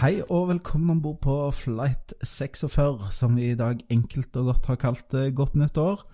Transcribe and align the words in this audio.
Hei 0.00 0.22
og 0.32 0.46
velkommen 0.48 0.94
om 0.94 1.00
bord 1.04 1.18
på 1.20 1.34
flight 1.52 2.14
46, 2.24 3.10
som 3.12 3.34
vi 3.36 3.50
i 3.50 3.56
dag 3.58 3.82
enkelt 3.92 4.36
og 4.40 4.46
godt 4.46 4.68
har 4.70 4.78
kalt 4.80 5.12
eh, 5.12 5.26
Godt 5.36 5.58
nytt 5.60 5.76
år. 5.76 6.06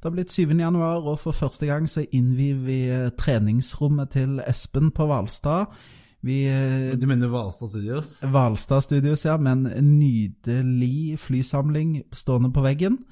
Det 0.00 0.08
har 0.08 0.14
blitt 0.14 0.32
7. 0.32 0.54
januar, 0.56 1.04
og 1.04 1.18
for 1.20 1.36
første 1.36 1.68
gang 1.68 1.84
så 1.84 2.06
innvier 2.08 2.62
vi 2.64 2.78
eh, 2.88 3.10
treningsrommet 3.20 4.14
til 4.16 4.40
Espen 4.48 4.88
på 4.96 5.04
Hvalstad. 5.10 5.76
Vi 6.24 6.38
eh, 6.48 6.96
Du 6.96 7.04
mener 7.04 7.28
Hvalstad 7.28 7.68
Studios? 7.68 8.14
Hvalstad 8.24 8.80
Studios, 8.80 9.26
ja, 9.28 9.36
med 9.36 9.68
en 9.76 9.92
nydelig 9.98 11.18
flysamling 11.20 11.98
stående 12.16 12.48
på 12.48 12.64
veggen. 12.64 13.02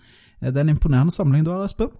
Det 0.40 0.56
er 0.56 0.64
en 0.64 0.72
imponerende 0.72 1.12
samling 1.12 1.44
du 1.44 1.52
har, 1.52 1.66
Espen. 1.68 1.92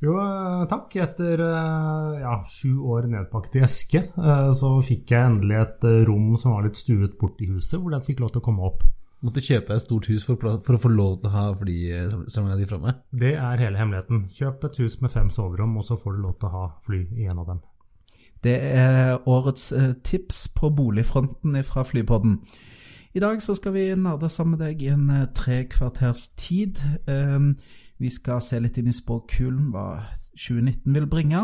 Jo, 0.00 0.14
eh, 0.16 0.62
takk. 0.70 0.94
Etter 0.96 1.42
eh, 1.44 2.20
ja, 2.22 2.38
sju 2.48 2.78
år 2.88 3.08
nedpakket 3.12 3.58
i 3.58 3.64
eske, 3.66 4.00
eh, 4.08 4.48
så 4.56 4.72
fikk 4.86 5.12
jeg 5.12 5.28
endelig 5.28 5.58
et 5.60 5.84
rom 6.08 6.32
som 6.40 6.56
var 6.56 6.64
litt 6.64 6.80
stuet 6.80 7.18
bort 7.20 7.40
i 7.44 7.50
huset, 7.50 7.76
hvor 7.78 7.92
den 7.92 8.06
fikk 8.06 8.24
lov 8.24 8.32
til 8.32 8.40
å 8.40 8.46
komme 8.48 8.64
opp. 8.70 8.86
Måtte 9.20 9.44
kjøpe 9.44 9.76
et 9.76 9.84
stort 9.84 10.08
hus 10.08 10.24
for, 10.24 10.40
for 10.40 10.78
å 10.78 10.80
få 10.80 10.88
lov 10.88 11.18
til 11.20 11.28
å 11.28 11.34
ha 11.34 11.42
flysamlinga 11.60 12.56
di 12.56 12.68
framme? 12.70 12.94
Det 13.12 13.34
er 13.36 13.60
hele 13.60 13.76
hemmeligheten. 13.76 14.22
Kjøp 14.38 14.64
et 14.64 14.78
hus 14.80 14.96
med 15.04 15.12
fem 15.12 15.28
soverom, 15.34 15.76
og 15.76 15.84
så 15.84 15.98
får 16.00 16.16
du 16.16 16.22
lov 16.24 16.38
til 16.40 16.48
å 16.48 16.54
ha 16.54 16.62
fly 16.86 17.02
i 17.20 17.28
en 17.28 17.42
av 17.42 17.50
dem. 17.52 17.60
Det 18.40 18.56
er 18.56 19.18
årets 19.28 19.66
tips 20.08 20.46
på 20.56 20.70
boligfronten 20.72 21.60
fra 21.68 21.84
Flypodden. 21.84 22.38
I 23.12 23.20
dag 23.20 23.42
så 23.44 23.52
skal 23.58 23.74
vi 23.76 23.84
nerde 23.92 24.30
sammen 24.32 24.56
med 24.56 24.64
deg 24.64 24.86
i 24.86 24.88
en 24.94 25.10
tre 25.36 25.66
kvarters 25.68 26.30
tid. 26.40 26.80
Vi 28.00 28.10
skal 28.10 28.40
se 28.40 28.58
litt 28.60 28.78
inn 28.80 28.88
i 28.88 28.96
spåkulen 28.96 29.68
hva 29.74 29.86
2019 30.32 30.94
vil 30.94 31.06
bringe. 31.10 31.42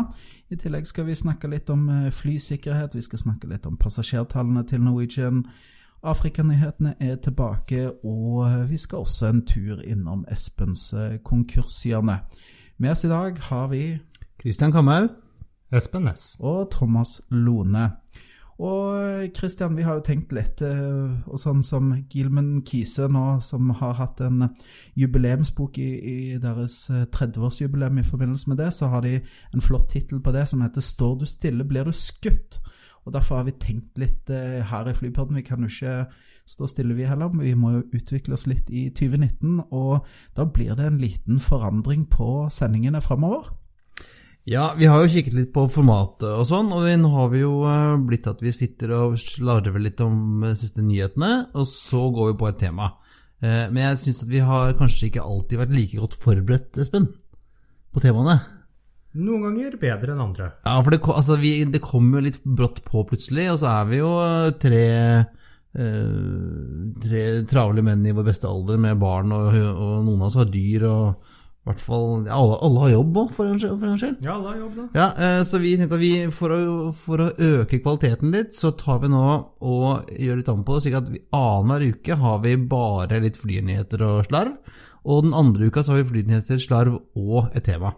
I 0.49 0.57
tillegg 0.57 0.87
skal 0.89 1.05
vi 1.05 1.15
snakke 1.15 1.49
litt 1.51 1.69
om 1.69 1.87
eh, 1.89 2.11
flysikkerhet, 2.11 2.95
vi 2.95 3.03
skal 3.05 3.21
snakke 3.21 3.49
litt 3.51 3.67
om 3.69 3.77
passasjertallene 3.77 4.63
til 4.67 4.81
Norwegian. 4.81 5.43
Afrikanyhetene 6.07 6.95
er 6.99 7.19
tilbake, 7.21 7.91
og 8.03 8.47
eh, 8.47 8.65
vi 8.71 8.77
skal 8.81 9.05
også 9.05 9.29
en 9.29 9.43
tur 9.45 9.83
innom 9.85 10.25
Espens 10.31 10.93
eh. 10.93 11.19
Med 12.77 12.91
oss 12.91 13.03
i 13.03 13.07
dag 13.07 13.39
har 13.49 13.67
vi 13.67 13.99
Christian 14.41 14.71
Kamhaug? 14.71 15.09
Espen 15.71 16.03
Næss. 16.03 16.35
og 16.39 16.71
Thomas 16.71 17.21
Lone. 17.29 17.91
Og 18.57 19.29
Christian, 19.37 19.75
vi 19.77 19.83
har 19.85 19.99
jo 19.99 20.05
tenkt 20.05 20.31
litt, 20.33 20.61
eh, 20.65 21.11
og 21.29 21.37
sånn 21.37 21.59
som 21.65 21.91
Gilman 22.09 22.63
Kise 22.65 23.05
nå, 23.11 23.25
som 23.45 23.69
har 23.77 23.93
hatt 23.99 24.21
en 24.25 24.47
jubileumsbok 24.97 25.77
i, 25.77 25.89
i 25.97 26.17
deres 26.41 26.79
eh, 26.89 27.05
30-årsjubileum 27.13 27.99
i 28.01 28.05
forbindelse 28.07 28.49
med 28.49 28.57
det, 28.57 28.71
så 28.73 28.89
har 28.89 29.05
de 29.05 29.19
en 29.53 29.61
flott 29.61 29.91
tittel 29.93 30.23
på 30.25 30.33
det 30.33 30.47
som 30.49 30.65
heter 30.65 30.81
'Står 30.81 31.19
du 31.19 31.25
stille, 31.25 31.63
blir 31.63 31.85
du 31.85 31.91
skutt'. 31.91 32.57
Og 33.05 33.13
Derfor 33.13 33.35
har 33.35 33.43
vi 33.43 33.51
tenkt 33.51 33.97
litt 33.97 34.29
eh, 34.29 34.65
her 34.65 34.89
i 34.89 34.93
Flypodden. 34.93 35.35
Vi 35.35 35.41
kan 35.41 35.59
jo 35.59 35.69
ikke 35.69 36.07
stå 36.47 36.67
stille, 36.67 36.95
vi 36.95 37.05
heller, 37.05 37.29
vi 37.29 37.53
må 37.53 37.71
jo 37.71 37.83
utvikle 37.93 38.33
oss 38.33 38.47
litt 38.47 38.69
i 38.69 38.89
2019. 38.89 39.61
Og 39.71 40.05
da 40.35 40.45
blir 40.45 40.75
det 40.75 40.85
en 40.85 40.97
liten 40.97 41.39
forandring 41.39 42.09
på 42.09 42.49
sendingene 42.49 43.01
framover. 43.01 43.53
Ja, 44.47 44.69
vi 44.79 44.87
har 44.87 45.01
jo 45.03 45.09
kikket 45.11 45.33
litt 45.35 45.49
på 45.51 45.65
formatet 45.67 46.23
og 46.29 46.45
sånn, 46.47 46.69
og 46.71 46.85
vi, 46.87 46.93
nå 46.95 47.09
har 47.11 47.31
vi 47.33 47.41
jo 47.41 47.65
eh, 47.67 47.97
blitt 48.07 48.29
at 48.31 48.39
vi 48.39 48.53
sitter 48.55 48.93
og 48.95 49.17
slarver 49.19 49.81
litt 49.83 49.99
om 50.05 50.45
de 50.45 50.53
siste 50.55 50.79
nyhetene, 50.85 51.49
og 51.51 51.67
så 51.67 52.05
går 52.15 52.29
vi 52.31 52.37
på 52.39 52.47
et 52.47 52.61
tema. 52.61 52.93
Eh, 53.43 53.65
Men 53.67 53.81
jeg 53.83 53.99
syns 54.05 54.21
at 54.23 54.31
vi 54.31 54.39
har 54.47 54.71
kanskje 54.79 55.09
ikke 55.09 55.25
alltid 55.27 55.59
vært 55.65 55.75
like 55.75 55.99
godt 55.99 56.15
forberedt, 56.23 56.79
Espen, 56.79 57.09
på 57.91 58.05
temaene. 58.05 58.37
Noen 59.17 59.49
ganger 59.49 59.75
bedre 59.81 60.13
enn 60.15 60.23
andre. 60.29 60.51
Ja, 60.63 60.77
for 60.79 60.95
det, 60.95 61.01
altså, 61.03 61.35
vi, 61.43 61.51
det 61.67 61.83
kom 61.83 62.07
jo 62.15 62.23
litt 62.23 62.39
brått 62.45 62.79
på 62.87 63.03
plutselig, 63.09 63.49
og 63.51 63.59
så 63.65 63.73
er 63.81 63.91
vi 63.91 63.99
jo 63.99 64.13
eh, 64.23 64.51
tre, 64.63 64.83
eh, 65.75 66.11
tre 67.03 67.25
travle 67.51 67.83
menn 67.83 68.07
i 68.07 68.15
vår 68.15 68.31
beste 68.31 68.47
alder 68.47 68.79
med 68.79 68.95
barn, 69.03 69.35
og, 69.35 69.51
og 69.57 69.97
noen 70.07 70.21
av 70.21 70.29
oss 70.31 70.39
har 70.39 70.47
dyr, 70.55 70.87
og 70.87 71.26
hvert 71.67 71.83
fall 71.83 72.25
alle, 72.25 72.57
alle 72.63 72.81
har 72.83 72.91
jobb 72.93 73.19
òg, 73.21 73.29
for. 73.35 73.51
For 73.67 73.87
en 73.89 73.99
skyld. 73.99 74.17
Ja, 74.25 74.37
da 74.43 74.55
jobb, 74.57 74.77
da. 74.77 74.87
Ja, 74.97 75.07
eh, 75.27 75.41
så 75.47 75.59
vi 75.61 75.75
tenkte 75.77 75.99
at 75.99 76.03
vi, 76.03 76.11
for 76.33 76.55
å, 76.55 76.59
for 77.05 77.23
å 77.23 77.29
øke 77.33 77.81
kvaliteten 77.83 78.33
litt, 78.33 78.55
så 78.57 78.71
tar 78.79 79.01
vi 79.03 79.11
nå 79.11 79.23
og 79.59 80.11
gjør 80.13 80.41
litt 80.41 80.51
om 80.53 80.65
på 80.67 80.77
det, 80.77 80.85
slik 80.87 80.99
at 81.01 81.11
annenhver 81.35 81.87
uke 81.93 82.19
har 82.23 82.41
vi 82.45 82.55
bare 82.71 83.21
litt 83.23 83.39
flynyheter 83.41 84.03
og 84.07 84.27
slarv, 84.29 84.55
og 85.07 85.27
den 85.27 85.35
andre 85.37 85.69
uka 85.69 85.83
så 85.83 85.93
har 85.93 86.03
vi 86.03 86.11
flynyheter, 86.13 86.61
slarv 86.63 87.01
og 87.15 87.51
et 87.55 87.67
tema. 87.67 87.93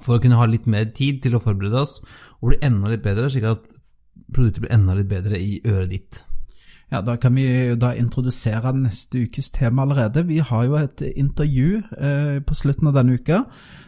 For 0.00 0.16
å 0.16 0.22
kunne 0.22 0.38
ha 0.38 0.46
litt 0.46 0.68
mer 0.70 0.90
tid 0.94 1.22
til 1.24 1.36
å 1.36 1.42
forberede 1.42 1.84
oss 1.84 1.98
og 2.40 2.52
bli 2.52 2.60
enda 2.64 2.92
litt 2.92 3.04
bedre, 3.04 3.30
slik 3.32 3.48
at 3.48 3.64
produktet 4.30 4.64
blir 4.64 4.74
enda 4.74 4.94
litt 4.96 5.10
bedre 5.10 5.40
i 5.40 5.58
øret 5.66 5.90
ditt. 5.92 6.20
Ja, 6.90 7.00
Da 7.00 7.16
kan 7.16 7.34
vi 7.34 7.74
da 7.78 7.92
introdusere 7.94 8.72
neste 8.74 9.22
ukes 9.22 9.50
tema 9.50 9.82
allerede. 9.82 10.26
Vi 10.26 10.38
har 10.38 10.64
jo 10.64 10.74
et 10.74 11.00
intervju 11.16 11.82
eh, 11.98 12.40
på 12.42 12.54
slutten 12.54 12.88
av 12.88 12.94
denne 12.94 13.14
uka 13.14 13.44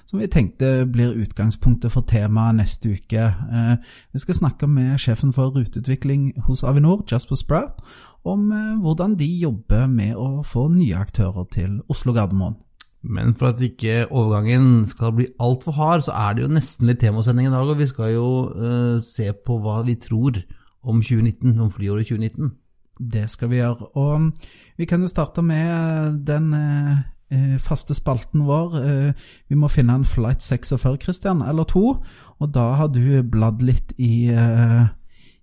som 0.06 0.20
vi 0.20 0.26
tenkte 0.26 0.86
blir 0.86 1.16
utgangspunktet 1.16 1.92
for 1.92 2.06
temaet 2.06 2.54
neste 2.60 2.92
uke. 2.92 3.22
Eh, 3.26 3.76
vi 4.12 4.18
skal 4.18 4.34
snakke 4.34 4.66
med 4.66 5.00
sjefen 5.00 5.32
for 5.32 5.50
ruteutvikling 5.50 6.32
hos 6.46 6.62
Avinor, 6.62 7.02
Jasper 7.10 7.34
Sprout, 7.34 7.82
om 8.24 8.52
eh, 8.52 8.78
hvordan 8.84 9.18
de 9.18 9.26
jobber 9.26 9.86
med 9.86 10.14
å 10.14 10.44
få 10.46 10.68
nye 10.68 10.94
aktører 10.94 11.48
til 11.52 11.80
Oslo 11.88 12.12
Gardermoen. 12.12 12.54
Men 13.02 13.34
for 13.34 13.50
at 13.50 13.62
ikke 13.62 14.06
overgangen 14.10 14.86
skal 14.86 15.16
bli 15.16 15.26
altfor 15.40 15.72
hard, 15.72 16.06
så 16.06 16.12
er 16.12 16.34
det 16.34 16.44
jo 16.44 16.54
nesten 16.54 16.86
litt 16.86 17.00
temasending 17.00 17.48
i 17.48 17.50
dag, 17.50 17.66
og 17.66 17.80
vi 17.80 17.88
skal 17.90 18.12
jo 18.12 18.28
uh, 18.54 19.00
se 19.02 19.32
på 19.32 19.58
hva 19.58 19.80
vi 19.82 19.96
tror 19.98 20.38
om 20.86 21.02
2019, 21.02 21.58
om 21.58 21.72
flyåret 21.74 22.06
2019. 22.06 22.52
Det 22.98 23.24
skal 23.30 23.50
vi 23.52 23.60
gjøre. 23.60 23.88
Og 23.98 24.32
vi 24.78 24.86
kan 24.88 25.02
jo 25.02 25.10
starte 25.10 25.42
med 25.42 26.22
den 26.26 26.52
eh, 26.54 26.98
eh, 27.32 27.58
faste 27.62 27.96
spalten 27.96 28.44
vår. 28.48 28.76
Eh, 28.80 29.28
vi 29.48 29.58
må 29.58 29.70
finne 29.72 29.96
en 29.98 30.08
flight 30.08 30.42
46, 30.44 30.98
Christian, 31.02 31.42
eller 31.42 31.68
to. 31.68 31.96
Og 32.38 32.52
da 32.54 32.72
har 32.80 32.92
du 32.92 33.22
bladd 33.22 33.62
litt 33.64 33.94
i, 33.98 34.28
eh, 34.28 34.84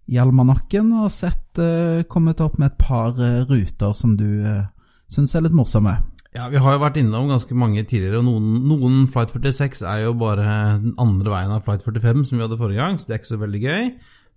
i 0.09 0.21
almanakken 0.21 0.93
og 1.01 1.11
sett 1.13 1.59
eh, 1.61 2.05
kommet 2.09 2.41
opp 2.41 2.59
med 2.59 2.71
et 2.71 2.79
par 2.81 3.19
eh, 3.19 3.43
ruter 3.49 3.97
som 3.97 4.15
du 4.19 4.45
eh, 4.45 4.63
syns 5.09 5.35
er 5.35 5.45
litt 5.45 5.57
morsomme. 5.57 5.97
Ja, 6.37 6.45
vi 6.53 6.61
har 6.61 6.75
jo 6.75 6.83
vært 6.83 6.97
innom 7.01 7.31
ganske 7.31 7.55
mange 7.57 7.81
tidligere, 7.89 8.19
og 8.19 8.27
noen, 8.27 8.49
noen 8.69 8.97
Flight 9.09 9.31
46 9.33 9.81
er 9.81 10.03
jo 10.03 10.11
bare 10.19 10.45
den 10.77 10.93
andre 11.01 11.31
veien 11.33 11.53
av 11.55 11.63
Flight 11.65 11.81
45 11.81 12.27
som 12.29 12.37
vi 12.37 12.45
hadde 12.45 12.59
forrige 12.59 12.83
gang, 12.83 12.99
så 12.99 13.09
det 13.09 13.15
er 13.15 13.21
ikke 13.23 13.31
så 13.31 13.39
veldig 13.41 13.61
gøy. 13.63 13.87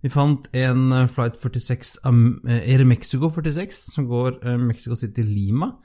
Vi 0.03 0.11
fant 0.11 0.49
en 0.51 0.91
eh, 0.91 1.07
Flight 1.15 1.39
46 1.39 1.95
um, 2.03 2.41
eh, 2.43 2.59
Air 2.73 2.83
Mexico 2.87 3.29
46 3.31 3.79
som 3.93 4.09
går 4.09 4.41
eh, 4.43 4.59
Mexico 4.59 4.97
City 4.99 5.23
Lima 5.23 5.77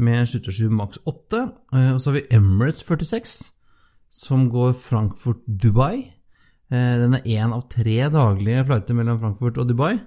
med 0.00 0.28
77 0.30 0.70
Max 0.72 1.00
8. 1.04 1.42
Eh, 1.74 1.90
og 1.92 2.00
så 2.00 2.10
har 2.10 2.16
vi 2.16 2.26
Emirates 2.38 2.80
46 2.86 3.36
som 4.16 4.46
går 4.48 4.72
Frankfurt 4.80 5.42
Dubai. 5.44 6.06
Eh, 6.72 6.94
den 7.02 7.18
er 7.18 7.28
én 7.28 7.52
av 7.52 7.66
tre 7.72 7.98
daglige 8.12 8.64
flighter 8.64 8.96
mellom 8.96 9.20
Frankfurt 9.20 9.60
og 9.60 9.68
Dubai. 9.68 9.98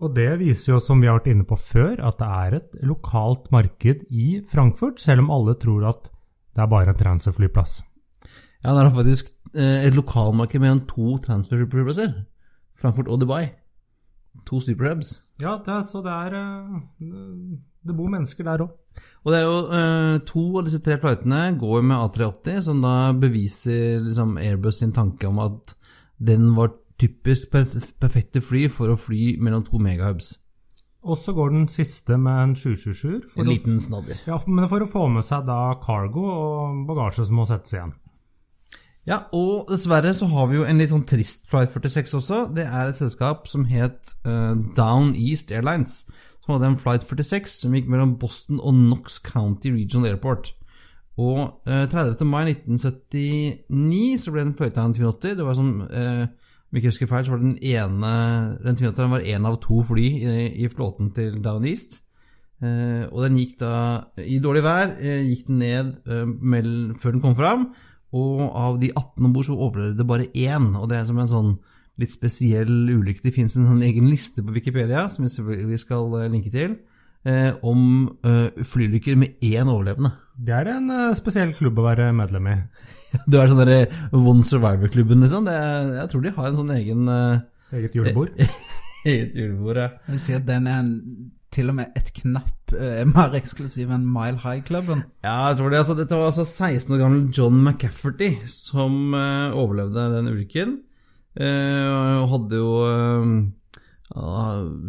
Og 0.00 0.14
det 0.16 0.30
viser 0.40 0.74
jo, 0.74 0.78
som 0.80 1.00
vi 1.00 1.08
har 1.08 1.18
vært 1.18 1.28
inne 1.32 1.44
på 1.48 1.56
før, 1.56 2.00
at 2.04 2.16
det 2.20 2.28
er 2.28 2.56
et 2.58 2.78
lokalt 2.84 3.50
marked 3.52 4.06
i 4.08 4.40
Frankfurt, 4.48 5.00
selv 5.00 5.24
om 5.24 5.30
alle 5.32 5.56
tror 5.60 5.86
at 5.88 6.08
det 6.56 6.64
er 6.64 6.72
bare 6.72 6.92
en 6.92 7.00
transferflyplass. 7.00 7.78
Ja, 8.64 8.72
det 8.72 8.82
er 8.82 8.90
faktisk 8.92 9.32
et 9.56 9.96
lokalmarked 9.96 10.60
mellom 10.60 10.82
to 10.88 11.16
transferflyplasser. 11.24 12.12
Frankfurt 12.76 13.08
og 13.08 13.20
Dubai. 13.22 13.46
To 14.46 14.60
superhubs. 14.60 15.14
Ja, 15.40 15.56
det, 15.64 15.68
er- 15.72 15.86
så 15.88 16.02
det 16.04 16.12
er 16.12 16.34
eh, 16.36 16.80
Det 17.86 17.94
bor 17.96 18.08
mennesker 18.12 18.44
der 18.44 18.64
òg. 18.66 18.70
Og 19.24 19.32
det 19.32 19.38
er 19.40 19.44
jo 19.44 19.58
eh, 19.76 20.18
to 20.28 20.42
av 20.58 20.64
disse 20.66 20.80
tre 20.84 20.96
flightene 21.00 21.58
går 21.60 21.82
med 21.84 21.96
A380, 21.96 22.60
som 22.64 22.80
da 22.82 23.12
beviser 23.12 24.00
liksom, 24.06 24.36
Airbus 24.40 24.78
sin 24.80 24.92
tanke 24.96 25.28
om 25.28 25.38
at 25.44 25.74
den 26.18 26.54
var 26.56 26.72
typisk 26.98 27.50
perf 27.52 27.74
perfekte 28.00 28.40
fly 28.40 28.68
for 28.72 28.88
å 28.88 28.96
fly 28.96 29.36
mellom 29.44 29.64
to 29.66 29.78
megahubs. 29.78 30.30
Og 31.06 31.18
så 31.22 31.34
går 31.36 31.52
den 31.52 31.66
siste 31.70 32.16
med 32.18 32.38
en 32.42 32.54
777. 32.56 33.28
for 33.34 33.42
En 33.44 33.50
liten 33.52 33.76
snadder. 33.80 34.16
Ja, 34.26 34.40
men 34.48 34.66
for 34.68 34.82
å 34.82 34.88
få 34.90 35.04
med 35.12 35.22
seg 35.28 35.44
da 35.46 35.74
cargo 35.84 36.24
og 36.32 36.80
bagasje 36.88 37.26
som 37.28 37.36
må 37.38 37.44
settes 37.46 37.76
igjen. 37.76 37.92
Ja, 39.06 39.20
og 39.30 39.68
dessverre 39.70 40.10
så 40.18 40.26
har 40.26 40.48
vi 40.50 40.56
jo 40.58 40.64
en 40.66 40.80
litt 40.82 40.90
sånn 40.90 41.04
trist 41.06 41.44
Flight 41.50 41.70
46 41.70 42.16
også. 42.18 42.40
Det 42.56 42.64
er 42.66 42.88
et 42.90 42.98
selskap 42.98 43.46
som 43.46 43.68
het 43.70 44.16
uh, 44.26 44.58
Down 44.74 45.12
East 45.14 45.52
Airlines. 45.54 46.00
Som 46.42 46.56
hadde 46.56 46.72
en 46.72 46.80
Flight 46.82 47.06
46 47.06 47.54
som 47.62 47.76
gikk 47.76 47.86
mellom 47.92 48.16
Boston 48.18 48.58
og 48.58 48.74
Knox 48.74 49.20
County 49.22 49.70
Regional 49.76 50.10
Airport. 50.10 50.50
Og 51.22 51.38
uh, 51.70 51.86
30. 51.86 52.26
mai 52.26 52.50
1979 52.50 54.26
så 54.26 54.34
ble 54.34 54.42
den 54.48 54.56
fløyta 54.58 54.82
en 54.82 54.98
280. 54.98 55.38
Det 55.38 55.46
var 55.46 55.60
som 55.62 55.72
uh, 55.86 56.26
om 56.66 56.80
ikke 56.80 56.90
husker 56.90 57.06
feil, 57.06 57.24
så 57.24 57.36
var 57.36 57.44
den 57.46 57.58
ene 57.62 58.12
Den 58.66 58.74
280 58.74 59.12
var 59.14 59.22
én 59.22 59.46
av 59.46 59.62
to 59.62 59.84
fly 59.86 60.06
i, 60.18 60.38
i 60.66 60.70
flåten 60.72 61.14
til 61.14 61.38
Down 61.46 61.64
East. 61.70 62.02
Uh, 62.58 63.06
og 63.12 63.22
den 63.22 63.38
gikk 63.38 63.60
da 63.62 63.76
i 64.18 64.42
dårlig 64.42 64.66
vær, 64.66 64.96
gikk 64.98 65.46
den 65.46 65.62
ned 65.62 65.98
mell, 66.42 66.96
før 66.98 67.14
den 67.14 67.22
kom 67.22 67.38
fram. 67.38 67.70
Og 68.14 68.42
av 68.46 68.76
de 68.80 68.92
18 68.92 69.26
om 69.26 69.32
bord 69.34 69.48
så 69.48 69.56
overlevde 69.56 69.98
det 69.98 70.06
bare 70.08 70.28
én. 70.34 70.68
Og 70.78 70.88
det 70.90 71.00
er 71.00 71.08
som 71.08 71.18
en 71.18 71.32
sånn 71.32 71.56
litt 72.00 72.12
spesiell 72.12 72.90
ulykke. 72.92 73.24
Det 73.24 73.34
fins 73.34 73.56
en 73.56 73.68
sånn 73.70 73.82
egen 73.86 74.10
liste 74.10 74.44
på 74.44 74.54
Wikipedia, 74.54 75.06
som 75.12 75.26
vi 75.26 75.80
skal 75.80 76.12
eh, 76.20 76.28
linke 76.32 76.52
til, 76.52 76.76
eh, 77.24 77.56
om 77.64 78.10
eh, 78.26 78.62
flyulykker 78.68 79.16
med 79.18 79.40
én 79.44 79.72
overlevende. 79.72 80.12
Det 80.36 80.52
er 80.52 80.68
en 80.74 80.90
uh, 80.92 81.14
spesiell 81.16 81.54
klubb 81.56 81.78
å 81.80 81.86
være 81.86 82.10
medlem 82.12 82.50
i. 82.52 82.56
Det 83.30 83.38
er 83.40 83.48
sånn 83.48 83.62
derre 83.62 84.08
One 84.12 84.44
Survivor-klubben, 84.44 85.22
liksom. 85.24 85.46
Det 85.48 85.54
er, 85.56 85.92
jeg 86.02 86.10
tror 86.12 86.24
de 86.26 86.32
har 86.36 86.50
en 86.50 86.58
sånn 86.58 86.74
egen 86.74 87.08
uh, 87.08 87.38
Eget 87.72 87.96
julebord. 87.96 88.34
Eget 89.06 89.32
julebord, 89.38 89.80
ja. 89.80 89.88
Jeg 90.04 90.16
vil 90.18 90.22
si 90.26 90.36
at 90.36 90.44
den 90.44 90.68
er 90.68 90.82
en, 90.82 90.92
til 91.56 91.72
og 91.72 91.78
med 91.78 91.96
et 91.98 92.10
knapp 92.20 92.74
eh, 92.76 93.02
mer 93.16 93.36
eksklusiv 93.38 93.90
enn 93.96 94.06
Mile 94.12 94.40
High-klubben. 94.44 95.04
Ja, 95.24 95.48
jeg 95.50 95.58
tror 95.58 95.72
det. 95.72 95.80
Altså, 95.82 95.96
dette 95.98 96.18
var 96.18 96.30
altså 96.30 96.44
16 96.44 96.92
år 96.94 97.00
gammel 97.02 97.22
John 97.36 97.62
McCafferty 97.64 98.34
som 98.52 99.14
eh, 99.16 99.56
overlevde 99.56 100.10
den 100.16 100.30
ulykken. 100.32 100.76
Eh, 101.36 101.86
og 102.22 102.28
hadde 102.32 102.60
jo 102.60 102.68
eh, 102.88 103.32
ja, 104.14 104.44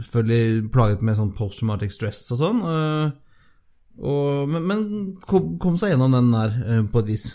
selvfølgelig 0.06 0.70
plaget 0.72 1.02
med 1.04 1.18
sånn 1.18 1.34
post-traumatic 1.36 1.96
stress 1.96 2.22
og 2.36 2.40
sånn. 2.44 2.62
eh, 2.72 3.16
og, 3.98 4.46
men 4.54 4.68
men 4.70 4.82
kom, 5.26 5.56
kom 5.58 5.78
seg 5.82 5.96
gjennom 5.96 6.14
den 6.14 6.28
der 6.36 6.58
eh, 6.62 6.84
på 6.94 7.02
et 7.02 7.08
vis. 7.16 7.28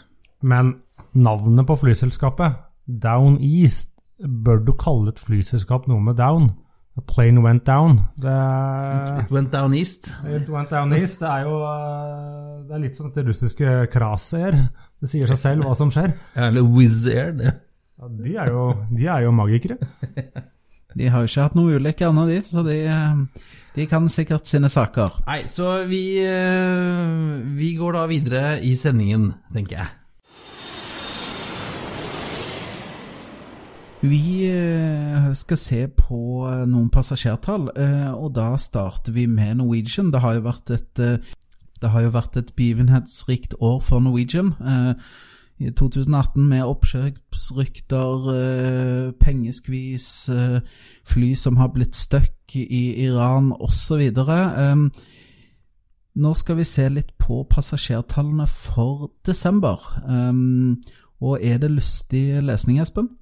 Men 0.46 0.76
navnet 1.12 1.66
på 1.68 1.76
flyselskapet, 1.80 2.60
Down 3.02 3.40
East, 3.42 3.90
bør 4.22 4.60
du 4.62 4.72
kalle 4.78 5.10
et 5.10 5.18
flyselskap 5.18 5.88
noe 5.90 6.02
med 6.02 6.16
down? 6.20 6.52
A 6.92 7.00
plane 7.08 7.40
went 7.40 7.64
down. 7.64 7.94
Det, 8.20 8.32
It 9.24 9.30
went 9.32 9.50
down 9.52 9.72
east. 9.74 10.10
it 10.28 10.48
went 10.52 10.68
down 10.70 10.92
east. 10.92 11.20
Det 11.22 11.28
er 11.30 11.46
jo 11.46 11.54
eh, 11.64 12.64
det 12.68 12.74
er 12.76 12.82
litt 12.82 12.98
som 12.98 13.12
det 13.14 13.24
russiske 13.26 13.76
Kraser. 13.92 14.58
Det 15.00 15.08
sier 15.10 15.26
seg 15.32 15.40
selv 15.40 15.64
hva 15.66 15.72
som 15.78 15.90
skjer. 15.92 16.12
Ja, 16.36 16.50
eller 16.50 16.66
Wizz 16.68 17.06
Air, 17.08 17.32
det. 17.38 17.54
Ja, 18.02 18.08
de, 18.12 18.34
er 18.44 18.50
jo, 18.52 18.66
de 18.92 19.06
er 19.08 19.24
jo 19.24 19.32
magikere. 19.34 19.78
De 20.92 21.08
har 21.08 21.22
jo 21.24 21.30
ikke 21.30 21.46
hatt 21.46 21.54
noe 21.56 21.78
ulykke 21.80 22.04
ennå, 22.10 22.26
de, 22.28 22.38
så 22.44 22.60
de, 22.66 22.76
eh, 22.84 23.48
de 23.78 23.86
kan 23.88 24.04
sikkert 24.12 24.44
sine 24.50 24.68
saker. 24.68 25.14
Nei, 25.24 25.38
så 25.48 25.70
vi, 25.88 26.02
eh, 26.20 27.40
vi 27.56 27.72
går 27.80 27.96
da 27.96 28.02
videre 28.10 28.42
i 28.60 28.74
sendingen, 28.76 29.30
tenker 29.56 29.78
jeg. 29.80 29.88
Vi 34.02 34.50
eh, 34.50 35.34
skal 35.34 35.56
se 35.56 35.84
på 35.94 36.48
eh, 36.50 36.64
noen 36.66 36.88
passasjertall, 36.90 37.68
eh, 37.78 38.10
og 38.10 38.32
da 38.34 38.56
starter 38.58 39.14
vi 39.14 39.28
med 39.30 39.60
Norwegian. 39.60 40.10
Det 40.10 40.20
har 40.24 40.34
jo 40.34 40.46
vært 40.48 40.72
et, 40.74 40.98
jo 41.78 42.10
vært 42.10 42.36
et 42.40 42.50
begivenhetsrikt 42.58 43.54
år 43.60 43.78
for 43.80 44.02
Norwegian. 44.02 44.56
I 45.62 45.70
2018 45.70 46.48
med 46.50 46.66
oppkjøpsrykter, 46.66 48.26
pengeskvis, 49.22 50.08
fly 51.06 51.34
som 51.38 51.56
har 51.62 51.70
blitt 51.70 51.94
stuck 51.94 52.56
i 52.58 53.04
Iran 53.04 53.52
osv. 53.54 54.02
Nå 56.12 56.34
skal 56.34 56.58
vi 56.58 56.66
se 56.66 56.88
litt 56.90 57.14
på 57.22 57.44
passasjertallene 57.50 58.50
for 58.50 59.12
desember. 59.26 59.78
Og 61.22 61.38
er 61.38 61.62
det 61.62 61.70
lystig 61.70 62.42
lesning, 62.42 62.82
Espen? 62.82 63.21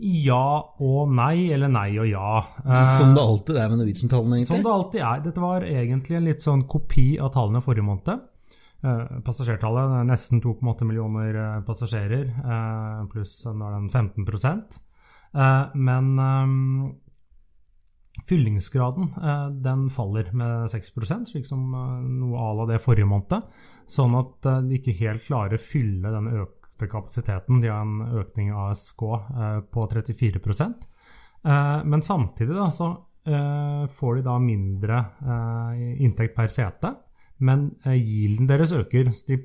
Ja 0.00 0.44
og 0.80 1.10
nei, 1.12 1.50
eller 1.52 1.68
nei 1.68 1.90
og 2.00 2.08
ja. 2.08 2.38
Eh, 2.64 2.92
Som 2.96 3.12
det 3.16 3.20
alltid 3.20 3.58
er 3.60 3.68
med 3.68 3.82
Norwegian-tallene, 3.82 4.38
egentlig. 4.38 4.54
Som 4.54 4.64
det 4.64 4.72
alltid 4.72 5.02
er. 5.04 5.22
Dette 5.26 5.42
var 5.44 5.66
egentlig 5.68 6.16
en 6.16 6.28
litt 6.28 6.44
sånn 6.44 6.62
kopi 6.70 7.06
av 7.20 7.34
tallene 7.34 7.60
forrige 7.64 7.84
måned. 7.84 8.22
Eh, 8.80 9.20
passasjertallet 9.26 9.98
er 9.98 10.08
nesten 10.08 10.40
2,8 10.40 10.88
millioner 10.88 11.36
eh, 11.36 11.58
passasjerer, 11.66 12.30
eh, 12.32 13.02
pluss 13.12 13.34
nå 13.44 13.60
er 13.66 13.76
den 13.76 13.90
15 13.92 14.24
eh, 15.36 15.76
Men 15.76 16.08
eh, 16.24 16.54
fyllingsgraden 18.30 19.10
eh, 19.20 19.50
den 19.68 19.90
faller 19.92 20.32
med 20.32 20.70
6 20.72 20.94
slik 21.28 21.46
som 21.46 21.74
eh, 21.74 22.08
noe 22.08 22.40
à 22.40 22.54
la 22.56 22.66
det 22.72 22.80
forrige 22.80 23.10
måned. 23.10 23.52
Sånn 23.90 24.16
at 24.16 24.48
eh, 24.48 24.62
de 24.64 24.80
ikke 24.80 24.96
helt 25.04 25.28
klarer 25.28 25.60
å 25.60 25.62
fylle 25.62 26.14
den 26.16 26.32
økte 26.80 26.88
kapasiteten. 26.90 27.60
De 27.60 27.68
har 27.68 27.84
en 27.84 28.16
økning 28.20 28.52
av 28.52 28.72
ASK 28.72 29.02
eh, 29.02 29.60
på 29.70 29.86
34 29.90 30.40
Eh, 31.42 31.84
Men 31.84 32.02
samtidig 32.02 32.54
da, 32.54 32.70
så 32.70 32.90
eh, 33.24 33.86
får 33.88 34.16
de 34.16 34.22
da 34.22 34.38
mindre 34.38 35.04
inntekt 35.98 36.34
per 36.36 36.48
sete. 36.48 36.94
Men 37.40 37.70
yielden 37.86 38.46
deres 38.46 38.72
øker. 38.72 39.10
Så 39.12 39.26
de 39.26 39.38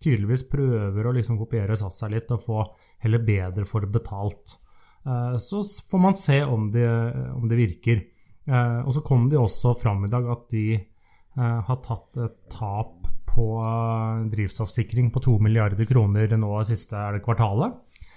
tydeligvis 0.00 0.48
prøver 0.48 1.06
å 1.06 1.12
liksom 1.12 1.38
kopiere 1.38 1.76
SAS 1.76 1.98
seg 2.00 2.12
litt 2.12 2.30
og 2.30 2.44
få 2.44 2.64
heller 3.00 3.20
bedre 3.24 3.64
for 3.64 3.84
betalt. 3.86 4.58
Så 5.04 5.60
får 5.90 6.00
man 6.00 6.14
se 6.16 6.42
om 6.44 6.70
det, 6.72 6.88
om 7.36 7.44
det 7.48 7.56
virker. 7.58 8.00
Og 8.86 8.94
så 8.96 9.02
kom 9.04 9.28
det 9.28 9.36
også 9.36 9.74
fram 9.76 10.06
i 10.06 10.08
dag 10.08 10.24
at 10.32 10.48
de 10.50 10.80
har 11.36 11.82
tatt 11.84 12.16
et 12.24 12.38
tap 12.48 13.03
på 13.34 13.48
drivstoffsikring 14.32 15.10
på 15.14 15.22
2 15.24 15.38
milliarder 15.42 15.88
kroner 15.88 16.36
nå 16.38 16.52
i 16.60 16.68
siste 16.70 16.96
er 16.96 17.18
det 17.18 17.24
kvartalet. 17.26 17.74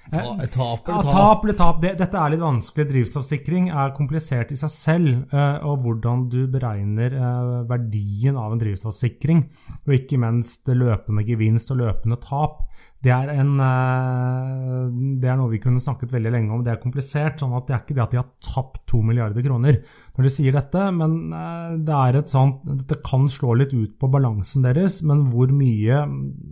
Eh, 0.08 0.46
Tap 0.54 0.88
ja, 0.88 1.00
eller 1.02 1.12
tap? 1.12 1.44
eller 1.44 1.58
tap. 1.60 1.82
Det, 1.84 1.90
dette 2.00 2.16
er 2.22 2.32
litt 2.32 2.40
vanskelig. 2.44 2.86
Drivstoffsikring 2.94 3.66
er 3.76 3.92
komplisert 3.98 4.54
i 4.56 4.60
seg 4.60 4.72
selv. 4.72 5.10
eh, 5.34 5.58
og 5.68 5.84
hvordan 5.84 6.28
du 6.32 6.40
beregner 6.48 7.12
eh, 7.18 7.50
verdien 7.68 8.40
av 8.40 8.56
en 8.56 8.62
drivstoffsikring, 8.62 9.44
og 9.84 9.98
ikke 9.98 10.20
minst 10.22 10.64
det 10.70 10.78
løpende 10.80 11.26
gevinst 11.28 11.74
og 11.76 11.82
løpende 11.84 12.20
tap, 12.24 12.64
det 13.06 13.12
er, 13.14 13.30
en, 13.30 13.52
eh, 13.62 14.86
det 15.22 15.30
er 15.30 15.36
noe 15.38 15.52
vi 15.52 15.60
kunne 15.62 15.82
snakket 15.82 16.12
veldig 16.16 16.32
lenge 16.34 16.54
om. 16.56 16.64
Det 16.66 16.72
er 16.74 16.82
komplisert. 16.82 17.38
sånn 17.38 17.54
at 17.54 17.68
Det 17.68 17.76
er 17.76 17.84
ikke 17.84 17.96
det 17.96 18.04
at 18.04 18.12
de 18.16 18.18
har 18.18 18.32
tapt 18.42 18.88
to 18.90 19.02
milliarder 19.06 19.46
kroner 19.46 19.84
når 20.18 20.26
de 20.26 20.32
sier 20.34 20.52
dette, 20.56 20.82
men 20.98 21.32
eh, 21.32 21.76
det 21.86 21.94
er 21.94 22.18
et 22.18 22.32
sånt 22.32 22.64
Dette 22.66 22.98
kan 23.06 23.28
slå 23.30 23.54
litt 23.60 23.76
ut 23.76 24.00
på 24.00 24.10
balansen 24.10 24.66
deres, 24.66 25.04
men 25.06 25.28
hvor 25.30 25.54
mye 25.54 26.02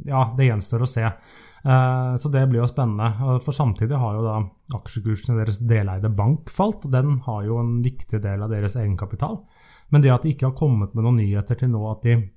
Ja, 0.05 0.29
det 0.37 0.51
gjenstår 0.51 0.85
å 0.85 0.91
se. 0.91 1.03
Eh, 1.65 2.17
Så 2.21 2.29
det 2.29 2.45
blir 2.49 2.61
jo 2.61 2.69
spennende. 2.69 3.41
For 3.41 3.51
samtidig 3.51 3.97
har 3.97 4.13
jo 4.13 4.21
da 4.27 4.37
aksjekursene 4.77 5.41
deres 5.41 5.57
deleide 5.65 6.13
bank 6.13 6.53
falt, 6.53 6.85
og 6.85 6.91
den 6.91 7.19
har 7.25 7.43
jo 7.43 7.57
en 7.57 7.81
viktig 7.81 8.21
del 8.21 8.43
av 8.43 8.53
deres 8.53 8.75
egenkapital. 8.75 9.41
Men 9.89 10.01
det 10.01 10.13
at 10.13 10.21
de 10.21 10.33
ikke 10.33 10.51
har 10.51 10.57
kommet 10.57 10.93
med 10.93 11.05
noen 11.05 11.17
nyheter 11.17 11.57
til 11.57 11.69
nå 11.69 11.81
at 11.89 12.05
de 12.05 12.29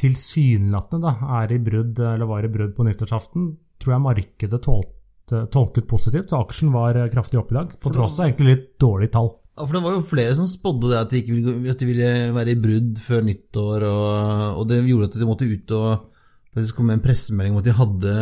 tilsynelatende 0.00 1.10
da 1.10 1.38
er 1.42 1.54
i 1.54 1.60
brudd, 1.62 2.00
eller 2.00 2.28
var 2.30 2.46
i 2.46 2.52
brudd 2.52 2.74
på 2.76 2.86
nyttårsaften, 2.86 3.48
tror 3.82 3.94
jeg 3.94 4.04
markedet 4.04 4.60
tålte, 4.64 5.44
tolket 5.54 5.88
positivt. 5.90 6.30
Så 6.30 6.40
aksjen 6.40 6.72
var 6.74 6.98
eh, 6.98 7.10
kraftig 7.12 7.40
opp 7.40 7.52
i 7.52 7.58
dag, 7.58 7.74
på 7.80 7.94
tross 7.94 8.20
av 8.20 8.28
egentlig 8.28 8.50
litt 8.50 8.68
dårlige 8.82 9.14
tall. 9.16 9.30
Ja, 9.54 9.62
for 9.62 9.76
det 9.76 9.84
var 9.84 9.94
jo 9.94 10.06
flere 10.10 10.34
som 10.34 10.48
spådde 10.50 10.90
det 10.90 10.98
at 10.98 11.12
de, 11.12 11.20
ikke 11.22 11.36
ville, 11.36 11.54
at 11.70 11.82
de 11.82 11.86
ville 11.86 12.10
være 12.34 12.54
i 12.56 12.58
brudd 12.64 12.98
før 13.04 13.22
nyttår, 13.28 13.86
og, 13.86 14.58
og 14.58 14.66
det 14.70 14.80
gjorde 14.82 15.12
at 15.12 15.20
de 15.20 15.28
måtte 15.28 15.50
ut 15.50 15.76
og 15.78 16.10
faktisk 16.54 16.78
komme 16.78 16.92
med 16.92 17.00
en 17.00 17.04
pressemelding 17.04 17.54
om 17.54 17.60
at 17.62 17.68
de 17.68 17.76
hadde 17.78 18.16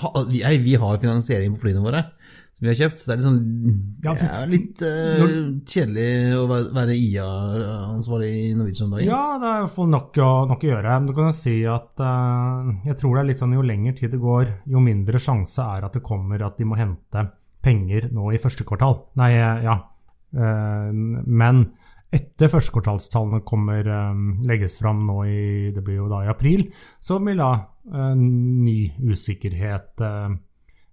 ha, 0.00 0.10
vi, 0.28 0.42
vi 0.64 0.76
har 0.80 1.00
finansiering 1.00 1.56
på 1.56 1.64
flyene 1.64 1.84
våre 1.84 2.06
som 2.56 2.64
vi 2.64 2.70
har 2.70 2.78
kjøpt, 2.78 3.00
så 3.02 3.08
det 3.10 3.12
er 3.12 3.18
litt 3.18 3.26
sånn 3.26 3.40
Ja, 4.06 4.12
for- 4.16 4.30
ja, 4.30 4.44
litt 4.48 4.82
eh, 4.86 5.24
kjedelig 5.68 6.10
å 6.38 6.44
være, 6.48 6.68
være 6.72 6.94
IA-ansvarlig 6.96 8.30
i 8.32 8.54
Norwegian 8.56 8.86
om 8.86 8.94
dagen. 8.96 9.10
Ja, 9.10 9.24
det 9.42 9.48
er 9.50 9.58
i 9.58 9.64
hvert 9.66 9.74
fall 9.76 9.90
nok 9.92 10.20
nok 10.52 10.64
å 10.64 10.70
gjøre. 10.70 10.94
Men 10.96 11.06
du 11.10 11.12
kan 11.12 11.28
jo 11.28 11.34
si 11.36 11.56
at 11.68 12.00
uh, 12.00 12.70
jeg 12.88 12.96
tror 12.96 13.12
det 13.12 13.20
er 13.20 13.28
litt 13.28 13.42
sånn 13.44 13.56
jo 13.58 13.64
lenger 13.66 13.98
tid 13.98 14.14
det 14.16 14.22
går, 14.22 14.54
jo 14.72 14.80
mindre 14.80 15.20
sjanse 15.20 15.60
er 15.76 15.84
at 15.84 15.98
det 15.98 16.04
kommer 16.06 16.46
at 16.46 16.56
de 16.56 16.64
må 16.64 16.78
hente 16.80 17.26
penger 17.66 18.08
nå 18.16 18.30
i 18.32 18.40
første 18.40 18.64
kvartal. 18.64 19.02
Nei, 19.20 19.34
eh, 19.36 19.66
ja. 19.66 19.76
Uh, 20.32 20.88
men 21.28 21.66
etter 22.16 22.48
førstekvartalstallene 22.48 23.42
kommer 23.44 23.84
legges 24.48 24.78
fram 24.80 25.02
nå 25.04 25.16
i 25.28 25.72
det 25.74 25.82
blir 25.84 25.98
jo 25.98 26.08
da 26.08 26.22
i 26.24 26.30
april, 26.30 26.70
så 27.04 27.18
vil 27.20 27.42
da 27.42 27.66
ny 28.16 28.94
usikkerhet 29.10 30.00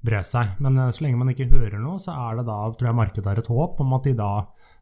bre 0.03 0.19
seg. 0.27 0.57
Men 0.63 0.77
eh, 0.79 0.91
så 0.93 1.05
lenge 1.05 1.21
man 1.21 1.31
ikke 1.33 1.49
hører 1.51 1.79
noe, 1.79 2.01
så 2.03 2.15
er 2.15 2.39
det 2.39 2.47
da, 2.49 2.59
tror 2.75 2.89
jeg 2.89 2.99
markedet 2.99 3.31
er 3.31 3.41
et 3.43 3.51
håp 3.53 3.81
om 3.83 3.97
at 3.97 4.09
de 4.09 4.15
da 4.19 4.33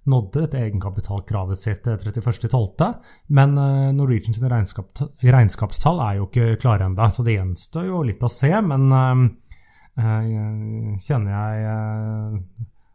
nådde 0.09 0.47
dette 0.47 0.57
egenkapitalkravet 0.57 1.61
sitt 1.61 1.87
eh, 1.87 2.01
31.12. 2.01 2.89
Men 3.37 3.55
Norwegians 3.97 4.41
regnskap, 4.41 5.05
regnskapstall 5.21 6.01
er 6.07 6.19
jo 6.19 6.27
ikke 6.29 6.57
klare 6.63 6.89
ennå, 6.89 7.09
så 7.13 7.25
det 7.27 7.37
gjenstår 7.37 7.89
jo 7.89 8.03
litt 8.07 8.25
å 8.25 8.31
se. 8.31 8.51
Men 8.65 8.89
eh, 8.97 9.23
eh, 10.01 10.99
kjenner 11.05 11.35
jeg 11.35 11.65
øh, 11.71 12.39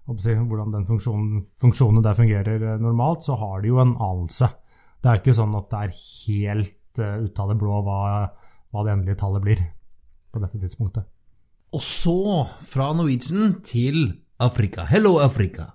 hvordan 0.06 0.74
den 0.74 0.86
funksjonen, 0.86 1.46
funksjonen, 1.62 2.04
der 2.04 2.18
fungerer 2.18 2.62
eh, 2.62 2.80
normalt, 2.80 3.24
så 3.26 3.38
har 3.38 3.62
de 3.62 3.72
jo 3.72 3.80
en 3.82 3.96
anelse. 3.96 4.50
Det 5.02 5.10
er 5.10 5.20
ikke 5.20 5.36
sånn 5.36 5.54
at 5.58 5.70
det 5.70 5.80
er 5.84 5.98
helt 6.26 6.98
uh, 6.98 7.18
ut 7.22 7.38
av 7.38 7.50
det 7.52 7.58
blå 7.60 7.82
hva, 7.84 7.98
hva 8.72 8.82
det 8.82 8.94
endelige 8.94 9.20
tallet 9.20 9.44
blir 9.44 9.60
på 10.32 10.40
dette 10.42 10.58
tidspunktet. 10.58 11.04
Og 11.74 11.82
så, 11.82 12.46
fra 12.68 12.92
Norwegian 12.94 13.60
til 13.66 14.12
Afrika. 14.38 14.84
Hello, 14.86 15.18
Afrika. 15.18 15.72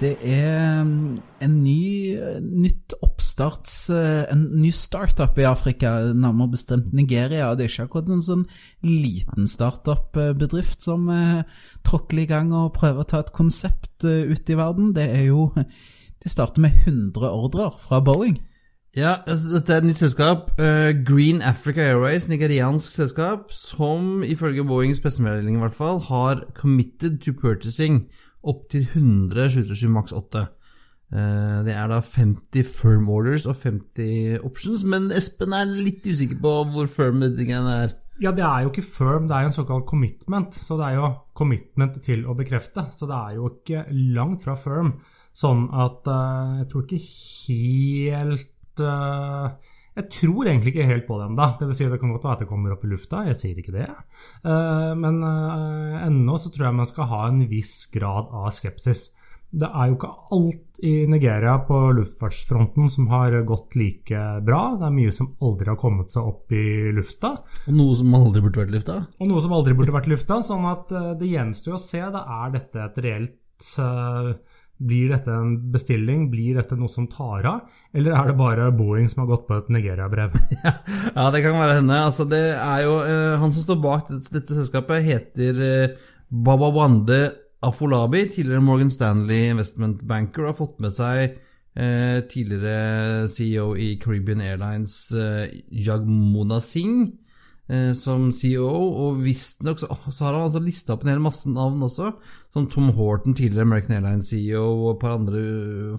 Det 0.00 0.14
er 0.24 0.80
mm, 0.84 1.18
en 1.44 1.56
ny, 1.60 2.16
nytt 2.40 2.94
oppstarts 3.04 3.74
eh, 3.92 4.22
En 4.32 4.46
ny 4.62 4.70
startup 4.72 5.36
i 5.36 5.44
Afrika, 5.44 5.90
nærmere 6.16 6.54
bestemt 6.54 6.94
Nigeria. 6.96 7.50
Det 7.52 7.66
er 7.66 7.72
ikke 7.74 7.88
akkurat 7.90 8.08
en 8.14 8.24
sånn 8.24 8.46
liten 8.86 9.50
startup-bedrift 9.50 10.86
som 10.88 11.10
eh, 11.12 11.42
tråkler 11.84 12.24
i 12.24 12.30
gang 12.30 12.54
og 12.56 12.72
prøver 12.78 13.04
å 13.04 13.10
ta 13.10 13.20
et 13.20 13.34
konsept 13.36 14.08
eh, 14.08 14.24
ut 14.32 14.48
i 14.48 14.56
verden. 14.56 14.94
Det 14.96 15.04
er 15.10 15.26
jo 15.28 15.50
De 16.20 16.28
starter 16.28 16.60
med 16.60 16.80
100 16.86 17.28
ordrer 17.28 17.76
fra 17.80 18.00
Boeing. 18.04 18.40
Ja, 18.96 19.20
altså, 19.26 19.52
dette 19.54 19.72
er 19.72 19.82
et 19.82 19.86
nytt 19.86 20.00
selskap. 20.02 20.48
Green 21.06 21.42
Africa 21.46 21.84
Airways, 21.92 22.26
nigeriansk 22.28 22.90
selskap, 22.90 23.52
som 23.54 24.24
ifølge 24.26 24.64
Boeings 24.66 24.98
pressemelding 25.00 25.56
i 25.56 25.62
hvert 25.62 25.76
fall 25.76 26.00
har 26.08 26.42
committed 26.58 27.20
to 27.22 27.30
purchasing 27.32 28.08
opp 28.42 28.66
til 28.72 28.88
100 28.88 29.50
737 29.50 29.92
Max 29.92 30.12
8. 30.16 30.46
Uh, 31.10 31.64
det 31.66 31.74
er 31.74 31.88
da 31.90 31.98
50 32.06 32.68
firm 32.70 33.08
orders 33.10 33.46
og 33.50 33.56
50 33.64 34.44
options, 34.46 34.84
men 34.86 35.08
Espen 35.10 35.56
er 35.56 35.66
litt 35.66 36.06
usikker 36.06 36.38
på 36.38 36.52
hvor 36.70 36.86
firm 36.90 37.24
dette 37.24 37.42
greiene 37.42 37.72
er. 37.86 37.96
Ja, 38.22 38.30
det 38.36 38.44
er 38.46 38.62
jo 38.62 38.70
ikke 38.70 38.84
firm, 38.84 39.26
det 39.26 39.34
er 39.34 39.46
jo 39.46 39.50
en 39.50 39.56
såkalt 39.56 39.88
commitment. 39.88 40.54
Så 40.54 40.76
det 40.78 40.90
er 40.90 41.00
jo 41.00 41.10
commitment 41.34 41.96
til 42.04 42.26
å 42.28 42.36
bekrefte. 42.36 42.84
Så 42.94 43.08
det 43.08 43.16
er 43.16 43.38
jo 43.38 43.48
ikke 43.48 43.86
langt 44.14 44.44
fra 44.44 44.54
firm. 44.60 44.98
Sånn 45.34 45.66
at 45.72 46.06
uh, 46.10 46.60
jeg 46.60 46.68
tror 46.70 46.84
ikke 46.84 47.02
helt 47.48 48.48
jeg 48.80 50.06
tror 50.14 50.48
egentlig 50.48 50.74
ikke 50.74 50.88
helt 50.88 51.06
på 51.08 51.18
det 51.18 51.28
ennå. 51.28 51.46
Det, 51.58 51.68
vil 51.68 51.76
si, 51.76 51.86
det 51.90 52.00
kan 52.00 52.12
godt 52.14 52.26
være 52.26 52.38
at 52.38 52.42
det 52.44 52.50
kommer 52.50 52.74
opp 52.74 52.84
i 52.86 52.90
lufta, 52.92 53.24
jeg 53.28 53.38
sier 53.40 53.60
ikke 53.60 53.74
det. 53.74 53.88
Uh, 54.46 54.92
men 54.98 55.22
uh, 55.24 56.04
ennå 56.06 56.36
så 56.40 56.52
tror 56.52 56.68
jeg 56.68 56.78
man 56.78 56.90
skal 56.90 57.10
ha 57.10 57.24
en 57.28 57.42
viss 57.50 57.82
grad 57.92 58.30
av 58.30 58.52
skepsis. 58.54 59.08
Det 59.50 59.66
er 59.66 59.90
jo 59.90 59.96
ikke 59.96 60.12
alt 60.36 60.78
i 60.86 60.92
Nigeria 61.10 61.56
på 61.66 61.78
luftfartsfronten 61.96 62.86
som 62.94 63.08
har 63.10 63.34
gått 63.48 63.74
like 63.74 64.20
bra. 64.46 64.60
Det 64.78 64.86
er 64.86 64.94
mye 64.94 65.14
som 65.14 65.32
aldri 65.42 65.72
har 65.72 65.80
kommet 65.80 66.14
seg 66.14 66.28
opp 66.30 66.54
i 66.54 66.92
lufta. 66.94 67.32
Og 67.66 67.74
noe 67.74 67.96
som 67.98 68.14
aldri 68.14 68.44
burde 68.44 68.62
vært 68.62 68.70
i 68.70 68.76
lufta? 68.78 69.00
Og 69.18 69.26
noe 69.26 69.42
som 69.42 69.56
aldri 69.58 69.74
burde 69.74 69.96
vært 69.96 70.06
i 70.06 70.14
lufta. 70.14 70.38
Sånn 70.46 70.68
at 70.70 70.94
det 71.18 71.32
gjenstår 71.32 71.74
å 71.74 71.82
se. 71.82 72.04
Da 72.14 72.22
er 72.44 72.54
dette 72.60 72.84
et 72.84 73.02
reelt 73.08 73.74
blir 74.80 75.10
dette 75.12 75.32
en 75.32 75.56
bestilling? 75.72 76.28
Blir 76.32 76.56
dette 76.56 76.76
noe 76.78 76.90
som 76.92 77.08
tar 77.10 77.46
av? 77.48 77.66
Eller 77.92 78.14
er 78.16 78.30
det 78.30 78.38
bare 78.38 78.70
Boeing 78.72 79.10
som 79.10 79.24
har 79.24 79.30
gått 79.34 79.46
på 79.48 79.58
et 79.58 79.68
Nigeria-brev? 79.72 80.36
ja, 81.16 81.26
det 81.34 81.42
kan 81.44 81.58
være 81.58 81.76
henne. 81.80 82.00
Altså, 82.06 82.26
det 82.28 82.42
er 82.54 82.86
jo 82.86 82.96
uh, 83.02 83.36
Han 83.42 83.52
som 83.52 83.66
står 83.66 83.80
bak 83.84 84.08
dette, 84.08 84.32
dette 84.38 84.56
selskapet, 84.56 85.04
heter 85.04 85.60
uh, 85.60 86.10
Babawande 86.30 87.20
Afolabi, 87.66 88.24
tidligere 88.32 88.64
Morgan 88.64 88.92
Stanley 88.92 89.50
Investment 89.50 90.04
Banker, 90.08 90.48
har 90.48 90.56
fått 90.56 90.78
med 90.80 90.94
seg 90.96 91.36
uh, 91.76 92.20
tidligere 92.30 93.28
CEO 93.28 93.74
i 93.76 93.92
Caribbean 94.00 94.40
Airlines, 94.44 95.02
Jagmona 95.68 96.62
Singh 96.64 97.10
som 97.94 98.30
CEO, 98.34 98.66
og 98.66 99.20
visstnok 99.22 99.78
så, 99.78 99.86
så 100.10 100.26
har 100.26 100.34
han 100.34 100.48
altså 100.48 100.62
lista 100.64 100.94
opp 100.96 101.04
en 101.04 101.12
hel 101.12 101.22
masse 101.22 101.50
navn 101.50 101.84
også, 101.86 102.10
som 102.50 102.66
Tom 102.66 102.88
Horton, 102.96 103.34
tidligere 103.34 103.62
American 103.62 103.94
Airlines 103.94 104.30
CEO, 104.32 104.64
og 104.64 104.96
et 104.96 105.00
par 105.00 105.14
andre 105.14 105.42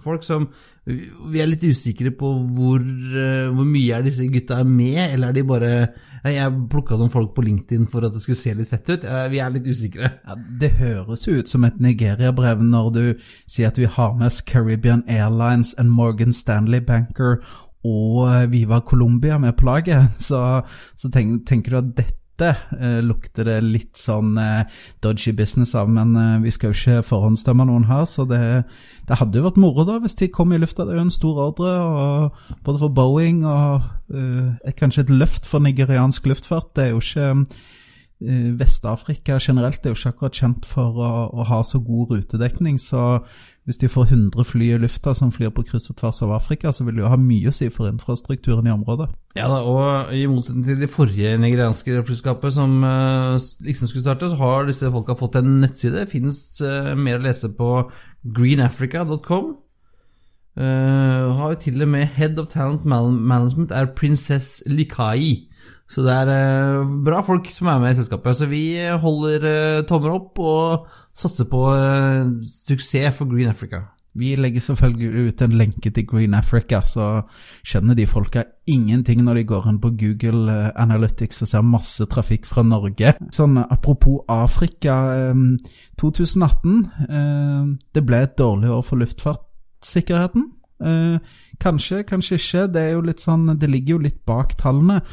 folk 0.03 0.25
som 0.27 0.49
Vi 0.85 1.39
er 1.39 1.45
litt 1.45 1.63
usikre 1.63 2.09
på 2.17 2.31
hvor, 2.55 2.81
uh, 2.81 3.51
hvor 3.53 3.67
mye 3.69 3.93
er 3.95 4.03
disse 4.03 4.25
gutta 4.33 4.57
er 4.59 4.67
med, 4.67 4.99
eller 5.13 5.29
er 5.29 5.37
de 5.37 5.43
bare 5.47 5.71
Jeg 6.25 6.53
plukka 6.69 6.97
noen 6.97 7.13
folk 7.13 7.31
på 7.35 7.45
LinkedIn 7.45 7.87
for 7.89 8.05
at 8.05 8.13
det 8.13 8.21
skulle 8.21 8.41
se 8.41 8.53
litt 8.53 8.69
fett 8.69 8.89
ut. 8.91 9.05
Vi 9.31 9.39
er 9.41 9.53
litt 9.53 9.65
usikre. 9.65 10.11
Ja, 10.25 10.35
det 10.35 10.75
høres 10.77 11.25
ut 11.27 11.49
som 11.49 11.63
et 11.65 11.79
Nigeria-brev 11.81 12.61
når 12.61 12.91
du 12.93 13.03
sier 13.49 13.71
at 13.71 13.79
vi 13.79 13.89
har 13.89 14.13
med 14.19 14.27
oss 14.27 14.41
Caribbean 14.45 15.01
Airlines 15.07 15.73
and 15.81 15.89
Morgan 15.89 16.33
Stanley 16.33 16.81
Banker 16.85 17.39
og 17.87 18.49
Viva 18.51 18.81
Colombia 18.85 19.37
med 19.41 19.55
på 19.57 19.65
laget. 19.65 20.11
Så, 20.31 20.39
så 20.95 21.09
tenk, 21.13 21.45
tenker 21.49 21.73
du 21.73 21.77
at 21.79 21.93
dette 21.97 22.51
eh, 22.77 22.99
lukter 23.05 23.45
det 23.45 23.57
litt 23.65 23.99
sånn 23.99 24.37
eh, 24.41 24.69
dodgy 25.03 25.33
business 25.37 25.73
av, 25.77 25.89
men 25.89 26.15
eh, 26.17 26.39
vi 26.45 26.53
skal 26.53 26.71
jo 26.71 26.77
ikke 26.77 27.07
forhåndsdømme 27.09 27.67
noen 27.69 27.85
her, 27.89 28.05
så 28.09 28.25
det, 28.29 28.39
det, 29.09 29.17
hadde 29.19 29.37
jo 29.37 29.45
vært 29.45 29.59
moro 29.61 29.85
da 29.85 29.99
hvis 30.01 30.17
de 30.21 30.31
kom 30.33 30.53
i 30.53 30.61
lufta. 30.61 30.85
Det 30.85 30.95
er 30.95 31.01
jo 31.01 31.07
en 31.09 31.13
stor 31.13 31.43
ordre, 31.49 31.75
og, 31.81 32.55
både 32.65 32.81
for 32.85 32.95
Boeing 32.97 33.43
og 33.45 33.85
eh, 34.13 34.73
kanskje 34.77 35.05
et 35.05 35.13
løft 35.13 35.49
for 35.49 35.63
nigeriansk 35.65 36.29
luftfart. 36.31 36.73
Det 36.77 36.87
er 36.87 36.95
jo 36.95 37.03
ikke 37.03 37.29
eh, 37.29 37.69
Vest-Afrika 38.21 39.39
generelt 39.41 39.81
er 39.81 39.93
jo 39.93 39.97
ikke 39.97 40.11
akkurat 40.13 40.37
kjent 40.37 40.67
for 40.69 40.99
å, 41.01 41.07
å, 41.33 41.45
ha 41.49 41.61
så 41.65 41.79
god 41.81 42.11
rutedekning, 42.13 42.77
så 42.77 43.23
hvis 43.65 43.79
de 43.81 43.89
får 43.89 44.11
100 44.11 44.45
fly 44.45 44.67
i 44.75 44.77
lufta 44.81 45.13
som 45.17 45.31
flyr 45.33 45.49
på 45.53 45.63
kryss 45.65 45.89
og 45.89 45.97
tvers 45.97 46.21
av 46.25 46.35
Afrika, 46.35 46.69
så 46.73 46.85
vil 46.85 46.99
det 46.99 47.03
jo 47.03 47.09
ha 47.09 47.17
mye 47.17 47.49
å 47.49 47.55
si 47.55 47.69
for 47.73 47.89
infrastrukturen 47.89 48.69
i 48.69 48.73
området. 48.73 49.09
Ja 49.37 49.49
da, 49.49 49.59
og 49.65 50.13
i 50.13 50.23
motsetning 50.29 50.67
til 50.69 50.81
de 50.81 50.89
forrige 50.91 51.33
nigerianske 51.41 52.03
flyskapet 52.05 52.55
som 52.57 52.77
liksom 53.65 53.89
skulle 53.89 54.05
starte, 54.05 54.29
så 54.29 54.39
har 54.41 54.69
disse 54.69 54.93
folka 54.93 55.17
fått 55.17 55.39
en 55.41 55.59
nettside. 55.63 55.97
Det 56.03 56.13
finnes 56.13 56.39
uh, 56.61 56.93
mer 56.97 57.21
å 57.21 57.25
lese 57.25 57.49
på 57.57 57.73
greenafrica.com. 58.37 59.53
Uh, 60.57 61.31
har 61.37 61.53
til 61.61 61.81
og 61.81 61.93
med 61.93 62.09
Head 62.17 62.41
of 62.41 62.49
Talent 62.51 62.85
Management 62.85 63.71
er 63.71 63.93
Princess 63.97 64.59
Likai. 64.67 65.47
Så 65.91 66.05
det 66.05 66.17
er 66.23 66.29
uh, 66.31 66.91
bra 67.05 67.19
folk 67.27 67.49
som 67.51 67.67
er 67.67 67.81
med 67.83 67.95
i 67.95 67.99
selskapet. 67.99 68.37
Så 68.39 68.47
vi 68.51 68.63
holder 68.79 69.47
uh, 69.47 69.85
tommer 69.89 70.15
opp 70.15 70.39
og 70.39 70.91
satser 71.17 71.49
på 71.51 71.65
suksess 72.47 73.17
for 73.17 73.27
Green 73.27 73.51
Africa. 73.51 73.83
Vi 74.13 74.35
legger 74.35 74.59
selvfølgelig 74.59 75.27
ut 75.27 75.41
en 75.41 75.53
lenke 75.55 75.91
til 75.91 76.07
Green 76.07 76.33
Africa, 76.33 76.81
så 76.83 77.21
skjønner 77.63 77.95
de 77.95 78.07
folka 78.07 78.43
ingenting 78.67 79.23
når 79.23 79.39
de 79.39 79.43
går 79.47 79.69
inn 79.71 79.79
på 79.79 79.93
Google 79.99 80.51
eh, 80.51 80.71
Analytics 80.83 81.41
og 81.45 81.47
ser 81.47 81.63
masse 81.63 82.07
trafikk 82.11 82.45
fra 82.49 82.63
Norge. 82.67 83.13
Sånn 83.31 83.55
apropos 83.63 84.25
Afrika. 84.27 84.97
2018 86.01 86.75
eh, 87.07 87.69
Det 87.95 88.03
ble 88.03 88.23
et 88.25 88.35
dårlig 88.39 88.73
år 88.75 88.83
for 88.83 88.99
luftfartssikkerheten. 88.99 90.49
Kanskje, 91.61 92.01
kanskje 92.09 92.39
ikke. 92.39 92.67
Det, 92.73 92.81
er 92.81 92.95
jo 92.97 93.05
litt 93.05 93.23
sånn, 93.23 93.45
det 93.61 93.69
ligger 93.69 93.95
jo 93.95 94.05
litt 94.09 94.23
bak 94.27 94.57
tallene. 94.59 95.03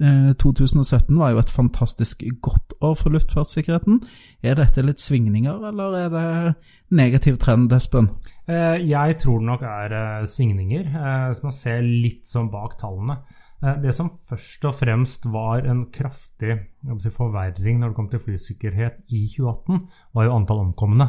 2017 0.00 1.18
var 1.18 1.34
jo 1.34 1.40
et 1.42 1.50
fantastisk 1.52 2.22
godt 2.42 2.72
år 2.80 2.94
for 2.96 3.12
luftfartssikkerheten. 3.12 4.00
Er 4.42 4.56
dette 4.56 4.84
litt 4.84 5.02
svingninger, 5.02 5.66
eller 5.68 5.96
er 5.98 6.08
det 6.12 6.54
negativ 6.90 7.36
trend, 7.42 7.72
Espen? 7.76 8.08
Eh, 8.48 8.80
jeg 8.88 9.18
tror 9.20 9.42
det 9.42 9.50
nok 9.50 9.62
er 9.68 9.96
eh, 9.98 10.26
svingninger, 10.26 10.88
hvis 11.28 11.42
man 11.44 11.54
ser 11.56 11.84
litt 11.84 12.24
sånn 12.28 12.50
bak 12.52 12.78
tallene. 12.80 13.20
Det 13.62 13.92
som 13.94 14.08
først 14.26 14.64
og 14.66 14.74
fremst 14.74 15.26
var 15.30 15.62
en 15.70 15.84
kraftig 15.94 16.56
si, 16.98 17.10
forverring 17.14 17.76
når 17.78 17.92
det 17.92 17.94
kom 17.94 18.08
til 18.10 18.22
flysikkerhet 18.24 19.04
i 19.14 19.28
2018, 19.36 19.84
var 20.18 20.26
jo 20.26 20.32
antall 20.34 20.64
omkomne. 20.64 21.06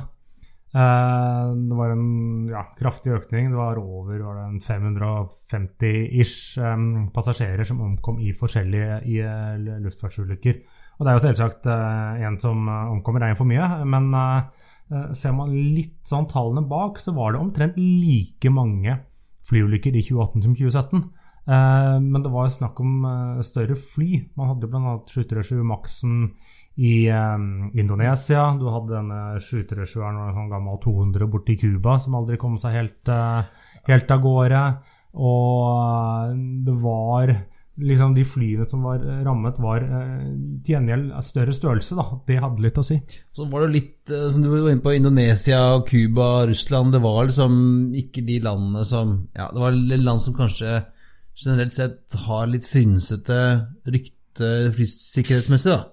Eh, 0.73 1.53
det 1.69 1.75
var 1.77 1.91
en 1.93 2.47
ja, 2.49 2.63
kraftig 2.79 3.11
økning. 3.13 3.51
Det 3.51 3.59
var 3.59 3.77
over 3.77 4.19
550-ish 4.65 6.57
um, 6.57 7.11
passasjerer 7.13 7.63
som 7.69 7.81
omkom 7.85 8.17
i 8.23 8.33
forskjellige 8.37 9.01
i, 9.05 9.19
uh, 9.21 9.53
luftfartsulykker. 9.85 10.55
Og 10.97 11.05
det 11.05 11.11
er 11.11 11.17
jo 11.17 11.25
selvsagt 11.27 11.69
uh, 11.69 12.17
en 12.25 12.39
som 12.41 12.57
omkommer, 12.67 13.21
er 13.21 13.29
en 13.33 13.39
for 13.39 13.49
mye. 13.49 13.65
Men 13.85 14.09
ser 15.17 15.33
man 15.33 15.49
litt 15.53 16.05
sånn 16.05 16.27
tallene 16.29 16.67
bak, 16.69 16.99
så 17.01 17.13
var 17.15 17.33
det 17.33 17.41
omtrent 17.41 17.77
like 17.79 18.49
mange 18.53 18.97
flyulykker 19.47 19.95
i 19.95 20.03
2018 20.05 20.43
som 20.43 20.53
2017. 20.59 21.03
men 22.03 22.23
det 22.23 22.31
var 22.31 22.49
snakk 22.51 22.79
om 22.83 22.91
større 23.41 23.75
fly. 23.75 24.29
Man 24.37 24.47
hadde 24.51 24.67
bl.a. 24.69 24.99
737 25.09 25.63
Maxen 25.65 26.13
i 26.75 27.09
um, 27.09 27.69
Indonesia. 27.77 28.47
Du 28.57 28.67
hadde 28.73 28.95
denne 28.95 29.21
737-eren 29.37 30.17
og 30.17 30.27
en 30.29 30.37
sånn 30.39 30.51
gammel 30.53 30.79
200 30.81 31.29
borti 31.29 31.57
Cuba 31.61 31.99
som 32.01 32.17
aldri 32.17 32.39
kom 32.41 32.57
seg 32.61 32.77
helt, 32.79 33.11
uh, 33.13 33.45
helt 33.89 34.13
av 34.13 34.23
gårde. 34.23 34.61
Og 35.13 35.57
uh, 35.69 36.37
det 36.65 36.77
var 36.81 37.35
liksom 37.73 38.11
De 38.13 38.21
flyene 38.21 38.67
som 38.69 38.83
var 38.85 38.99
rammet, 39.25 39.55
var 39.57 39.81
uh, 39.81 40.25
til 40.61 40.75
gjengjeld 40.75 41.13
større 41.25 41.55
størrelse. 41.57 41.97
da, 41.97 42.19
Det 42.27 42.37
hadde 42.41 42.65
litt 42.65 42.77
å 42.77 42.85
si. 42.85 42.99
Så 43.33 43.47
var 43.49 43.65
det 43.65 43.73
litt, 43.73 43.95
som 44.09 44.43
du 44.43 44.51
var 44.51 44.67
inne 44.69 44.85
på, 44.85 44.93
Indonesia, 44.93 45.61
Cuba, 45.87 46.45
Russland. 46.49 46.93
Det 46.93 47.01
var 47.01 47.29
liksom 47.29 47.55
ikke 47.97 48.25
de 48.25 48.39
landene 48.45 48.85
som 48.85 49.15
Ja, 49.33 49.49
det 49.53 49.61
var 49.61 49.77
land 49.77 50.25
som 50.25 50.37
kanskje 50.37 50.83
generelt 51.33 51.73
sett 51.73 52.13
har 52.27 52.45
litt 52.49 52.67
frynsete 52.69 53.39
rykte 53.89 54.49
uh, 54.69 54.71
flysikkerhetsmessig, 54.73 55.73
da. 55.73 55.92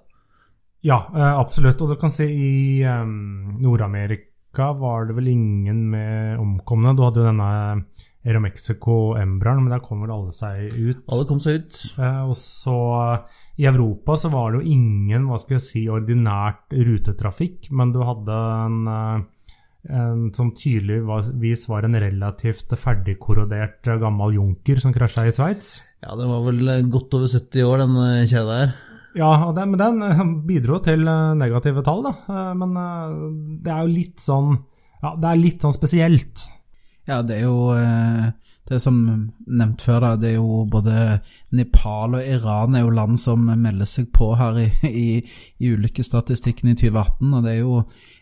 Ja, 0.86 1.02
eh, 1.12 1.32
absolutt. 1.38 1.80
Og 1.82 1.92
du 1.92 1.98
kan 2.00 2.12
si 2.14 2.26
i 2.26 2.52
um, 2.88 3.58
Nord-Amerika 3.60 4.72
var 4.78 5.08
det 5.08 5.16
vel 5.18 5.32
ingen 5.34 5.84
med 5.92 6.40
omkomne. 6.40 6.94
Du 6.96 7.04
hadde 7.04 7.20
jo 7.20 7.28
denne 7.28 7.50
Aeromexico 8.24 9.16
Embraen, 9.16 9.62
men 9.64 9.74
der 9.74 9.84
kom 9.84 10.02
vel 10.04 10.12
alle 10.14 10.32
seg 10.36 10.72
ut. 10.72 11.04
Alle 11.12 11.28
kom 11.28 11.40
seg 11.42 11.60
ut. 11.60 11.82
Eh, 12.00 12.22
og 12.24 12.36
så 12.38 12.78
i 13.60 13.68
Europa 13.68 14.16
så 14.20 14.32
var 14.32 14.52
det 14.52 14.62
jo 14.62 14.72
ingen 14.76 15.28
hva 15.28 15.40
skal 15.40 15.58
jeg 15.58 15.66
si, 15.66 15.84
ordinært 15.92 16.72
rutetrafikk, 16.72 17.68
men 17.76 17.92
du 17.92 18.00
hadde 18.08 18.36
en, 18.64 18.78
en 19.84 20.22
som 20.36 20.54
tydeligvis 20.56 21.66
var 21.68 21.84
en 21.84 21.98
relativt 22.00 22.72
ferdigkorrodert 22.72 23.84
gammel 24.00 24.38
junker 24.38 24.80
som 24.80 24.96
krasja 24.96 25.26
i 25.28 25.34
Sveits. 25.36 25.74
Ja, 26.00 26.16
den 26.16 26.32
var 26.32 26.46
vel 26.48 26.72
godt 26.88 27.18
over 27.18 27.28
70 27.28 27.68
år, 27.68 27.84
den 27.84 28.30
kjeda 28.32 28.62
der. 28.62 28.78
Ja, 29.18 29.30
den, 29.56 29.72
men 29.72 29.80
den 29.80 30.34
bidro 30.46 30.78
til 30.84 31.02
negative 31.38 31.82
tall, 31.86 32.04
da. 32.06 32.52
Men 32.54 32.76
det 33.64 33.72
er 33.72 33.82
jo 33.82 33.90
litt 33.90 34.22
sånn 34.22 34.52
Ja, 35.00 35.16
det 35.16 35.30
er 35.30 35.40
litt 35.40 35.64
sånn 35.64 35.74
spesielt. 35.74 36.44
Ja, 37.08 37.22
det 37.26 37.40
er 37.40 37.48
jo 37.48 37.72
det 38.70 38.76
er 38.76 38.82
som 38.84 38.98
nevnt 39.50 39.82
før, 39.82 39.96
da, 40.04 40.10
det 40.14 40.28
er 40.28 40.36
jo 40.36 40.60
både 40.70 40.92
Nepal 41.58 42.14
og 42.20 42.22
Iran 42.22 42.76
er 42.78 42.84
jo 42.84 42.92
land 42.94 43.18
som 43.18 43.48
melder 43.48 43.88
seg 43.90 44.12
på 44.14 44.28
her 44.38 44.60
i, 44.62 44.68
i, 44.86 45.08
i 45.58 45.72
ulykkesstatistikken 45.74 46.70
i 46.70 46.76
2018. 46.78 47.32
og 47.34 47.42
det 47.42 47.56
er 47.56 47.58
jo, 47.64 47.80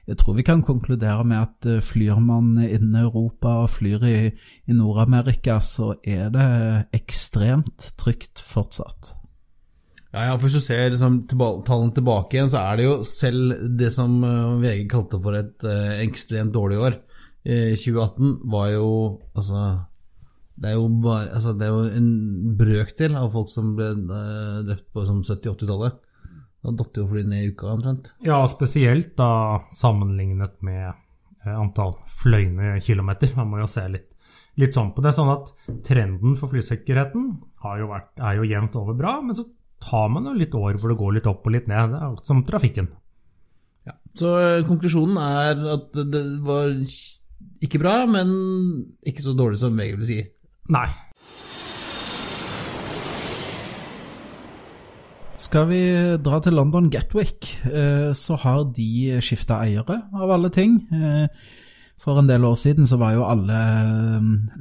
Jeg 0.08 0.16
tror 0.22 0.38
vi 0.38 0.46
kan 0.48 0.64
konkludere 0.64 1.24
med 1.28 1.42
at 1.42 1.84
flyr 1.84 2.16
man 2.16 2.56
innen 2.56 2.96
Europa 2.96 3.58
og 3.66 3.74
flyr 3.76 4.08
i, 4.08 4.16
i 4.64 4.72
Nord-Amerika, 4.72 5.60
så 5.60 5.98
er 6.00 6.32
det 6.32 6.48
ekstremt 6.96 7.90
trygt 8.00 8.40
fortsatt. 8.40 9.17
Ja, 10.14 10.30
ja, 10.30 10.36
Hvis 10.40 10.56
du 10.56 10.62
ser 10.64 10.88
liksom, 10.88 11.20
tallene 11.28 11.92
tilbake 11.92 12.38
igjen, 12.38 12.48
så 12.48 12.62
er 12.62 12.78
det 12.78 12.86
jo 12.86 12.94
selv 13.04 13.58
det 13.76 13.90
som 13.92 14.22
VG 14.62 14.86
kalte 14.88 15.20
for 15.20 15.36
et 15.36 15.66
uh, 15.68 15.98
ekstremt 16.00 16.54
dårlig 16.54 16.78
år. 16.80 16.96
Uh, 17.44 17.76
2018 17.76 18.38
var 18.48 18.70
jo 18.72 18.88
altså 19.36 19.66
det 20.58 20.72
er 20.72 20.74
jo 20.74 20.86
bare 21.02 21.28
altså 21.36 21.52
det 21.54 21.66
er 21.66 21.74
jo 21.74 21.98
en 22.00 22.10
brøkdel 22.58 23.16
av 23.18 23.30
folk 23.34 23.50
som 23.52 23.74
ble 23.78 23.92
uh, 24.10 24.60
drept 24.66 24.88
på 24.94 25.04
som 25.06 25.20
70-80-tallet. 25.22 25.98
Da 26.58 26.72
datt 26.80 26.98
jo 26.98 27.06
fly 27.06 27.22
ned 27.28 27.44
i 27.44 27.50
uka 27.52 27.68
omtrent. 27.76 28.08
Ja, 28.26 28.40
spesielt 28.50 29.12
da 29.20 29.60
sammenlignet 29.78 30.56
med 30.66 30.88
uh, 30.90 31.52
antall 31.54 31.94
fløyne 32.10 32.78
kilometer. 32.82 33.30
Man 33.38 33.52
må 33.52 33.62
jo 33.62 33.68
se 33.70 33.84
litt, 33.92 34.08
litt 34.58 34.74
sånn 34.74 34.90
på 34.96 35.04
det. 35.04 35.14
Sånn 35.14 35.30
at 35.36 35.52
trenden 35.86 36.34
for 36.40 36.50
flysikkerheten 36.50 37.30
jo 37.78 37.92
vært, 37.92 38.10
er 38.18 38.40
jo 38.40 38.48
jevnt 38.48 38.74
over 38.80 38.98
bra, 38.98 39.18
men 39.22 39.38
så 39.38 39.46
tar 39.82 40.08
man 40.12 40.28
jo 40.28 40.36
litt 40.36 40.54
år 40.56 40.78
hvor 40.78 40.92
det 40.92 40.98
går 41.00 41.18
litt 41.18 41.28
opp 41.30 41.46
og 41.46 41.54
litt 41.54 41.68
ned, 41.70 41.94
Det 41.94 42.00
er 42.04 42.16
som 42.26 42.44
trafikken. 42.46 42.88
Ja. 43.88 43.94
Så 44.18 44.32
uh, 44.36 44.66
konklusjonen 44.68 45.18
er 45.22 45.62
at 45.76 46.00
det 46.12 46.24
var 46.44 46.72
ikke 47.64 47.80
bra, 47.82 48.00
men 48.10 48.32
ikke 49.06 49.24
så 49.24 49.34
dårlig 49.38 49.60
som 49.60 49.78
VG 49.78 49.94
vil 49.98 50.08
si. 50.08 50.18
Nei. 50.74 50.88
Skal 55.38 55.68
vi 55.70 55.80
dra 56.20 56.40
til 56.42 56.58
London 56.58 56.90
Gatwick, 56.90 57.46
så 58.18 58.36
har 58.42 58.64
de 58.74 59.20
skifta 59.24 59.60
eiere, 59.62 60.00
av 60.12 60.32
alle 60.34 60.50
ting. 60.52 60.80
For 62.08 62.16
en 62.16 62.28
del 62.30 62.44
år 62.48 62.54
siden 62.56 62.86
så 62.88 62.96
var 62.96 63.12
jo 63.12 63.26
alle 63.28 63.56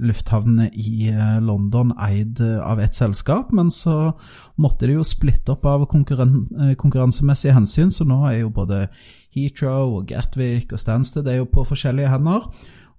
lufthavnene 0.03 0.65
i 0.75 1.13
London 1.39 1.93
eid 1.95 2.41
av 2.43 2.81
ett 2.83 2.97
selskap, 2.97 3.53
men 3.55 3.69
så 3.71 4.17
måtte 4.59 4.89
de 4.89 4.97
jo 4.97 5.05
splitte 5.07 5.53
opp 5.53 5.63
av 5.63 5.85
konkurren 5.87 6.73
konkurransemessige 6.75 7.55
hensyn, 7.55 7.93
så 7.95 8.03
nå 8.03 8.17
er 8.27 8.41
jo 8.41 8.51
både 8.51 8.89
Heathrow 9.31 9.95
og 10.01 10.09
Gatwick 10.11 10.75
og 10.75 10.83
Stansted 10.83 11.29
er 11.31 11.39
jo 11.39 11.47
på 11.47 11.63
forskjellige 11.69 12.11
hender. 12.11 12.51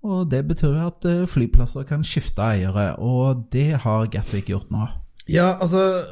Og 0.08 0.30
Det 0.32 0.40
betyr 0.48 0.78
jo 0.78 0.88
at 0.94 1.06
flyplasser 1.28 1.84
kan 1.84 2.00
skifte 2.00 2.40
eiere, 2.40 2.94
og 2.96 3.50
det 3.52 3.82
har 3.84 4.08
Gatwick 4.08 4.48
gjort 4.48 4.72
nå. 4.72 4.88
Ja, 5.28 5.58
altså 5.60 6.08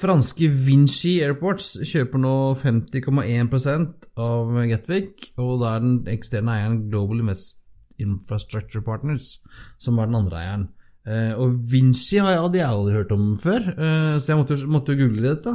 Franske 0.00 0.48
Vinci 0.66 1.18
Airports 1.24 1.72
kjøper 1.86 2.20
nå 2.22 2.34
50,1% 2.62 4.08
av 4.20 4.52
Gatwick, 4.70 5.30
og 5.40 5.60
da 5.62 5.76
er 5.76 5.84
den 5.84 5.96
eksterne 6.12 6.56
eieren 6.56 6.82
Global 6.90 7.22
Invest 7.22 7.58
Infrastructure 8.00 8.82
Partners, 8.84 9.38
som 9.78 10.00
var 10.00 10.08
den 10.08 10.18
andre 10.22 10.40
eieren. 10.40 10.68
Og 11.40 11.56
Vinci 11.70 12.20
har 12.20 12.34
jeg, 12.34 12.64
aldri 12.64 12.96
hørt 12.96 13.12
om 13.12 13.34
før, 13.40 13.66
så 14.20 14.32
jeg 14.32 14.40
måtte, 14.40 14.58
måtte 14.68 14.96
google 14.98 15.34
dette. 15.34 15.54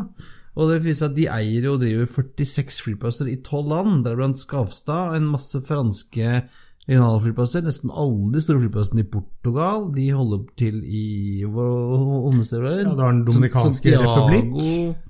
Og 0.56 0.71
det 0.71 0.84
viser 0.86 1.10
at 1.10 1.17
De 1.17 1.28
eier 1.32 1.67
og 1.71 1.82
driver 1.82 2.08
46 2.08 2.84
flyplasser 2.86 3.30
i 3.32 3.39
tolv 3.43 3.73
land, 3.73 4.06
deriblant 4.06 4.39
Skavstad, 4.39 5.15
en 5.17 5.28
masse 5.34 5.60
franske 5.67 6.45
regionale 6.89 7.21
flyplasser. 7.23 7.63
Nesten 7.65 7.93
alle 7.93 8.33
de 8.33 8.43
store 8.43 8.61
flyplassene 8.63 9.05
i 9.05 9.09
Portugal 9.09 9.89
de 9.95 10.09
holder 10.15 10.43
til 10.59 10.81
i 10.85 11.07
onde 11.45 12.45
steder. 12.45 12.83
Ja, 12.83 12.93
det 12.93 13.07
er 13.07 13.17
Den 13.17 13.25
dominikanske 13.27 13.97
republikk. 13.97 15.01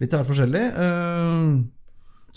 Litt 0.00 0.12
av 0.12 0.20
hvert 0.20 0.32
forskjellig. 0.34 0.66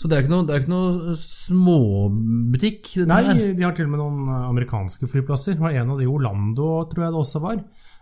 Så 0.00 0.08
det 0.08 0.16
er 0.16 0.22
ikke 0.24 0.32
noe, 0.32 0.46
det 0.48 0.54
er 0.54 0.62
ikke 0.62 0.72
noe 0.72 1.14
småbutikk? 1.20 2.94
Nei, 3.04 3.20
her. 3.26 3.40
de 3.52 3.66
har 3.66 3.74
til 3.76 3.84
og 3.84 3.92
med 3.92 4.00
noen 4.00 4.30
amerikanske 4.46 5.08
flyplasser. 5.12 5.58
Det 5.58 5.64
var 5.66 5.76
en 5.76 5.92
av 5.92 6.00
de 6.00 6.08
Orlando, 6.08 6.70
tror 6.88 7.04
jeg 7.04 7.12
det 7.12 7.20
også 7.20 7.42
var. 7.44 7.60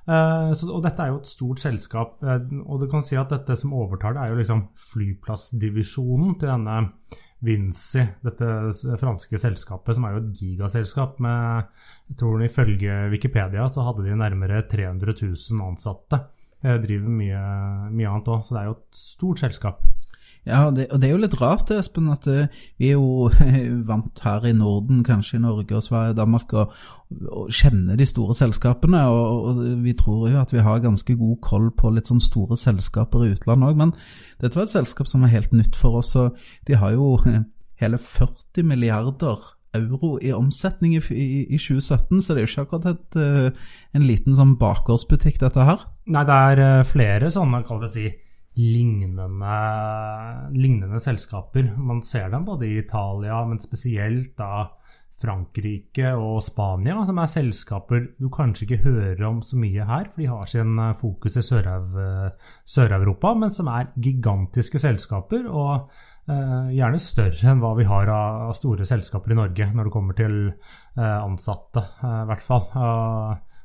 Uh, 0.08 0.54
så, 0.56 0.70
og 0.70 0.84
dette 0.86 1.02
er 1.04 1.10
jo 1.10 1.18
et 1.18 1.28
stort 1.28 1.60
selskap, 1.60 2.22
og 2.22 2.76
du 2.80 2.86
kan 2.88 3.02
si 3.04 3.18
at 3.18 3.34
dette 3.34 3.58
som 3.58 3.74
overtar 3.76 4.14
det, 4.14 4.22
er 4.22 4.30
jo 4.30 4.38
liksom 4.38 4.62
flyplassdivisjonen 4.92 6.38
til 6.38 6.48
denne 6.48 6.78
Vinci, 7.44 8.03
dette 8.24 8.46
franske 8.98 9.38
selskapet, 9.38 9.94
som 9.94 10.07
er 10.09 10.16
jo 10.16 10.22
et 10.24 10.40
gigaselskap 10.40 11.20
med 11.22 11.68
jeg 12.09 12.16
tror 12.18 12.42
Ifølge 12.42 12.96
Wikipedia 13.12 13.68
så 13.70 13.85
hadde 13.87 14.07
de 14.07 14.16
nærmere 14.16 14.64
300 14.70 15.14
000 15.20 15.62
ansatte. 15.66 16.22
Jeg 16.64 16.83
driver 16.83 17.14
mye, 17.20 17.42
mye 17.94 18.11
annet 18.11 18.31
òg, 18.33 18.42
så 18.42 18.57
det 18.57 18.62
er 18.62 18.70
jo 18.70 18.77
et 18.79 18.98
stort 18.98 19.42
selskap. 19.44 19.85
Ja, 20.48 20.70
det, 20.72 20.88
og 20.88 21.02
det 21.02 21.08
er 21.08 21.12
jo 21.12 21.20
litt 21.20 21.37
rart, 21.42 21.70
Espen, 21.74 22.08
at 22.11 22.24
vi 22.26 22.90
er 22.90 22.96
jo 22.96 23.28
vant 23.90 24.22
her 24.24 24.46
i 24.48 24.54
Norden, 24.56 25.04
kanskje 25.06 25.37
i 25.37 25.44
Norge 25.44 25.76
og 25.76 25.84
Sverige 25.84 26.16
og 26.16 26.22
Danmark, 26.22 26.56
å 26.56 26.68
og 27.08 27.52
kjenner 27.54 27.96
de 27.96 28.06
store 28.08 28.37
selskapene. 28.37 29.00
Og, 29.08 29.44
og, 29.50 29.61
vi 29.84 29.94
tror 29.98 30.28
jo 30.30 30.40
at 30.40 30.52
vi 30.52 30.64
har 30.64 30.82
ganske 30.84 31.16
god 31.18 31.37
koll 31.44 31.70
på 31.76 31.92
litt 31.94 32.11
sånn 32.11 32.22
store 32.22 32.58
selskaper 32.61 33.24
i 33.24 33.32
utlandet 33.37 33.72
òg. 33.72 33.78
Men 33.80 33.94
dette 34.42 34.58
var 34.58 34.68
et 34.68 34.74
selskap 34.76 35.11
som 35.11 35.24
var 35.24 35.32
helt 35.32 35.54
nytt 35.56 35.78
for 35.78 36.00
oss, 36.02 36.14
og 36.18 36.37
de 36.68 36.78
har 36.80 36.96
jo 36.96 37.16
hele 37.82 38.00
40 38.02 38.68
milliarder 38.68 39.54
euro 39.76 40.16
i 40.24 40.32
omsetning 40.32 40.94
i, 40.96 41.02
i, 41.12 41.26
i 41.44 41.58
2017, 41.61 42.22
så 42.24 42.34
det 42.34 42.40
er 42.40 42.46
jo 42.46 42.50
ikke 42.50 42.62
akkurat 42.64 42.87
et, 42.94 43.18
en 43.94 44.06
liten 44.08 44.37
sånn 44.37 44.56
bakgårdsbutikk, 44.61 45.42
dette 45.42 45.66
her. 45.68 45.84
Nei, 46.08 46.24
det 46.28 46.38
er 46.48 46.88
flere 46.88 47.28
sånne, 47.32 47.61
kan 47.68 47.82
vi 47.84 47.90
si 47.92 48.06
lignende, 48.59 49.55
lignende 50.51 51.01
selskaper. 51.01 51.71
Man 51.79 52.03
ser 52.03 52.33
dem 52.33 52.44
både 52.49 52.66
i 52.66 52.81
Italia, 52.83 53.44
men 53.47 53.62
spesielt 53.62 54.35
da 54.38 54.66
Frankrike 55.18 56.12
og 56.14 56.42
Spania, 56.47 57.01
som 57.07 57.18
er 57.18 57.31
selskaper 57.31 58.05
du 58.21 58.29
kanskje 58.31 58.66
ikke 58.66 58.83
hører 58.85 59.25
om 59.27 59.40
så 59.42 59.59
mye 59.59 59.87
her, 59.87 60.11
for 60.12 60.23
de 60.23 60.29
har 60.31 60.51
sin 60.51 60.79
fokus 61.01 61.38
i 61.40 61.47
Sør-Europa, 61.47 63.33
men 63.35 63.55
som 63.55 63.71
er 63.73 63.90
gigantiske 63.99 64.79
selskaper. 64.83 65.49
og 65.51 65.90
eh, 66.31 66.71
gjerne 66.77 67.03
større 67.03 67.51
enn 67.51 67.62
hva 67.62 67.75
vi 67.79 67.88
har 67.88 68.11
av, 68.14 68.55
store 68.55 68.87
selskaper 68.87 69.35
i 69.35 69.40
Norge 69.40 69.71
når 69.75 69.88
det 69.88 69.94
kommer 69.97 70.18
til 70.18 70.38
eh, 70.53 71.18
ansatte, 71.18 71.83
eh, 71.99 72.23
i 72.23 72.31
hvert 72.31 72.47
fall. 72.47 72.71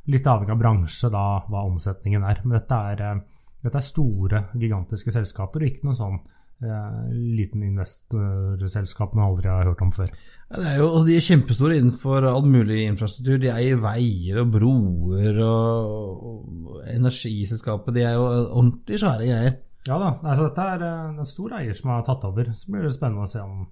litt 0.09 0.25
avhengig 0.27 0.51
av 0.51 0.59
bransje, 0.59 1.09
da, 1.13 1.45
hva 1.47 1.67
omsetningen 1.69 2.25
er. 2.27 2.41
Men 2.43 2.57
dette 2.57 2.81
er 2.91 3.21
dette 3.63 3.79
er 3.79 3.85
store, 3.85 4.45
gigantiske 4.59 5.13
selskaper, 5.15 5.63
og 5.63 5.69
ikke 5.69 5.87
noe 5.87 5.97
sånn 5.97 6.17
eh, 6.19 7.11
liten 7.37 7.63
investorselskap 7.69 9.15
man 9.15 9.29
aldri 9.29 9.51
har 9.51 9.69
hørt 9.69 9.83
om 9.85 9.93
før. 9.95 10.11
Ja, 10.49 10.57
det 10.59 10.71
er 10.73 10.79
jo, 10.81 10.89
og 10.99 11.07
De 11.07 11.15
er 11.17 11.25
kjempestore 11.25 11.77
innenfor 11.79 12.27
all 12.29 12.43
mulig 12.45 12.81
infrastruktur. 12.89 13.39
De 13.41 13.51
eier 13.53 13.79
veier 13.81 14.41
og 14.43 14.51
broer 14.57 15.39
og, 15.45 16.25
og 16.27 16.81
energiselskapet. 16.91 17.95
De 17.95 18.03
er 18.03 18.17
jo 18.17 18.27
ordentlig 18.27 18.99
svære 19.01 19.29
greier. 19.29 19.55
Ja 19.87 19.99
da. 19.99 20.11
Altså, 20.21 20.49
dette 20.49 20.67
er 20.75 20.85
eh, 20.89 21.21
en 21.23 21.29
stor 21.29 21.55
eier 21.59 21.79
som 21.79 21.93
har 21.95 22.05
tatt 22.07 22.27
over. 22.27 22.51
Så 22.57 22.71
blir 22.71 22.85
det 22.85 22.93
spennende 22.95 23.25
å 23.25 23.31
se 23.31 23.43
om 23.43 23.63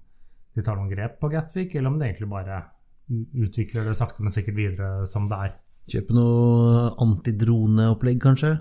de 0.56 0.64
tar 0.66 0.80
noen 0.80 0.92
grep 0.92 1.20
på 1.22 1.30
Gatwick, 1.32 1.76
eller 1.76 1.92
om 1.92 2.00
de 2.00 2.08
egentlig 2.08 2.32
bare 2.32 2.64
utvikler 3.12 3.88
det 3.88 3.96
sakte, 4.00 4.24
men 4.24 4.34
sikkert 4.36 4.58
videre 4.58 4.90
som 5.12 5.28
det 5.32 5.38
er. 5.48 5.54
Kjøpe 5.92 6.16
noe 6.16 6.92
antidroneopplegg, 7.04 8.20
kanskje? 8.24 8.56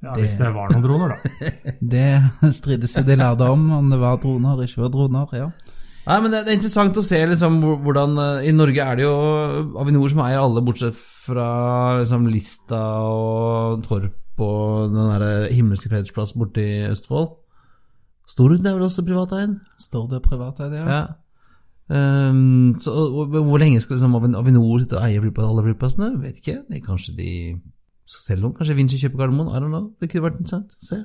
Ja, 0.00 0.14
det, 0.14 0.22
Hvis 0.24 0.38
det 0.40 0.48
var 0.54 0.70
noen 0.72 0.84
droner, 0.84 1.12
da. 1.12 1.50
det 1.94 2.54
strides 2.56 2.96
jo 2.96 3.04
de 3.04 3.18
lærde 3.20 3.50
om, 3.52 3.66
om 3.76 3.90
det 3.92 3.98
var 4.00 4.16
droner 4.22 4.54
eller 4.54 4.70
ikke 4.70 4.86
var 4.86 4.94
droner. 4.94 5.36
ja. 5.36 5.50
Nei, 6.06 6.16
men 6.24 6.32
det, 6.32 6.38
det 6.46 6.54
er 6.54 6.56
interessant 6.56 6.96
å 6.96 7.04
se 7.04 7.18
liksom 7.28 7.58
hvordan 7.84 8.16
eh, 8.18 8.46
I 8.48 8.54
Norge 8.56 8.82
er 8.82 8.96
det 8.96 9.04
jo 9.04 9.12
Avinor 9.82 10.08
som 10.10 10.22
eier 10.24 10.40
alle, 10.40 10.62
bortsett 10.64 10.96
fra 10.96 11.50
liksom 12.00 12.24
Lista 12.32 12.80
og 13.04 13.84
Torp 13.84 14.16
og 14.40 14.94
den 14.94 15.10
der 15.12 15.50
himmelske 15.52 15.90
fredsplass 15.92 16.32
borte 16.32 16.62
i 16.64 16.86
Østfold. 16.88 17.34
Stord 18.30 18.54
er 18.62 18.72
vel 18.72 18.86
også 18.86 19.04
privateid? 19.04 19.58
Stord 19.82 20.14
er 20.16 20.22
privateid, 20.24 20.72
ja? 20.78 20.86
Ja. 20.88 21.02
Um, 21.90 22.76
så 22.78 22.94
og, 22.94 23.34
Hvor 23.34 23.58
lenge 23.58 23.80
skal 23.82 23.96
liksom 23.96 24.14
Avinor 24.14 24.78
sitte 24.78 24.96
og 24.96 25.04
eie 25.04 25.20
flyplass, 25.20 25.50
alle 25.50 25.66
flyplassene? 25.66 26.10
Vet 26.22 26.38
ikke. 26.38 26.60
Det 26.68 26.78
er 26.78 26.86
kanskje 26.86 27.16
de 27.18 27.32
selge 28.10 28.44
noen? 28.44 28.54
Kanskje 28.58 28.76
Vinci 28.78 29.00
kjøper 29.00 29.22
Gardermoen? 29.22 29.50
I 29.54 29.62
don't 29.62 29.72
know. 29.72 29.90
Det 30.00 30.10
kunne 30.10 30.26
vært 30.26 30.40
interessant. 30.40 30.76
Se. 30.86 31.02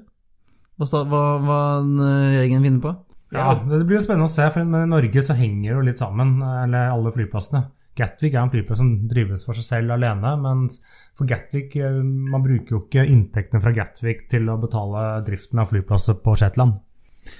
Hva, 0.81 1.03
hva, 1.07 1.23
hva 1.45 1.59
eh, 1.79 2.27
regjeringen 2.33 2.65
vinner 2.65 2.83
på? 2.83 2.95
Ja, 3.35 3.53
Det 3.57 3.81
blir 3.87 3.99
jo 3.99 4.03
spennende 4.05 4.29
å 4.29 4.31
se, 4.31 4.45
for 4.53 4.63
i 4.63 4.85
Norge 4.89 5.23
så 5.25 5.35
henger 5.35 5.69
det 5.69 5.73
jo 5.75 5.85
litt 5.87 6.01
sammen, 6.01 6.37
eller 6.43 6.93
alle 6.93 7.13
flyplassene. 7.15 7.65
Gatwick 7.95 8.33
er 8.33 8.43
en 8.43 8.51
flyplass 8.51 8.81
som 8.81 8.89
drives 9.07 9.45
for 9.47 9.55
seg 9.55 9.65
selv 9.69 9.95
alene, 9.95 10.33
mens 10.43 10.81
for 11.15 11.27
Gatwick 11.29 11.77
eh, 11.79 12.01
Man 12.03 12.43
bruker 12.43 12.75
jo 12.75 12.81
ikke 12.83 13.05
inntektene 13.07 13.61
fra 13.63 13.71
Gatwick 13.75 14.25
til 14.31 14.49
å 14.51 14.59
betale 14.59 15.05
driften 15.27 15.61
av 15.63 15.71
flyplasser 15.71 16.19
på 16.23 16.35
Shetland. 16.39 16.81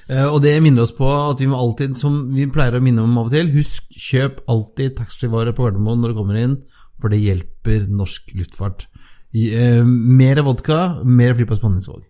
Eh, 0.10 0.26
og 0.26 0.40
det 0.46 0.56
minner 0.64 0.86
oss 0.86 0.96
på 0.96 1.08
at 1.08 1.44
vi 1.44 1.50
må 1.52 1.60
alltid, 1.60 1.98
som 2.00 2.22
vi 2.34 2.48
pleier 2.52 2.78
å 2.78 2.84
minne 2.84 3.04
om 3.04 3.20
av 3.20 3.30
og 3.30 3.36
til, 3.36 3.52
husk 3.56 3.92
kjøp 3.92 4.46
alltid 4.52 4.96
taxfree-varer 5.02 5.56
på 5.56 5.68
Gardermoen 5.68 6.02
når 6.02 6.14
du 6.14 6.20
kommer 6.22 6.40
inn, 6.40 6.56
for 7.02 7.12
det 7.12 7.22
hjelper 7.22 7.90
norsk 7.92 8.32
luftfart. 8.40 8.88
Eh, 9.36 9.86
mer 9.86 10.42
vodka, 10.42 11.04
mer 11.04 11.34
flyplass 11.36 11.60
på 11.60 11.68
Honningsvåg. 11.68 12.04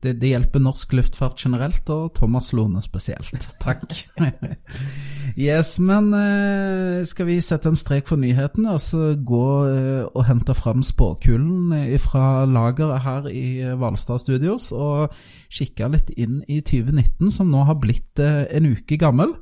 Det, 0.00 0.14
det 0.16 0.30
hjelper 0.30 0.62
norsk 0.64 0.94
luftfart 0.96 1.42
generelt, 1.44 1.90
og 1.92 2.14
Thomas 2.16 2.54
Lone 2.56 2.80
spesielt. 2.80 3.50
Takk. 3.60 3.84
yes, 5.36 5.74
men 5.78 6.08
eh, 6.16 7.02
skal 7.04 7.28
vi 7.28 7.36
sette 7.44 7.68
en 7.68 7.76
strek 7.76 8.08
for 8.08 8.16
nyhetene, 8.16 8.78
og 8.78 8.80
så 8.80 9.10
gå 9.12 9.50
eh, 9.68 10.06
og 10.08 10.24
hente 10.24 10.56
fram 10.56 10.80
spåkulen 10.80 11.76
fra 12.00 12.46
lageret 12.48 13.04
her 13.04 13.28
i 13.28 13.44
Hvalstad 13.76 14.24
Studios, 14.24 14.72
og 14.72 15.12
kikke 15.52 15.92
litt 15.92 16.14
inn 16.16 16.40
i 16.48 16.62
2019, 16.64 17.28
som 17.28 17.52
nå 17.52 17.68
har 17.68 17.76
blitt 17.82 18.24
en 18.24 18.72
uke 18.72 18.96
gammel. 18.96 19.36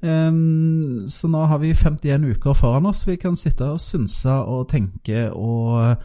Så 0.00 1.28
nå 1.28 1.40
har 1.44 1.58
vi 1.60 1.74
51 1.76 2.22
uker 2.30 2.54
foran 2.56 2.86
oss. 2.88 3.02
Vi 3.04 3.18
kan 3.20 3.34
sitte 3.36 3.66
og 3.74 3.82
synse 3.84 4.32
og 4.32 4.70
tenke 4.70 5.26
og 5.28 5.98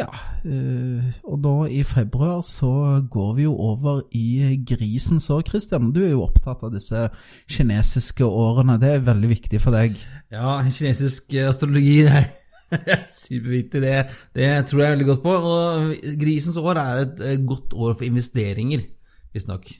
ja, 0.00 0.08
eh, 0.48 1.10
og 1.28 1.38
nå 1.44 1.54
i 1.68 1.82
februar 1.84 2.40
så 2.46 2.72
går 3.10 3.30
vi 3.36 3.44
jo 3.44 3.54
over 3.54 4.02
i 4.16 4.56
grisens 4.66 5.28
år. 5.30 5.44
Christian, 5.48 5.90
du 5.92 6.00
er 6.04 6.14
jo 6.14 6.24
opptatt 6.24 6.64
av 6.64 6.72
disse 6.74 7.08
kinesiske 7.50 8.24
årene. 8.24 8.78
Det 8.80 8.94
er 8.94 9.06
veldig 9.10 9.30
viktig 9.34 9.60
for 9.62 9.76
deg. 9.76 10.00
Ja, 10.32 10.58
kinesisk 10.64 11.34
astrologi 11.44 12.06
det 12.72 12.80
er 12.86 13.04
superviktig. 13.14 13.82
Det, 13.82 13.94
det 14.38 14.50
tror 14.70 14.82
jeg 14.82 14.96
veldig 14.96 15.08
godt 15.12 15.22
på. 15.26 15.36
Og 15.52 15.94
grisens 16.20 16.56
år 16.56 16.80
er 16.80 17.04
et 17.04 17.24
eh, 17.26 17.46
godt 17.46 17.76
år 17.76 17.94
for 17.94 18.08
investeringer, 18.08 18.86
visstnok. 19.34 19.72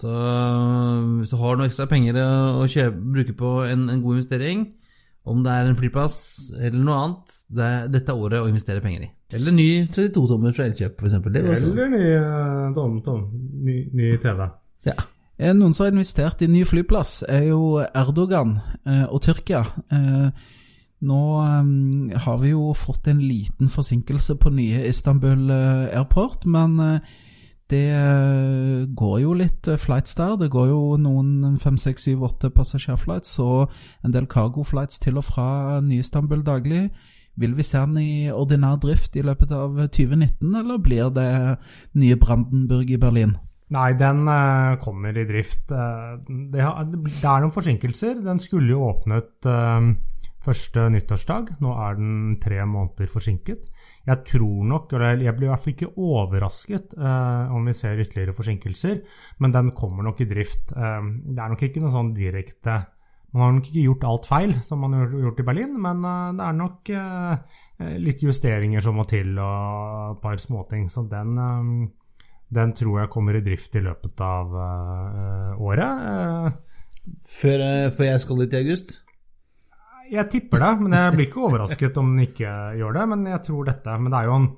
Så 0.00 0.12
hvis 1.18 1.28
du 1.28 1.36
har 1.36 1.58
noe 1.58 1.68
ekstra 1.68 1.84
penger 1.90 2.16
å 2.16 2.64
kjøpe, 2.64 3.02
bruke 3.12 3.34
på 3.36 3.50
en, 3.68 3.90
en 3.92 4.00
god 4.00 4.16
investering, 4.16 4.70
om 5.28 5.42
det 5.44 5.52
er 5.54 5.68
en 5.70 5.78
flyplass 5.78 6.16
eller 6.56 6.78
noe 6.82 6.98
annet, 6.98 7.34
det 7.52 7.66
er, 7.66 7.90
dette 7.94 8.10
er 8.10 8.22
året 8.24 8.42
å 8.42 8.48
investere 8.50 8.82
penger 8.82 9.06
i. 9.06 9.10
Eller 9.38 9.54
ny 9.54 9.68
32-tommer 9.92 10.54
fra 10.56 10.66
Elkjøp, 10.66 10.98
f.eks. 10.98 11.18
Eller 11.30 11.92
ny, 11.92 12.02
eh, 12.18 12.64
tom, 12.76 12.98
tom, 13.06 13.22
ny, 13.62 13.76
ny 13.94 14.16
TV. 14.22 14.42
Ja. 14.88 14.96
Eh, 15.38 15.54
Noen 15.54 15.76
som 15.76 15.86
har 15.86 15.94
investert 15.94 16.42
i 16.42 16.50
ny 16.50 16.64
flyplass, 16.68 17.20
er 17.30 17.46
jo 17.52 17.78
Erdogan 17.86 18.58
eh, 18.82 19.06
og 19.06 19.22
Tyrkia. 19.24 19.62
Eh, 19.94 20.50
nå 21.06 21.22
eh, 21.46 22.18
har 22.26 22.42
vi 22.42 22.52
jo 22.52 22.72
fått 22.78 23.08
en 23.10 23.22
liten 23.22 23.70
forsinkelse 23.72 24.36
på 24.42 24.52
nye 24.58 24.84
Istanbul 24.90 25.50
eh, 25.54 25.98
Airport, 26.00 26.46
men 26.50 26.78
eh, 26.82 27.14
det 27.72 27.86
eh, 27.96 28.84
går 28.94 29.16
jo 29.22 29.32
litt 29.36 29.68
eh, 29.68 29.80
flights 29.80 30.14
der. 30.18 30.36
Det 30.40 30.50
går 30.52 30.68
jo 30.70 30.80
noen 31.00 31.56
5, 31.60 31.78
6, 31.80 32.08
7, 32.12 32.26
8 32.28 32.52
passasjerflights 32.54 33.38
og 33.42 33.72
en 34.04 34.14
del 34.14 34.28
cargo-flights 34.30 35.00
til 35.02 35.18
og 35.18 35.26
fra 35.30 35.80
Ny-Istanbul 35.80 36.44
daglig. 36.46 36.90
Vil 37.40 37.56
vi 37.56 37.64
se 37.64 37.80
den 37.80 37.96
i 37.96 38.28
ordinær 38.30 38.76
drift 38.76 39.16
i 39.16 39.24
løpet 39.24 39.54
av 39.56 39.78
2019, 39.88 40.52
eller 40.52 40.82
blir 40.84 41.08
det 41.16 41.30
nye 41.96 42.18
Brandenburg 42.20 42.92
i 42.92 43.00
Berlin? 43.00 43.38
Nei, 43.72 43.92
den 43.96 44.26
eh, 44.28 44.76
kommer 44.82 45.16
i 45.16 45.24
drift. 45.28 45.70
Eh, 45.72 46.16
det, 46.52 46.60
er 46.60 47.40
noen 47.40 47.54
forsinkelser. 47.54 48.20
Den 48.24 48.40
skulle 48.42 48.74
jo 48.74 48.84
åpnet 48.90 49.48
eh, 49.48 49.86
første 50.44 50.88
nyttårsdag. 50.92 51.54
Nå 51.64 51.72
er 51.86 51.96
den 51.96 52.36
tre 52.42 52.60
måneder 52.68 53.08
forsinket. 53.12 53.64
Jeg 54.06 54.24
tror 54.26 54.64
nok, 54.66 54.92
eller 54.96 55.20
jeg 55.22 55.36
blir 55.36 55.46
i 55.46 55.50
hvert 55.52 55.62
fall 55.62 55.74
ikke 55.76 55.92
overrasket 55.94 56.96
eh, 56.98 57.52
om 57.54 57.68
vi 57.68 57.74
ser 57.78 58.00
ytterligere 58.02 58.34
forsinkelser, 58.34 58.98
men 59.38 59.54
den 59.54 59.70
kommer 59.78 60.02
nok 60.02 60.20
i 60.24 60.26
drift. 60.30 60.72
Eh, 60.74 61.06
det 61.28 61.38
er 61.38 61.54
nok 61.54 61.62
ikke 61.68 61.84
noe 61.84 61.94
sånn 61.94 62.14
direkte 62.16 62.80
Man 63.32 63.42
har 63.46 63.52
nok 63.56 63.68
ikke 63.70 63.86
gjort 63.86 64.02
alt 64.04 64.26
feil, 64.28 64.50
som 64.66 64.82
man 64.84 64.92
har 64.92 65.08
gjort 65.08 65.38
i 65.40 65.46
Berlin, 65.46 65.78
men 65.80 66.02
eh, 66.04 66.32
det 66.36 66.48
er 66.48 66.58
nok 66.58 66.90
eh, 66.92 67.62
litt 68.02 68.22
justeringer 68.26 68.84
som 68.84 68.98
må 68.98 69.06
til, 69.08 69.38
og 69.38 70.16
et 70.16 70.22
par 70.22 70.36
småting. 70.42 70.90
Så 70.92 71.06
den 71.08 71.38
eh, 71.38 71.90
den 72.52 72.74
tror 72.76 72.98
jeg 73.00 73.08
kommer 73.12 73.36
i 73.38 73.40
drift 73.44 73.76
i 73.78 73.80
løpet 73.80 74.20
av 74.20 74.52
eh, 74.60 75.62
året. 75.62 76.04
Eh, 76.12 76.60
Før, 77.26 77.58
eh, 77.64 77.90
før 77.96 78.04
jeg 78.06 78.20
skal 78.22 78.42
dit 78.44 78.52
i 78.52 78.58
august. 78.60 78.92
Jeg 80.12 80.28
tipper 80.32 80.60
det, 80.60 80.70
men 80.82 80.94
jeg 80.96 81.14
blir 81.14 81.28
ikke 81.28 81.44
overrasket 81.46 81.98
om 82.00 82.12
den 82.12 82.26
ikke 82.26 82.52
gjør 82.78 82.96
det. 82.98 83.04
Men 83.14 83.24
jeg 83.30 83.44
tror 83.46 83.68
dette 83.68 83.98
Men 83.98 84.12
det 84.12 84.18
er 84.18 84.28
jo, 84.28 84.36
en, 84.36 84.48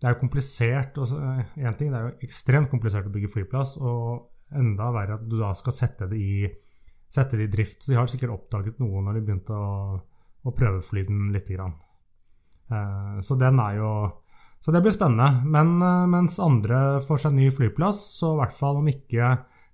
det 0.00 0.08
er 0.08 0.18
komplisert. 0.20 1.00
Én 1.00 1.66
eh, 1.66 1.76
ting, 1.78 1.90
Det 1.90 1.98
er 1.98 2.06
jo 2.06 2.28
ekstremt 2.28 2.70
komplisert 2.70 3.08
å 3.08 3.14
bygge 3.14 3.32
flyplass, 3.34 3.76
og 3.82 4.30
enda 4.54 4.90
verre 4.94 5.18
at 5.18 5.26
du 5.26 5.36
da 5.40 5.52
skal 5.58 5.74
sette 5.74 6.08
det 6.10 6.18
i, 6.18 6.46
sette 7.10 7.38
det 7.38 7.48
i 7.48 7.52
drift. 7.52 7.82
Så 7.82 7.92
de 7.92 7.98
har 7.98 8.10
sikkert 8.10 8.34
oppdaget 8.36 8.80
noe 8.82 9.02
når 9.02 9.18
de 9.18 9.26
begynte 9.26 9.54
å, 9.54 9.98
å 10.46 10.56
prøvefly 10.56 11.04
den 11.08 11.30
lite 11.34 11.54
grann. 11.58 11.76
Uh, 12.70 13.18
så 13.26 13.34
den 13.34 13.58
er 13.58 13.80
jo 13.80 13.92
Så 14.62 14.70
det 14.70 14.82
blir 14.84 14.92
spennende. 14.92 15.42
Men 15.48 15.80
uh, 15.82 16.06
mens 16.06 16.38
andre 16.38 17.00
får 17.08 17.24
seg 17.24 17.34
ny 17.34 17.50
flyplass, 17.50 18.02
så 18.20 18.34
i 18.34 18.40
hvert 18.42 18.58
fall 18.60 18.78
om 18.82 18.90
ikke 18.92 19.30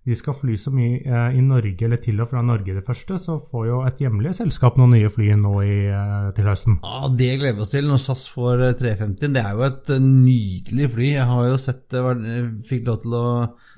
de 0.07 0.15
skal 0.19 0.37
fly 0.39 0.55
så 0.61 0.71
mye 0.75 1.01
eh, 1.03 1.37
i 1.39 1.43
Norge 1.43 1.87
eller 1.87 2.01
til 2.03 2.21
og 2.23 2.31
fra 2.31 2.43
Norge 2.47 2.77
det 2.77 2.85
første, 2.87 3.19
så 3.19 3.39
får 3.51 3.67
jo 3.67 3.81
et 3.89 4.03
hjemlig 4.05 4.35
selskap 4.39 4.79
noen 4.79 4.95
nye 4.95 5.11
fly 5.11 5.33
nå 5.41 5.55
i, 5.67 5.79
eh, 5.91 6.29
til 6.37 6.47
høsten. 6.51 6.79
Ja, 6.83 7.09
Det 7.11 7.33
gleder 7.41 7.59
vi 7.59 7.65
oss 7.67 7.75
til 7.75 7.89
når 7.91 8.03
SAS 8.05 8.27
får 8.31 8.67
eh, 8.71 8.77
350. 8.79 9.33
Det 9.35 9.43
er 9.45 9.55
jo 9.59 9.67
et 9.67 9.91
eh, 9.97 10.03
nydelig 10.03 10.91
fly. 10.95 11.09
Jeg 11.17 11.31
har 11.33 11.49
jo 11.51 11.57
sett 11.59 11.83
det, 11.91 12.05
fikk 12.71 12.87
lov 12.87 13.03
til 13.03 13.19
å 13.19 13.27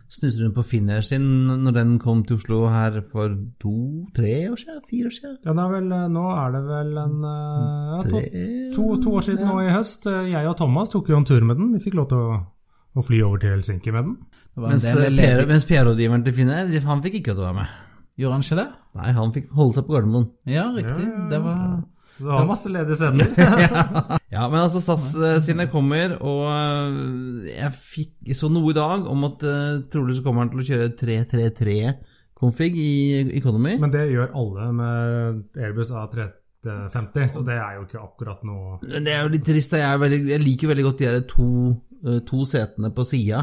snuse 0.09 0.41
rundt 0.41 0.57
på 0.57 0.65
Finnair 0.65 1.05
sin 1.05 1.25
når 1.65 1.75
den 1.77 1.97
kom 2.01 2.23
til 2.25 2.39
Oslo 2.39 2.63
her 2.73 3.01
for 3.13 3.35
to-tre 3.61 4.35
år 4.49 4.57
siden? 4.57 4.81
Fire 4.89 5.11
år 5.11 5.15
siden? 5.17 5.35
Ja, 5.45 5.53
er 5.53 5.73
vel, 5.75 5.91
eh, 5.93 6.07
nå 6.15 6.25
er 6.33 6.55
det 6.55 6.63
vel 6.69 6.93
en 7.05 7.19
eh, 7.29 7.91
ja, 7.93 7.99
to, 8.09 8.23
to, 8.77 8.87
to 9.05 9.17
år 9.21 9.27
siden 9.29 9.49
nå 9.49 9.59
i 9.67 9.75
høst. 9.75 10.07
Eh, 10.09 10.31
Jeg 10.33 10.49
og 10.49 10.57
Thomas 10.61 10.93
tok 10.93 11.11
jo 11.13 11.19
en 11.21 11.29
tur 11.29 11.45
med 11.45 11.61
den. 11.61 11.75
Vi 11.77 11.83
fikk 11.85 11.99
lov 12.01 12.09
til 12.13 12.25
å, 12.25 12.39
å 12.99 13.05
fly 13.07 13.21
over 13.27 13.43
til 13.43 13.55
Helsinki 13.57 13.95
med 13.95 14.09
den. 14.09 14.17
Mens, 14.59 14.87
eh, 14.89 15.11
PR 15.15 15.45
mens 15.47 15.69
PR-rådgiveren 15.69 16.25
til 16.27 16.35
Finnair, 16.35 16.73
han 16.87 17.05
fikk 17.05 17.21
ikke 17.21 17.35
lov 17.35 17.39
til 17.39 17.45
å 17.45 17.51
være 17.51 17.61
med. 17.61 17.77
Gjorde 18.19 18.35
han 18.35 18.47
ikke 18.47 18.59
det? 18.59 18.69
Nei, 18.99 19.13
han 19.15 19.37
fikk 19.37 19.55
holde 19.55 19.79
seg 19.79 19.87
på 19.87 19.95
Gardermoen. 19.95 20.27
Ja, 20.51 20.67
riktig. 20.75 21.07
Ja, 21.07 21.15
ja. 21.15 21.29
Det 21.31 21.41
var 21.45 21.63
du 22.19 22.27
har 22.27 22.47
masse 22.49 22.71
ledige 22.71 22.99
scener. 22.99 23.29
Ja, 24.29 24.43
men 24.53 24.61
altså 24.61 24.81
SAS 24.85 25.15
eh, 25.17 25.39
sine 25.41 25.65
kommer, 25.73 26.13
og 26.21 26.43
eh, 26.53 27.47
jeg 27.55 27.71
fikk 27.81 28.35
så 28.37 28.51
noe 28.53 28.75
i 28.75 28.77
dag 28.77 29.07
om 29.09 29.25
at 29.25 29.45
uh, 29.47 29.79
trolig 29.89 30.19
så 30.19 30.25
kommer 30.27 30.45
han 30.45 30.51
til 30.53 30.61
å 30.61 30.67
kjøre 30.69 30.91
333-config 31.01 32.77
i 32.77 32.91
Economy. 33.39 33.79
Men 33.81 33.95
det 33.95 34.05
gjør 34.13 34.35
alle 34.37 34.69
med 34.77 35.57
Airbus 35.57 35.95
A350, 35.97 37.33
så 37.39 37.45
det 37.47 37.57
er 37.57 37.79
jo 37.79 37.87
ikke 37.87 38.03
akkurat 38.03 38.45
noe 38.45 38.77
det 38.85 39.15
er 39.15 39.23
jo 39.23 39.33
litt 39.33 39.49
trist. 39.49 39.73
Jeg, 39.79 39.87
er 39.89 40.03
veldig, 40.05 40.21
jeg 40.35 40.45
liker 40.45 40.75
veldig 40.75 40.87
godt 40.91 41.01
de 41.01 41.09
der 41.09 41.27
to, 41.33 41.49
to 42.29 42.45
setene 42.47 42.93
på 42.95 43.05
sida 43.07 43.41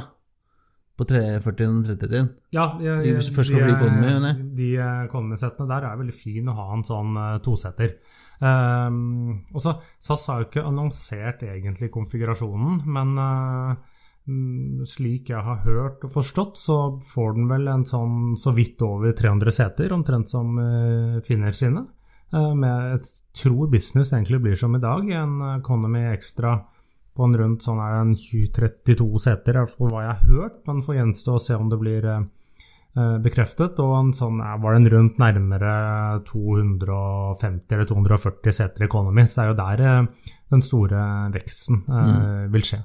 på 0.95 1.05
340 1.09 1.79
og 1.79 1.87
330. 1.89 2.27
Ja, 2.55 2.67
de, 2.79 2.91
du 3.03 3.33
først 3.35 3.51
skal 3.51 3.65
fly 3.65 3.73
Economy, 3.73 4.35
de 4.55 4.69
Economy-settene 4.79 5.67
der 5.71 5.87
er 5.89 5.97
veldig 5.99 6.15
fin 6.15 6.51
å 6.51 6.55
ha 6.55 6.67
en 6.75 6.85
sånn 6.87 7.17
uh, 7.19 7.33
tosetter. 7.43 7.97
Um, 8.39 9.47
og 9.55 9.63
så 9.63 9.77
SAS 10.03 10.25
har 10.29 10.41
jo 10.41 10.47
ikke 10.49 10.63
annonsert 10.67 11.43
egentlig 11.47 11.91
konfigurasjonen, 11.93 12.81
men 12.95 13.13
uh, 13.19 13.75
slik 14.89 15.29
jeg 15.33 15.43
har 15.45 15.61
hørt 15.67 16.05
og 16.07 16.15
forstått, 16.15 16.59
så 16.59 16.77
får 17.11 17.35
den 17.37 17.51
vel 17.51 17.67
en 17.71 17.85
sånn 17.87 18.33
så 18.39 18.55
vidt 18.55 18.81
over 18.85 19.15
300 19.17 19.55
seter, 19.59 19.95
omtrent 19.95 20.31
som 20.31 20.55
uh, 20.59 21.19
Finner 21.27 21.55
sine. 21.55 21.85
Uh, 22.31 22.53
med 22.55 22.95
jeg 22.95 23.03
tror 23.35 23.67
business 23.67 24.13
egentlig 24.15 24.39
blir 24.45 24.55
som 24.59 24.75
i 24.77 24.83
dag, 24.83 25.11
en 25.11 25.41
Economy 25.57 26.07
Extra 26.13 26.55
på 27.15 27.25
en 27.25 27.35
rundt 27.39 27.63
sånn 27.63 27.79
er 27.79 27.93
det 27.93 27.99
en 28.03 28.15
20-32 28.19 29.21
seter, 29.23 29.55
i 29.55 29.61
hvert 29.63 29.77
fall 29.77 29.93
hva 29.93 30.03
jeg 30.03 30.11
har 30.11 30.33
hørt. 30.33 30.57
Men 30.67 30.81
får 30.85 30.97
gjenstå 30.99 31.35
å 31.35 31.43
se 31.43 31.55
om 31.57 31.69
det 31.71 31.79
blir 31.79 32.07
eh, 32.11 32.25
eh, 32.97 33.15
bekreftet. 33.23 33.79
Og 33.83 33.93
en 33.99 34.11
sånn, 34.17 34.41
ja, 34.43 34.55
var 34.61 34.75
den 34.75 34.89
rundt 34.91 35.21
nærmere 35.21 35.75
250 36.27 37.77
eller 37.77 37.87
240 37.91 38.57
seter 38.59 38.87
Economy. 38.89 39.27
Så 39.27 39.39
det 39.39 39.45
er 39.45 39.53
jo 39.53 39.61
der 39.61 39.85
eh, 39.85 40.33
den 40.55 40.65
store 40.65 41.05
veksten 41.35 41.85
eh, 41.87 42.43
vil 42.53 42.67
skje. 42.67 42.83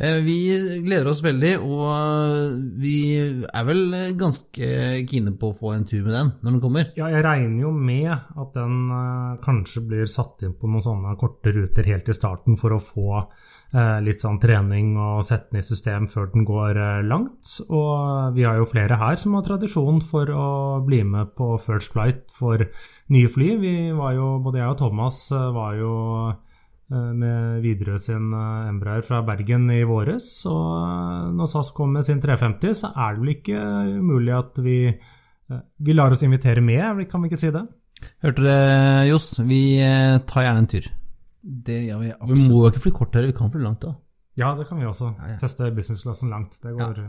Eh, 0.00 0.16
Vi 0.24 0.36
gleder 0.80 1.10
oss 1.10 1.20
veldig, 1.20 1.52
og 1.60 2.54
vi 2.80 2.94
er 3.20 3.66
vel 3.68 3.82
ganske 4.16 4.70
kine 5.10 5.34
på 5.36 5.50
å 5.50 5.58
få 5.58 5.74
en 5.76 5.84
tur 5.84 6.06
med 6.06 6.14
den 6.16 6.32
når 6.40 6.54
den 6.54 6.62
kommer. 6.64 6.88
Ja, 6.96 7.10
jeg 7.12 7.24
regner 7.26 7.66
jo 7.66 7.72
med 7.76 8.08
at 8.14 8.56
den 8.56 8.78
eh, 8.96 9.38
kanskje 9.44 9.84
blir 9.84 10.08
satt 10.08 10.40
inn 10.46 10.56
på 10.56 10.70
noen 10.70 10.86
sånne 10.86 11.16
korte 11.20 11.52
ruter 11.52 11.88
helt 11.92 12.08
i 12.08 12.16
starten 12.16 12.56
for 12.60 12.72
å 12.72 12.80
få 12.80 13.08
eh, 13.20 13.98
litt 14.06 14.24
sånn 14.24 14.40
trening 14.40 14.94
og 14.96 15.26
sette 15.28 15.52
den 15.52 15.60
i 15.60 15.68
system 15.68 16.08
før 16.08 16.30
den 16.32 16.48
går 16.48 16.80
eh, 16.80 17.02
langt. 17.04 17.58
Og 17.68 18.32
vi 18.38 18.48
har 18.48 18.56
jo 18.56 18.70
flere 18.72 18.96
her 19.00 19.20
som 19.20 19.36
har 19.36 19.44
tradisjon 19.46 20.00
for 20.00 20.32
å 20.32 20.48
bli 20.86 21.02
med 21.04 21.34
på 21.36 21.58
First 21.66 21.92
Flight 21.92 22.24
for 22.40 22.64
nye 23.12 23.28
fly. 23.28 23.56
Vi 23.60 23.74
var 23.96 24.14
jo, 24.16 24.38
både 24.44 24.62
jeg 24.62 24.72
og 24.72 24.80
Thomas 24.80 25.26
eh, 25.34 25.50
var 25.60 25.76
jo 25.76 25.92
eh, 26.30 26.38
med 26.90 27.62
Widerøe 27.64 28.00
sin 28.02 28.32
eh, 28.34 28.68
Embraer 28.70 29.04
fra 29.06 29.20
Bergen 29.26 29.68
i 29.70 29.82
våres. 29.86 30.28
Og 30.50 30.64
eh, 30.82 31.28
når 31.36 31.50
SAS 31.52 31.72
kommer 31.76 32.00
med 32.00 32.08
sin 32.08 32.22
350, 32.22 32.78
så 32.82 32.92
er 32.94 33.14
det 33.14 33.22
vel 33.22 33.34
ikke 33.36 33.60
umulig 34.00 34.34
at 34.34 34.58
vi, 34.64 34.78
eh, 34.90 35.62
vi 35.78 35.96
lar 35.96 36.16
oss 36.16 36.24
invitere 36.26 36.64
med, 36.64 37.04
kan 37.10 37.22
vi 37.22 37.30
ikke 37.30 37.42
si 37.44 37.52
det? 37.54 37.66
Hørte 38.24 38.44
dere, 38.44 39.06
Johs? 39.10 39.32
Vi 39.44 39.62
eh, 39.84 40.18
tar 40.28 40.46
gjerne 40.46 40.64
en 40.64 40.70
tur. 40.70 40.88
Det 41.40 41.78
gjør 41.86 42.00
vi 42.02 42.12
absolutt. 42.14 42.38
Vi 42.38 42.48
må 42.50 42.64
jo 42.64 42.72
ikke 42.72 42.84
fly 42.86 42.94
kort 42.96 43.16
her, 43.16 43.28
vi 43.28 43.36
kan 43.36 43.52
fly 43.52 43.62
langt 43.64 43.84
da. 43.84 43.94
Ja, 44.40 44.54
det 44.56 44.66
kan 44.68 44.80
vi 44.80 44.88
også. 44.88 45.12
Ja, 45.18 45.34
ja. 45.34 45.38
Teste 45.40 45.70
businessklassen 45.76 46.30
langt. 46.32 46.56
Det 46.62 46.72
går 46.76 47.00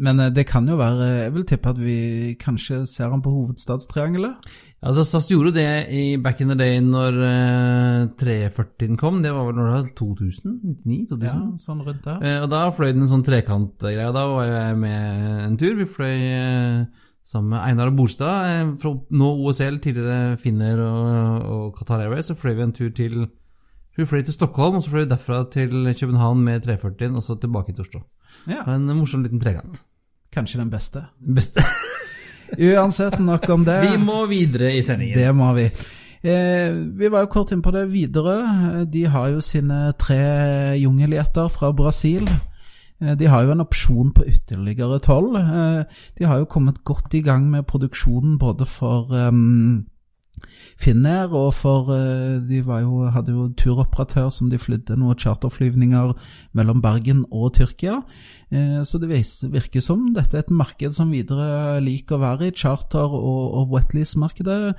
Men 0.00 0.20
eh, 0.20 0.32
det 0.32 0.46
kan 0.48 0.68
jo 0.68 0.78
være 0.80 1.06
Jeg 1.26 1.34
vil 1.34 1.46
tippe 1.48 1.70
at 1.70 1.78
vi 1.80 2.34
kanskje 2.40 2.82
ser 2.88 3.12
han 3.12 3.22
på 3.24 3.32
hovedstadstriangelet. 3.34 4.50
Ja, 4.80 4.88
altså, 4.88 5.04
SAS 5.04 5.28
gjorde 5.28 5.52
det 5.58 5.66
i 5.92 6.16
back 6.16 6.40
in 6.40 6.48
the 6.48 6.56
day 6.56 6.78
når 6.80 7.18
uh, 7.20 8.06
340-en 8.16 8.96
kom. 8.96 9.20
Det 9.22 9.34
var 9.34 9.50
vel 9.50 9.58
når 9.58 9.68
det 9.68 9.74
var 9.74 9.90
2000? 9.98 10.54
99? 10.86 11.02
2000? 11.10 11.26
Ja, 11.28 11.34
sånn 11.60 11.84
rundt 11.84 12.06
der. 12.06 12.22
Uh, 12.24 12.38
og 12.46 12.48
da 12.54 12.62
fløy 12.72 12.94
den 12.94 13.04
en 13.04 13.12
sånn 13.12 13.26
trekantgreie. 13.26 14.08
Da 14.16 14.24
var 14.32 14.48
jeg 14.48 14.80
med 14.80 15.28
en 15.44 15.60
tur. 15.60 15.76
Vi 15.76 15.88
fløy 15.98 16.16
uh, 16.32 17.04
sammen 17.30 17.52
med 17.52 17.60
Einar 17.60 17.92
og 17.92 17.98
Bolstad. 17.98 18.46
Eh, 18.54 18.72
fra 18.80 18.94
nå 19.20 19.28
OSL, 19.44 19.78
tidligere 19.84 20.38
Finner 20.40 20.80
og, 20.86 21.44
og 21.52 21.68
Qatar 21.76 22.06
Airways. 22.06 22.30
Så 22.30 22.38
fløy 22.38 22.56
vi 22.56 22.66
en 22.66 22.74
tur 22.76 22.90
til 22.96 23.20
vi 23.98 24.06
fløy 24.08 24.22
til 24.24 24.32
Stockholm, 24.32 24.78
og 24.78 24.84
så 24.84 24.94
fløy 24.94 25.02
vi 25.02 25.10
derfra 25.10 25.42
til 25.52 25.90
København 25.98 26.40
med 26.46 26.64
340-en, 26.64 27.18
og 27.18 27.24
så 27.26 27.34
tilbake 27.36 27.74
til 27.74 27.84
Oslo. 27.84 28.00
Ja, 28.48 28.62
En 28.72 28.86
morsom 28.96 29.26
liten 29.26 29.42
trekant. 29.42 29.82
Kanskje 30.34 30.58
den 30.62 30.70
beste. 30.70 31.04
Beste. 31.20 31.64
Uansett, 32.58 33.18
nok 33.22 33.48
om 33.48 33.64
det. 33.64 33.80
Vi 33.90 33.96
må 34.02 34.24
videre 34.30 34.72
i 34.76 34.82
sendingen. 34.82 35.18
Det 35.18 35.34
må 35.34 35.52
vi. 35.54 35.68
Eh, 36.22 36.72
vi 36.98 37.08
var 37.08 37.24
jo 37.24 37.30
kort 37.32 37.52
inn 37.54 37.62
på 37.62 37.70
det 37.72 37.86
videre. 37.92 38.38
Eh, 38.80 38.80
De 38.90 39.04
har 39.08 39.28
jo 39.32 39.40
sine 39.40 39.92
tre 39.98 40.76
jungelgjeter 40.80 41.48
fra 41.54 41.70
Brasil. 41.72 42.26
Eh, 43.00 43.14
De 43.16 43.26
har 43.30 43.44
jo 43.46 43.52
en 43.54 43.60
opsjon 43.64 44.10
på 44.12 44.26
ytterligere 44.28 44.98
tolv. 45.00 45.36
Eh, 45.38 45.84
De 46.18 46.24
har 46.26 46.38
jo 46.42 46.44
kommet 46.50 46.82
godt 46.84 47.14
i 47.14 47.22
gang 47.22 47.48
med 47.50 47.66
produksjonen 47.66 48.38
både 48.38 48.66
for 48.66 49.08
um, 49.14 49.86
Finnair 50.80 51.34
og 51.36 51.52
for 51.54 51.90
eh, 51.94 52.40
De 52.48 52.62
jo, 52.62 53.04
hadde 53.12 53.34
jo 53.34 53.48
turoperatør 53.58 54.30
som 54.32 54.50
de 54.50 54.58
flydde 54.58 54.96
noen 54.98 55.18
charterflyvninger 55.18 56.14
mellom 56.56 56.82
Bergen 56.82 57.24
og 57.30 57.54
Tyrkia. 57.58 58.00
Eh, 58.50 58.80
Så 58.84 58.98
det 58.98 59.10
virker 59.10 59.80
som 59.80 60.12
dette 60.14 60.36
er 60.36 60.44
et 60.44 60.50
marked 60.50 60.96
som 60.96 61.10
videre 61.10 61.80
liker 61.84 62.16
å 62.16 62.24
være 62.24 62.48
i. 62.48 62.56
Charter- 62.56 63.14
og, 63.14 63.54
og 63.60 63.70
wetlease-markedet 63.74 64.74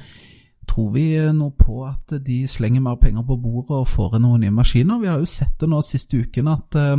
tror 0.69 0.91
vi 0.93 1.06
noe 1.36 1.52
på 1.58 1.82
at 1.88 2.13
de 2.24 2.43
slenger 2.47 2.84
mer 2.84 3.00
penger 3.02 3.26
på 3.28 3.38
bordet 3.41 3.82
og 3.82 3.88
får 3.89 4.17
inn 4.17 4.28
noen 4.28 4.43
nye 4.45 4.54
maskiner. 4.56 5.02
Vi 5.02 5.10
har 5.10 5.19
jo 5.19 5.30
sett 5.30 5.58
det 5.60 5.69
nå 5.69 5.82
siste 5.84 6.21
uken 6.21 6.52
at 6.52 6.78
eh, 6.80 6.97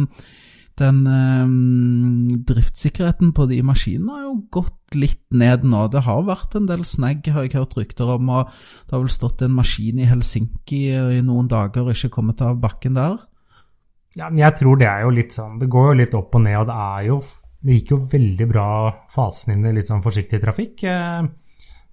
den 0.80 1.02
eh, 1.06 2.36
driftssikkerheten 2.48 3.32
på 3.36 3.46
de 3.50 3.60
maskinene 3.66 4.14
har 4.14 4.22
jo 4.26 4.36
gått 4.54 4.96
litt 4.96 5.24
ned 5.32 5.66
nå. 5.68 5.86
Det 5.92 6.04
har 6.06 6.22
vært 6.26 6.56
en 6.58 6.68
del 6.70 6.84
snegg, 6.88 7.26
har 7.32 7.46
jeg 7.46 7.56
hørt 7.56 7.76
rykter 7.76 8.14
om. 8.16 8.30
og 8.30 8.48
Det 8.86 8.96
har 8.96 9.02
vel 9.04 9.12
stått 9.12 9.42
en 9.42 9.54
maskin 9.56 10.00
i 10.00 10.08
Helsinki 10.08 10.82
i 10.92 11.20
noen 11.24 11.50
dager 11.50 11.84
og 11.86 11.94
ikke 11.96 12.14
kommet 12.16 12.42
av 12.44 12.60
bakken 12.62 12.96
der. 12.98 13.20
Ja, 14.16 14.28
men 14.28 14.42
jeg 14.42 14.58
tror 14.58 14.76
det 14.76 14.88
er 14.88 15.06
jo 15.06 15.12
litt 15.16 15.32
sånn 15.32 15.54
Det 15.56 15.70
går 15.72 15.86
jo 15.86 15.98
litt 16.02 16.14
opp 16.18 16.34
og 16.36 16.42
ned, 16.44 16.58
og 16.60 16.66
det 16.68 16.74
er 16.84 17.04
jo 17.06 17.14
Det 17.62 17.76
gikk 17.78 17.92
jo 17.94 17.98
veldig 18.12 18.48
bra 18.50 18.66
fasen 19.14 19.54
inn 19.54 19.64
i 19.64 19.72
litt 19.72 19.88
sånn 19.88 20.02
forsiktig 20.04 20.40
trafikk. 20.42 20.82
eh, 20.84 21.22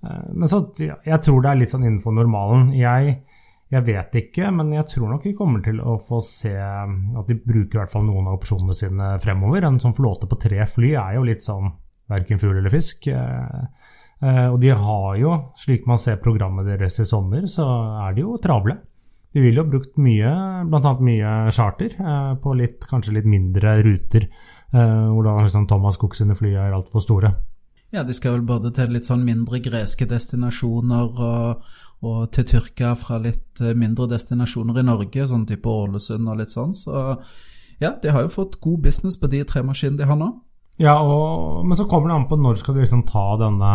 eh, 0.03 0.25
Men 0.33 0.47
så 0.51 0.59
Jeg 0.77 1.21
tror 1.23 1.41
det 1.41 1.51
er 1.51 1.61
litt 1.61 1.71
sånn 1.71 1.85
innenfor 1.85 2.11
normalen. 2.11 2.73
Jeg, 2.73 3.21
jeg 3.69 3.85
vet 3.85 4.15
ikke, 4.17 4.47
men 4.49 4.71
jeg 4.73 4.87
tror 4.89 5.11
nok 5.11 5.25
vi 5.27 5.35
kommer 5.37 5.61
til 5.61 5.77
å 5.77 5.99
få 6.07 6.23
se 6.25 6.55
at 6.57 7.27
de 7.29 7.35
bruker 7.37 7.77
i 7.77 7.81
hvert 7.83 7.93
fall 7.93 8.07
noen 8.07 8.25
av 8.31 8.39
opsjonene 8.39 8.73
sine 8.73 9.09
fremover. 9.21 9.67
En 9.67 9.77
sånn 9.81 9.93
flåte 9.93 10.25
på 10.29 10.39
tre 10.41 10.65
fly 10.65 10.95
er 10.97 11.19
jo 11.19 11.25
litt 11.27 11.45
sånn 11.45 11.69
verken 12.09 12.41
fugl 12.41 12.57
eller 12.57 12.73
fisk. 12.73 13.05
eh, 13.07 13.59
eh, 14.25 14.47
Og 14.49 14.59
de 14.63 14.71
har 14.73 15.17
jo, 15.21 15.35
slik 15.61 15.85
man 15.85 16.01
ser 16.01 16.17
programmet 16.17 16.65
deres 16.65 16.97
i 16.99 17.05
sommer, 17.05 17.45
så 17.45 17.67
er 18.07 18.17
de 18.17 18.25
jo 18.25 18.39
travle. 18.41 18.79
De 19.33 19.43
vil 19.43 19.53
jo 19.53 19.61
ha 19.61 19.69
brukt 19.69 19.97
mye, 20.01 20.31
bl.a. 20.65 20.93
mye 21.05 21.51
charter, 21.53 21.93
eh, 21.93 22.33
på 22.41 22.55
litt, 22.57 22.87
kanskje 22.89 23.13
litt 23.19 23.29
mindre 23.29 23.83
ruter, 23.85 24.25
hvor 24.71 25.23
da 25.25 25.31
liksom 25.41 25.63
Thomas 25.65 25.97
Cook 25.97 26.13
sine 26.13 26.35
fly 26.37 26.51
er 26.53 26.75
altfor 26.77 27.01
store. 27.01 27.31
Ja, 27.89 28.03
de 28.05 28.13
skal 28.13 28.35
vel 28.35 28.43
både 28.45 28.69
til 28.77 28.91
litt 28.93 29.07
sånn 29.09 29.23
mindre 29.25 29.57
greske 29.65 30.05
destinasjoner 30.05 31.07
og, 31.09 31.63
og 32.05 32.29
til 32.31 32.45
Tyrkia 32.47 32.93
fra 32.99 33.19
litt 33.19 33.59
eh, 33.61 33.75
mindre 33.75 34.07
destinasjoner 34.13 34.79
i 34.79 34.85
Norge, 34.87 35.27
sånn 35.27 35.47
type 35.49 35.67
Ålesund 35.67 36.31
og 36.31 36.39
litt 36.39 36.53
sånn. 36.53 36.73
Så 36.75 36.93
ja, 37.79 37.93
de 38.01 38.13
har 38.15 38.25
jo 38.25 38.31
fått 38.31 38.59
god 38.63 38.85
business 38.87 39.19
på 39.19 39.29
de 39.31 39.43
tre 39.47 39.63
maskinene 39.67 39.99
de 39.99 40.07
har 40.07 40.19
nå. 40.19 40.31
Ja, 40.79 40.95
og, 41.03 41.65
men 41.67 41.75
så 41.75 41.87
kommer 41.91 42.11
det 42.11 42.15
an 42.15 42.27
på 42.29 42.39
når 42.39 42.61
skal 42.61 42.77
de 42.77 42.85
liksom 42.85 43.03
ta 43.09 43.25
denne 43.41 43.73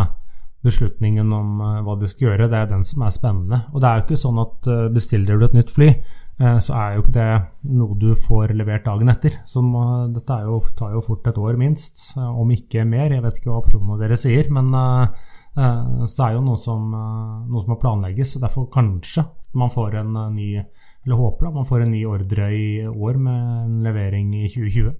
beslutningen 0.64 1.32
om 1.36 1.60
eh, 1.60 1.80
hva 1.84 1.98
de 2.00 2.08
skal 2.08 2.30
gjøre. 2.30 2.48
Det 2.48 2.60
er 2.62 2.70
den 2.72 2.84
som 2.88 3.04
er 3.04 3.12
spennende. 3.12 3.60
Og 3.74 3.84
det 3.84 3.90
er 3.90 4.00
jo 4.00 4.06
ikke 4.06 4.22
sånn 4.24 4.40
at 4.46 4.70
eh, 4.72 4.86
bestiller 4.94 5.40
du 5.40 5.48
et 5.48 5.58
nytt 5.60 5.74
fly, 5.74 5.94
så 6.34 6.72
er 6.74 6.96
jo 6.96 7.02
ikke 7.04 7.12
det 7.14 7.74
noe 7.78 7.94
du 7.94 8.08
får 8.18 8.50
levert 8.58 8.88
dagen 8.88 9.06
etter. 9.12 9.36
Så 9.46 9.60
dette 10.10 10.38
jo, 10.42 10.56
tar 10.74 10.96
jo 10.96 11.02
fort 11.06 11.28
et 11.30 11.36
år 11.38 11.54
minst, 11.60 12.08
om 12.18 12.50
ikke 12.50 12.82
mer. 12.90 13.14
Jeg 13.14 13.22
vet 13.22 13.38
ikke 13.38 13.52
hva 13.52 13.60
opsjonene 13.60 14.00
deres 14.00 14.24
sier, 14.26 14.48
men 14.50 14.72
så 15.54 16.14
det 16.16 16.26
er 16.26 16.36
jo 16.36 16.44
noe 16.44 16.58
som, 16.58 16.88
eh, 16.94 17.46
noe 17.46 17.62
som 17.62 17.74
må 17.74 17.80
planlegges. 17.80 18.36
og 18.36 18.42
Derfor 18.46 18.70
kanskje 18.74 19.26
man 19.54 19.70
får 19.70 20.00
en 20.00 20.16
eh, 20.16 20.30
ny 20.34 20.48
eller 21.04 21.20
håper 21.20 21.46
da, 21.46 21.50
man 21.52 21.66
får 21.68 21.82
en 21.84 21.90
ny 21.92 22.04
ordre 22.08 22.46
i 22.56 22.68
år 22.88 23.18
med 23.20 23.40
en 23.66 23.82
levering 23.84 24.30
i 24.38 24.46
2020. 24.48 24.94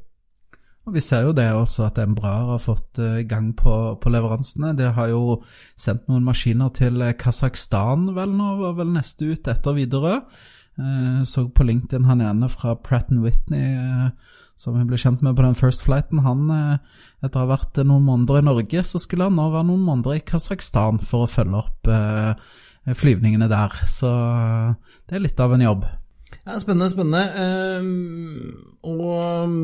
Og 0.85 0.93
Vi 0.93 1.01
ser 1.01 1.23
jo 1.25 1.33
det 1.33 1.47
også 1.49 1.87
at 1.87 1.99
Embraer 2.03 2.51
har 2.53 2.61
fått 2.61 2.99
eh, 3.01 3.23
gang 3.25 3.55
på, 3.57 3.97
på 3.97 4.12
leveransene. 4.12 4.75
De 4.77 4.90
har 4.93 5.09
jo 5.09 5.40
sendt 5.81 6.05
noen 6.11 6.27
maskiner 6.27 6.69
til 6.77 7.01
eh, 7.01 7.17
Kasakhstan 7.17 8.11
vel 8.14 8.37
nå, 8.37 8.51
var 8.61 8.77
vel 8.83 8.93
neste 8.93 9.33
ut 9.33 9.49
etter 9.49 9.79
Widerøe. 9.79 10.21
Eh, 10.77 11.23
så 11.25 11.49
på 11.49 11.64
LinkedIn 11.64 12.05
han 12.05 12.21
ene 12.21 12.51
fra 12.53 12.77
Pratt 12.77 13.09
Whitney 13.09 13.73
eh, 13.73 14.11
som 14.57 14.77
vi 14.79 14.85
ble 14.87 14.99
kjent 15.01 15.23
med 15.25 15.35
på 15.37 15.45
den 15.45 15.57
First 15.59 15.83
Flighten. 15.87 16.23
Han, 16.25 16.47
eh, 16.51 17.01
etter 17.25 17.40
å 17.40 17.47
ha 17.47 17.57
vært 17.57 17.81
eh, 17.81 17.87
noen 17.88 18.07
måneder 18.07 18.40
i 18.40 18.47
Norge, 18.47 18.85
så 18.87 19.01
skulle 19.03 19.29
han 19.29 19.37
nå 19.38 19.49
være 19.53 19.69
noen 19.71 19.85
måneder 19.87 20.19
i 20.19 20.25
Kasakhstan 20.27 21.01
for 21.03 21.25
å 21.25 21.31
følge 21.31 21.61
opp 21.61 21.90
eh, 21.90 22.95
flyvningene 22.95 23.49
der. 23.51 23.77
Så 23.90 24.11
eh, 24.11 24.99
det 25.09 25.19
er 25.19 25.25
litt 25.27 25.43
av 25.43 25.57
en 25.57 25.64
jobb. 25.67 25.87
Ja, 26.45 26.59
spennende, 26.61 26.90
spennende. 26.93 27.25
Um, 27.81 28.75
og 28.85 29.55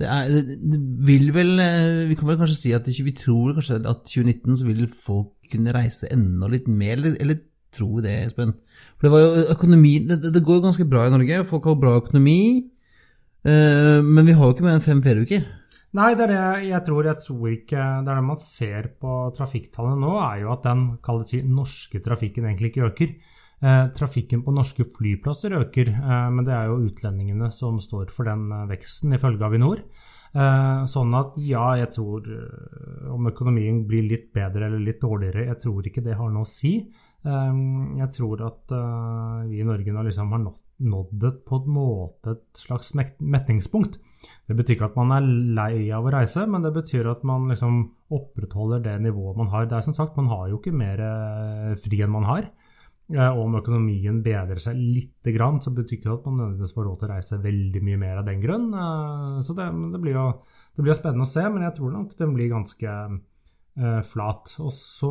det, 0.00 0.08
er, 0.08 0.32
det, 0.32 0.78
vil 1.06 1.28
vel 1.36 1.52
Vi 2.08 2.16
kan 2.18 2.30
vel 2.30 2.38
kanskje 2.40 2.56
si 2.58 2.72
at 2.74 2.88
vi 2.88 3.14
tror 3.14 3.52
kanskje 3.58 3.82
at 3.84 4.02
2019 4.08 4.58
så 4.58 4.66
vil 4.66 4.88
folk 5.04 5.36
kunne 5.52 5.74
reise 5.76 6.08
enda 6.10 6.48
litt 6.50 6.66
mer, 6.66 6.96
eller, 6.96 7.16
eller 7.20 7.42
vi 7.72 8.02
det, 8.04 8.14
Espen? 8.26 8.52
For 8.98 9.06
det 9.06 9.12
var 9.12 9.22
jo 9.22 9.44
økonomi 9.54 9.92
det- 10.08 10.32
det 10.34 10.44
går 10.44 10.58
jo 10.58 10.66
ganske 10.66 10.88
bra 10.88 11.06
i 11.06 11.10
Norge. 11.10 11.44
Folk 11.48 11.64
har 11.64 11.74
bra 11.80 11.96
økonomi. 12.00 12.68
Eh, 13.44 13.98
men 14.02 14.28
vi 14.28 14.36
har 14.36 14.46
jo 14.46 14.54
ikke 14.56 14.66
mer 14.66 14.78
enn 14.78 14.86
fem 14.86 15.02
ferieuker. 15.04 15.44
Nei, 15.92 16.14
det 16.16 16.24
er 16.24 16.32
det 16.32 16.68
jeg 16.70 16.84
tror. 16.86 17.04
Jeg 17.04 17.20
tror 17.20 17.50
ikke 17.52 17.76
Det 17.76 18.08
er 18.08 18.16
det 18.16 18.24
man 18.24 18.40
ser 18.40 18.88
på 19.02 19.16
trafikktallene 19.36 20.00
nå, 20.00 20.14
er 20.24 20.40
jo 20.40 20.54
at 20.54 20.64
den 20.64 20.86
si, 21.28 21.42
norske 21.44 22.00
trafikken 22.00 22.48
egentlig 22.48 22.72
ikke 22.72 22.88
øker. 22.88 23.12
Eh, 23.62 23.84
trafikken 23.94 24.40
på 24.42 24.50
norske 24.50 24.88
flyplasser 24.96 25.52
øker, 25.54 25.92
eh, 25.92 26.30
men 26.34 26.44
det 26.44 26.54
er 26.56 26.66
jo 26.66 26.80
utlendingene 26.88 27.50
som 27.54 27.78
står 27.78 28.10
for 28.10 28.26
den 28.26 28.48
eh, 28.50 28.64
veksten, 28.72 29.12
ifølge 29.14 29.46
Avinor. 29.46 29.84
Eh, 30.34 30.80
sånn 30.90 31.14
at 31.14 31.36
ja, 31.38 31.68
jeg 31.78 31.92
tror 31.94 32.26
eh, 32.26 33.12
om 33.12 33.28
økonomien 33.30 33.84
blir 33.86 34.08
litt 34.08 34.32
bedre 34.34 34.66
eller 34.66 34.82
litt 34.82 34.98
dårligere, 35.04 35.46
jeg 35.52 35.60
tror 35.62 35.86
ikke 35.86 36.02
det 36.02 36.18
har 36.18 36.32
noe 36.34 36.48
å 36.48 36.50
si. 36.50 36.74
Jeg 37.22 38.08
tror 38.16 38.40
at 38.42 38.72
vi 39.46 39.60
i 39.62 39.64
Norge 39.68 39.92
nå 39.94 40.02
liksom 40.08 40.32
har 40.34 40.40
nådd, 40.42 40.56
nådd 40.82 41.26
et, 41.28 41.42
på 41.48 41.60
en 41.60 41.74
måte 41.76 42.36
et 42.36 42.62
slags 42.64 42.92
metningspunkt. 42.94 43.98
Det 44.48 44.56
betyr 44.58 44.76
ikke 44.76 44.90
at 44.90 44.98
man 44.98 45.12
er 45.16 45.26
lei 45.56 45.90
av 45.94 46.06
å 46.06 46.12
reise, 46.14 46.44
men 46.50 46.64
det 46.64 46.72
betyr 46.74 47.08
at 47.10 47.22
man 47.26 47.48
liksom 47.50 47.82
opprettholder 48.12 48.82
det 48.84 48.96
nivået 49.04 49.38
man 49.40 49.50
har. 49.52 49.68
Det 49.68 49.78
er 49.78 49.86
som 49.86 49.96
sagt, 49.96 50.16
Man 50.16 50.30
har 50.30 50.50
jo 50.50 50.58
ikke 50.60 50.74
mer 50.76 51.00
eh, 51.00 51.72
fri 51.82 52.02
enn 52.04 52.12
man 52.12 52.28
har. 52.28 52.50
Eh, 53.12 53.30
og 53.30 53.46
om 53.46 53.58
økonomien 53.58 54.22
bedrer 54.22 54.60
seg 54.62 54.78
lite 54.78 55.34
grann, 55.34 55.60
så 55.64 55.72
betyr 55.74 55.98
ikke 55.98 56.10
det 56.10 56.18
at 56.18 56.28
man 56.28 56.38
nødvendigvis 56.40 56.76
får 56.76 56.88
råd 56.88 57.00
til 57.00 57.08
å 57.08 57.12
reise 57.16 57.42
veldig 57.42 57.82
mye 57.88 58.02
mer 58.04 58.20
av 58.20 58.28
den 58.28 58.44
grunn. 58.44 58.70
Eh, 58.74 59.42
så 59.46 59.56
det, 59.58 59.68
det, 59.96 60.02
blir 60.04 60.18
jo, 60.18 60.28
det 60.76 60.84
blir 60.84 60.94
jo 60.94 61.00
spennende 61.00 61.28
å 61.28 61.32
se, 61.32 61.44
men 61.48 61.66
jeg 61.66 61.76
tror 61.78 61.94
nok 61.96 62.16
den 62.20 62.38
blir 62.38 62.54
ganske 62.54 62.96
flat. 64.04 64.50
Og 64.60 64.68
så 64.76 65.10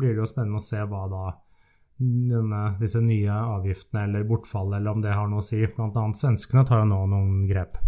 blir 0.00 0.14
det 0.14 0.22
jo 0.22 0.28
spennende 0.30 0.56
å 0.56 0.64
se 0.64 0.78
hva 0.88 1.02
da 1.12 1.24
denne, 1.98 2.62
disse 2.80 3.00
nye 3.02 3.30
avgiftene 3.30 4.06
eller 4.08 4.26
bortfallet, 4.28 4.78
eller 4.78 4.96
om 4.96 5.02
det 5.04 5.14
har 5.14 5.28
noe 5.30 5.42
å 5.42 5.46
si. 5.46 5.60
Blant 5.76 5.96
annet 6.00 6.20
svenskene 6.20 6.64
tar 6.68 6.82
jo 6.82 6.88
nå 6.90 7.00
noen 7.12 7.44
grep. 7.50 7.78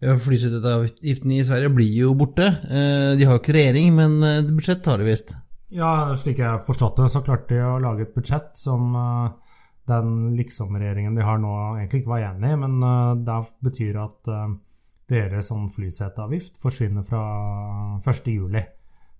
Ja, 0.00 0.14
Flyseteavgiften 0.16 1.34
i 1.36 1.42
Sverige 1.44 1.72
blir 1.76 1.90
jo 1.92 2.14
borte. 2.16 2.46
De 2.64 3.26
har 3.26 3.36
jo 3.36 3.42
ikke 3.42 3.52
regjering, 3.58 3.92
men 3.98 4.46
budsjett 4.56 4.86
har 4.88 4.96
de 4.96 5.10
visst. 5.10 5.34
Ja, 5.76 5.90
slik 6.16 6.40
jeg 6.40 6.48
har 6.48 6.64
forstått 6.64 7.02
det, 7.02 7.10
så 7.12 7.20
klarte 7.26 7.52
de 7.52 7.60
å 7.66 7.76
lage 7.82 8.06
et 8.06 8.14
budsjett 8.16 8.56
som 8.58 8.96
uh, 8.96 9.28
den 9.90 10.32
liksom-regjeringen 10.38 11.18
de 11.18 11.26
har 11.26 11.38
nå, 11.42 11.52
egentlig 11.76 12.00
ikke 12.00 12.14
var 12.14 12.24
enig 12.30 12.54
i. 12.54 12.60
Men 12.64 12.80
det 13.28 13.38
betyr 13.68 14.00
at 14.06 14.32
deres 15.10 15.50
sånn 15.50 15.68
flyseteavgift 15.74 16.56
forsvinner 16.62 17.06
fra 17.06 17.22
1.7. 18.00 18.60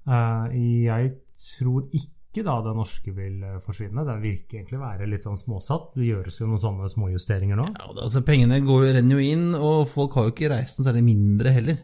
Uh, 0.08 0.46
jeg 0.54 1.12
tror 1.56 1.90
ikke 1.90 2.19
da 2.46 2.54
det 2.62 2.72
norske 2.78 3.12
vil 3.14 3.40
forsvinne. 3.66 4.04
Den 4.06 4.22
virker 4.22 4.60
egentlig 4.60 4.78
være 4.78 5.08
litt 5.10 5.26
sånn 5.26 5.38
småsatt. 5.40 5.96
Det 5.98 6.06
gjøres 6.06 6.38
jo 6.38 6.46
noen 6.46 6.62
sånne 6.62 6.90
småjusteringer 6.92 7.58
nå. 7.58 7.66
Ja, 7.74 7.88
altså 7.90 8.22
Pengene 8.26 8.60
går, 8.62 8.86
renner 8.96 9.18
jo 9.18 9.32
inn, 9.34 9.48
og 9.58 9.90
folk 9.90 10.14
har 10.14 10.28
jo 10.28 10.34
ikke 10.36 10.52
reist 10.54 10.78
noe 10.78 10.86
særlig 10.86 11.02
mindre 11.08 11.54
heller. 11.56 11.80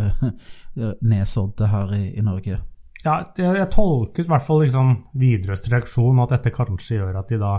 Nesodde 1.11 1.71
her 1.71 1.95
i, 1.97 2.05
i, 2.19 2.25
Norge. 2.25 2.61
Ja, 3.05 3.15
jeg 3.39 3.69
tolket 3.73 4.27
i 4.27 4.31
hvert 4.33 4.45
fall 4.45 4.65
liksom 4.67 4.97
Widerøes 5.17 5.65
reaksjon, 5.73 6.21
at 6.21 6.35
dette 6.35 6.53
kanskje 6.53 6.99
gjør 6.99 7.23
at 7.23 7.31
de 7.33 7.39
da 7.41 7.55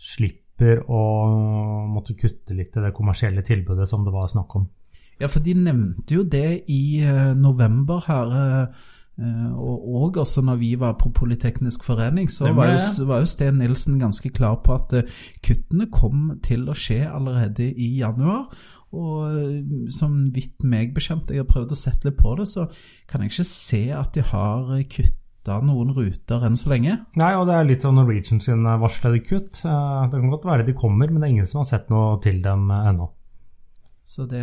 slipper 0.00 0.84
å 0.88 1.02
måtte 1.90 2.16
kutte 2.16 2.56
litt 2.56 2.76
i 2.76 2.84
det 2.86 2.94
kommersielle 2.96 3.44
tilbudet 3.44 3.88
som 3.88 4.06
det 4.06 4.14
var 4.14 4.30
snakk 4.32 4.56
om. 4.56 4.70
Ja, 5.20 5.28
for 5.28 5.44
de 5.44 5.54
nevnte 5.54 6.16
jo 6.16 6.24
det 6.24 6.62
i 6.72 7.02
uh, 7.04 7.30
november 7.36 8.00
her. 8.06 8.34
Uh, 9.20 9.52
og, 9.52 9.86
og, 9.94 10.16
også 10.22 10.40
når 10.40 10.56
vi 10.56 10.72
var 10.80 10.94
på 10.96 11.10
Politeknisk 11.12 11.84
forening, 11.84 12.30
så 12.32 12.54
var 12.56 12.72
jo, 12.72 13.04
var 13.04 13.20
jo, 13.20 13.28
Sten 13.28 13.58
Nilsen 13.60 13.98
ganske 14.00 14.30
klar 14.32 14.62
på 14.64 14.78
at 14.78 14.94
kuttene 15.44 15.90
kom 15.92 16.38
til 16.40 16.64
å 16.72 16.76
skje 16.78 17.02
allerede 17.04 17.68
i 17.68 17.90
januar. 17.98 18.48
Og 18.96 19.30
eh, 19.30 19.86
som 19.94 20.18
vidt 20.34 20.64
meg 20.66 20.94
bekjent, 20.96 21.30
jeg 21.30 21.44
har 21.44 21.50
prøvd 21.50 21.74
å 21.74 21.78
sette 21.78 22.08
litt 22.08 22.18
på 22.18 22.34
det, 22.38 22.48
så 22.50 22.66
kan 23.10 23.22
jeg 23.22 23.32
ikke 23.32 23.48
se 23.52 23.82
at 23.94 24.16
de 24.16 24.24
har 24.26 24.72
kutta 24.90 25.60
noen 25.66 25.94
ruter 25.94 26.46
enn 26.46 26.58
så 26.58 26.72
lenge. 26.74 26.96
Nei, 27.20 27.30
og 27.38 27.46
det 27.48 27.56
er 27.56 27.68
litt 27.68 27.86
sånn 27.86 27.96
Norwegian 28.00 28.42
sin 28.42 28.66
varslede 28.66 29.22
kutt. 29.26 29.62
Eh, 29.62 30.02
det 30.10 30.18
kan 30.18 30.34
godt 30.34 30.48
være 30.50 30.66
de 30.66 30.76
kommer, 30.78 31.10
men 31.10 31.22
det 31.22 31.28
er 31.28 31.36
ingen 31.36 31.50
som 31.50 31.62
har 31.62 31.70
sett 31.70 31.90
noe 31.92 32.18
til 32.24 32.42
dem 32.44 32.66
eh, 32.74 32.90
ennå. 32.90 33.10
Så 34.10 34.26
det, 34.26 34.42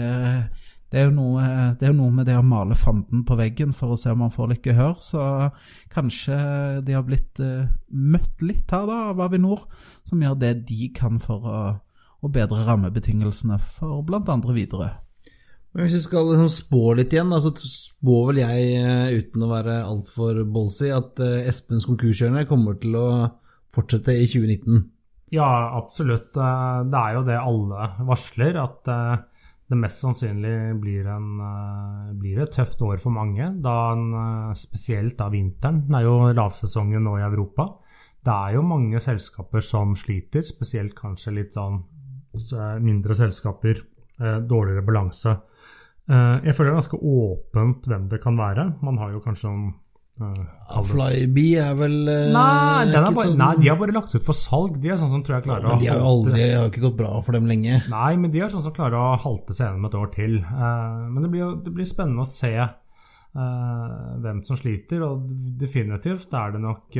det, 0.91 1.01
er 1.01 1.09
noe, 1.11 1.41
det, 1.79 1.87
er 1.87 1.91
jo 1.91 1.97
noe, 1.97 2.13
med 2.15 2.29
det 2.29 2.37
å 2.39 2.45
male 2.45 2.77
fanden 2.79 3.25
på 3.27 3.35
veggen 3.39 3.73
for 3.75 3.93
å 3.93 3.99
se 3.99 4.13
om 4.13 4.21
man 4.23 4.31
får 4.33 4.53
litt 4.53 4.69
gehør. 4.69 4.95
Så 5.03 5.23
kanskje 5.93 6.37
de 6.87 6.95
har 6.95 7.03
blitt 7.07 7.41
møtt 7.91 8.45
litt 8.45 8.71
her 8.71 8.87
da 8.87 9.01
av 9.09 9.25
Avinor, 9.27 9.67
som 10.07 10.23
gjør 10.23 10.39
det 10.39 10.53
de 10.69 10.87
kan 10.95 11.19
for 11.23 11.51
å 11.51 11.59
å 12.23 12.31
bedre 12.33 12.65
rammebetingelsene 12.67 13.59
for 13.77 14.01
bl.a. 14.05 14.37
videre. 14.55 14.89
Men 15.73 15.85
Hvis 15.85 15.99
vi 15.99 16.03
skal 16.07 16.31
liksom 16.31 16.49
spå 16.49 16.83
litt 16.97 17.13
igjen, 17.13 17.33
så 17.43 17.51
spår 17.53 18.29
vel 18.31 18.41
jeg, 18.41 18.67
eh, 18.81 19.17
uten 19.19 19.45
å 19.45 19.51
være 19.51 19.79
altfor 19.85 20.41
bolsy, 20.49 20.89
at 20.93 21.19
eh, 21.21 21.47
Espens 21.51 21.85
konkurskjørende 21.89 22.47
kommer 22.49 22.79
til 22.81 22.97
å 22.97 23.07
fortsette 23.75 24.15
i 24.15 24.25
2019? 24.25 24.85
Ja, 25.35 25.47
absolutt. 25.77 26.31
Det 26.33 26.99
er 27.01 27.17
jo 27.17 27.25
det 27.27 27.35
alle 27.37 27.89
varsler, 28.07 28.57
at 28.63 28.89
det 29.67 29.77
mest 29.79 29.99
sannsynlig 29.99 30.53
blir, 30.79 31.07
en, 31.11 31.41
blir 32.19 32.39
et 32.43 32.53
tøft 32.55 32.81
år 32.87 33.01
for 33.03 33.11
mange. 33.11 33.49
Da 33.63 33.73
en, 33.91 34.55
spesielt 34.55 35.17
da 35.19 35.27
vinteren. 35.33 35.81
Det 35.89 35.99
er 35.99 36.07
jo 36.07 36.31
lavsesongen 36.37 37.03
nå 37.03 37.17
i 37.19 37.25
Europa. 37.25 37.67
Det 38.23 38.33
er 38.33 38.55
jo 38.57 38.63
mange 38.67 38.99
selskaper 39.03 39.63
som 39.63 39.93
sliter, 39.99 40.43
spesielt 40.47 40.95
kanskje 40.97 41.35
litt 41.35 41.55
sånn 41.55 41.81
mindre 42.83 43.15
selskaper, 43.15 43.83
eh, 44.19 44.39
dårligere 44.39 44.85
balanse. 44.85 45.35
Eh, 46.09 46.39
jeg 46.45 46.55
føler 46.55 46.71
det 46.71 46.75
er 46.75 46.81
ganske 46.81 46.99
åpent 47.01 47.87
hvem 47.87 48.09
det 48.09 48.21
kan 48.23 48.37
være. 48.37 48.81
Man 48.81 48.97
har 48.97 49.11
jo 49.11 49.23
kanskje 49.23 49.49
noen 49.49 49.73
Uh, 50.17 50.79
Flyby 50.89 51.45
er 51.61 51.75
vel 51.77 51.97
uh, 52.09 52.31
nei, 52.33 52.87
er 52.89 53.03
bare, 53.05 53.27
sånn... 53.29 53.35
nei, 53.37 53.51
de 53.61 53.69
har 53.69 53.77
bare 53.77 53.93
lagt 53.93 54.15
ut 54.15 54.25
for 54.25 54.37
salg. 54.37 54.79
De 54.81 54.89
er 54.89 54.97
sånn 54.97 55.11
som 55.13 55.21
tror 55.25 55.37
jeg 55.37 55.45
klarer 55.45 55.67
ja, 55.67 55.75
å 55.75 55.81
De 55.81 55.89
har 55.91 56.01
jo 56.01 56.09
aldri, 56.09 56.41
har 56.55 56.71
ikke 56.71 56.83
gått 56.87 56.97
bra 56.97 57.11
for 57.21 57.37
dem 57.37 57.45
lenge. 57.49 57.83
Nei, 57.91 58.09
men 58.17 58.33
de 58.33 58.41
er 58.41 58.53
sånn 58.53 58.65
som 58.65 58.73
klarer 58.73 58.97
å 58.97 59.21
halte 59.21 59.53
scenen 59.53 59.83
med 59.83 59.93
et 59.93 59.99
år 60.01 60.11
til. 60.15 60.39
Uh, 60.49 61.05
men 61.11 61.21
det 61.21 61.31
blir, 61.35 61.55
det 61.67 61.73
blir, 61.77 61.89
spennende 61.89 62.25
å 62.25 62.29
se 62.29 62.53
hvem 63.37 64.39
som 64.47 64.57
sliter, 64.57 65.03
og 65.05 65.27
definitivt 65.61 66.31
er 66.33 66.55
det 66.55 66.61
nok 66.63 66.95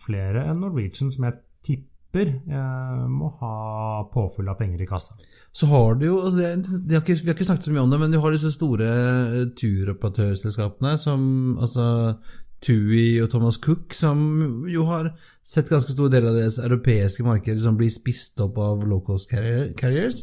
flere 0.00 0.46
enn 0.48 0.62
Norwegian 0.62 1.10
som 1.12 1.26
jeg 1.26 1.34
tipper 1.66 1.91
eh, 2.20 3.06
må 3.08 3.30
ha 3.40 4.04
påfyll 4.12 4.50
av 4.52 4.58
penger 4.60 4.82
i 4.82 4.86
kassa. 4.86 5.16
Så 5.52 5.66
har 5.68 5.96
du 6.00 6.06
jo 6.06 6.20
altså 6.22 6.38
det, 6.38 6.78
de 6.88 6.94
har 6.94 7.02
ikke, 7.02 7.20
Vi 7.20 7.28
har 7.28 7.34
ikke 7.36 7.44
snakket 7.44 7.64
så 7.64 7.72
mye 7.72 7.82
om 7.82 7.90
det, 7.90 8.00
men 8.00 8.12
du 8.12 8.20
har 8.20 8.32
disse 8.32 8.52
store 8.52 8.88
eh, 8.88 9.50
turoperatørselskapene 9.58 10.96
som 10.98 11.58
altså 11.60 12.16
TUI 12.62 13.20
og 13.22 13.30
Thomas 13.30 13.58
Cook, 13.58 13.94
som 13.94 14.66
jo 14.70 14.86
har 14.86 15.12
sett 15.44 15.68
ganske 15.68 15.92
store 15.92 16.12
deler 16.12 16.30
av 16.30 16.38
deres 16.38 16.60
europeiske 16.62 17.24
markeder 17.26 17.60
som 17.60 17.76
blir 17.76 17.90
spist 17.90 18.38
opp 18.40 18.58
av 18.62 18.84
low 18.86 19.02
cost 19.04 19.30
carriers. 19.30 20.22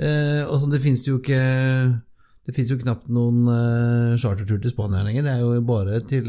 Eh, 0.00 0.42
og 0.48 0.66
det 0.72 0.82
finnes 0.82 1.04
jo 1.06 1.20
ikke 1.20 1.38
Det 2.44 2.52
finnes 2.52 2.72
jo 2.72 2.80
knapt 2.80 3.06
noen 3.14 3.46
eh, 3.46 4.16
chartertur 4.20 4.58
til 4.60 4.72
Spania 4.72 5.04
lenger. 5.04 5.22
Det 5.24 5.32
er 5.32 5.44
jo 5.44 5.60
bare 5.64 6.00
til 6.08 6.26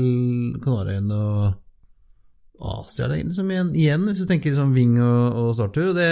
Kanariøyene 0.63 1.15
og 1.15 1.64
Asia 2.59 3.07
liksom, 3.11 3.51
igjen, 3.51 3.71
igjen, 3.75 4.09
hvis 4.09 4.23
du 4.23 4.29
tenker 4.29 4.53
liksom 4.53 4.73
Ving 4.75 4.97
og, 5.03 5.39
og 5.41 5.53
Startur. 5.57 5.91
Og 5.91 5.99
det, 5.99 6.09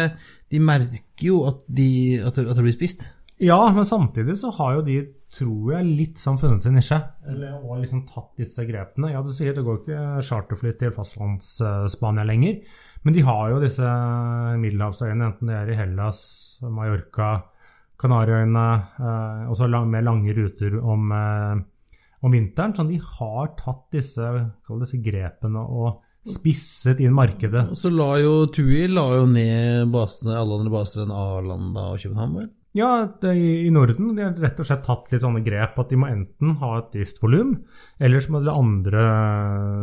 de 0.53 0.61
merker 0.61 1.27
jo 1.27 1.43
at, 1.49 1.61
de, 1.67 1.89
at, 2.21 2.37
det, 2.37 2.47
at 2.49 2.59
det 2.59 2.65
blir 2.67 2.75
spist. 2.75 3.07
Ja, 3.41 3.57
men 3.73 3.85
samtidig 3.87 4.37
så 4.39 4.51
har 4.59 4.77
jo 4.77 4.83
de, 4.85 4.97
tror 5.33 5.73
jeg, 5.73 5.89
litt 5.97 6.21
sånn 6.21 6.37
funnet 6.39 6.65
sin 6.65 6.77
nisje. 6.77 6.99
Eller, 7.29 7.57
og 7.57 7.81
liksom 7.81 8.05
tatt 8.09 8.31
disse 8.39 8.65
grepene. 8.67 9.11
Ja, 9.15 9.23
du 9.25 9.33
sier 9.35 9.55
det 9.55 9.65
går 9.65 9.81
ikke 9.81 10.03
charterfly 10.27 10.75
til 10.79 10.93
fastlands-Spania 10.95 12.27
lenger. 12.29 12.61
Men 13.03 13.17
de 13.17 13.23
har 13.27 13.49
jo 13.51 13.59
disse 13.59 13.87
middelhavsøyene, 14.61 15.27
enten 15.27 15.49
det 15.51 15.57
er 15.57 15.73
i 15.73 15.79
Hellas, 15.81 16.21
Mallorca, 16.63 17.33
Kanariøyene, 17.99 18.67
eh, 18.99 19.43
også 19.51 19.67
lang, 19.67 19.89
med 19.91 20.05
lange 20.05 20.35
ruter 20.37 20.77
om, 20.79 21.11
eh, 21.11 21.99
om 22.23 22.31
vinteren. 22.31 22.75
Så 22.75 22.87
de 22.87 23.01
har 23.03 23.51
tatt 23.59 23.83
disse, 23.91 24.29
disse 24.69 25.01
grepene 25.03 25.65
og 25.67 26.02
spisset 26.27 27.01
inn 27.03 27.15
markedet. 27.15 27.67
Og 27.73 27.79
så 27.79 27.91
la 27.91 28.15
jo 28.21 28.33
TUI 28.53 28.87
la 28.91 29.07
jo 29.17 29.29
ned 29.29 29.91
basene, 29.93 30.37
alle 30.39 30.59
andre 30.61 30.73
baser 30.73 31.03
enn 31.03 31.15
Arlanda 31.15 31.89
og 31.93 32.03
København, 32.03 32.35
vel? 32.39 32.51
Ja, 32.73 33.05
det, 33.21 33.35
i, 33.37 33.49
i 33.67 33.69
Norden 33.69 34.15
de 34.17 34.23
har 34.23 34.37
rett 34.41 34.57
og 34.57 34.65
slett 34.65 34.81
tatt 34.87 35.11
litt 35.13 35.21
sånne 35.21 35.43
grep 35.45 35.75
at 35.77 35.91
de 35.93 35.99
må 36.01 36.07
enten 36.09 36.55
ha 36.57 36.71
et 36.79 36.95
visst 36.97 37.19
volum, 37.21 37.51
eller 38.01 38.23
så 38.23 38.33
må 38.33 38.41
de 38.41 38.49
andre 38.49 39.03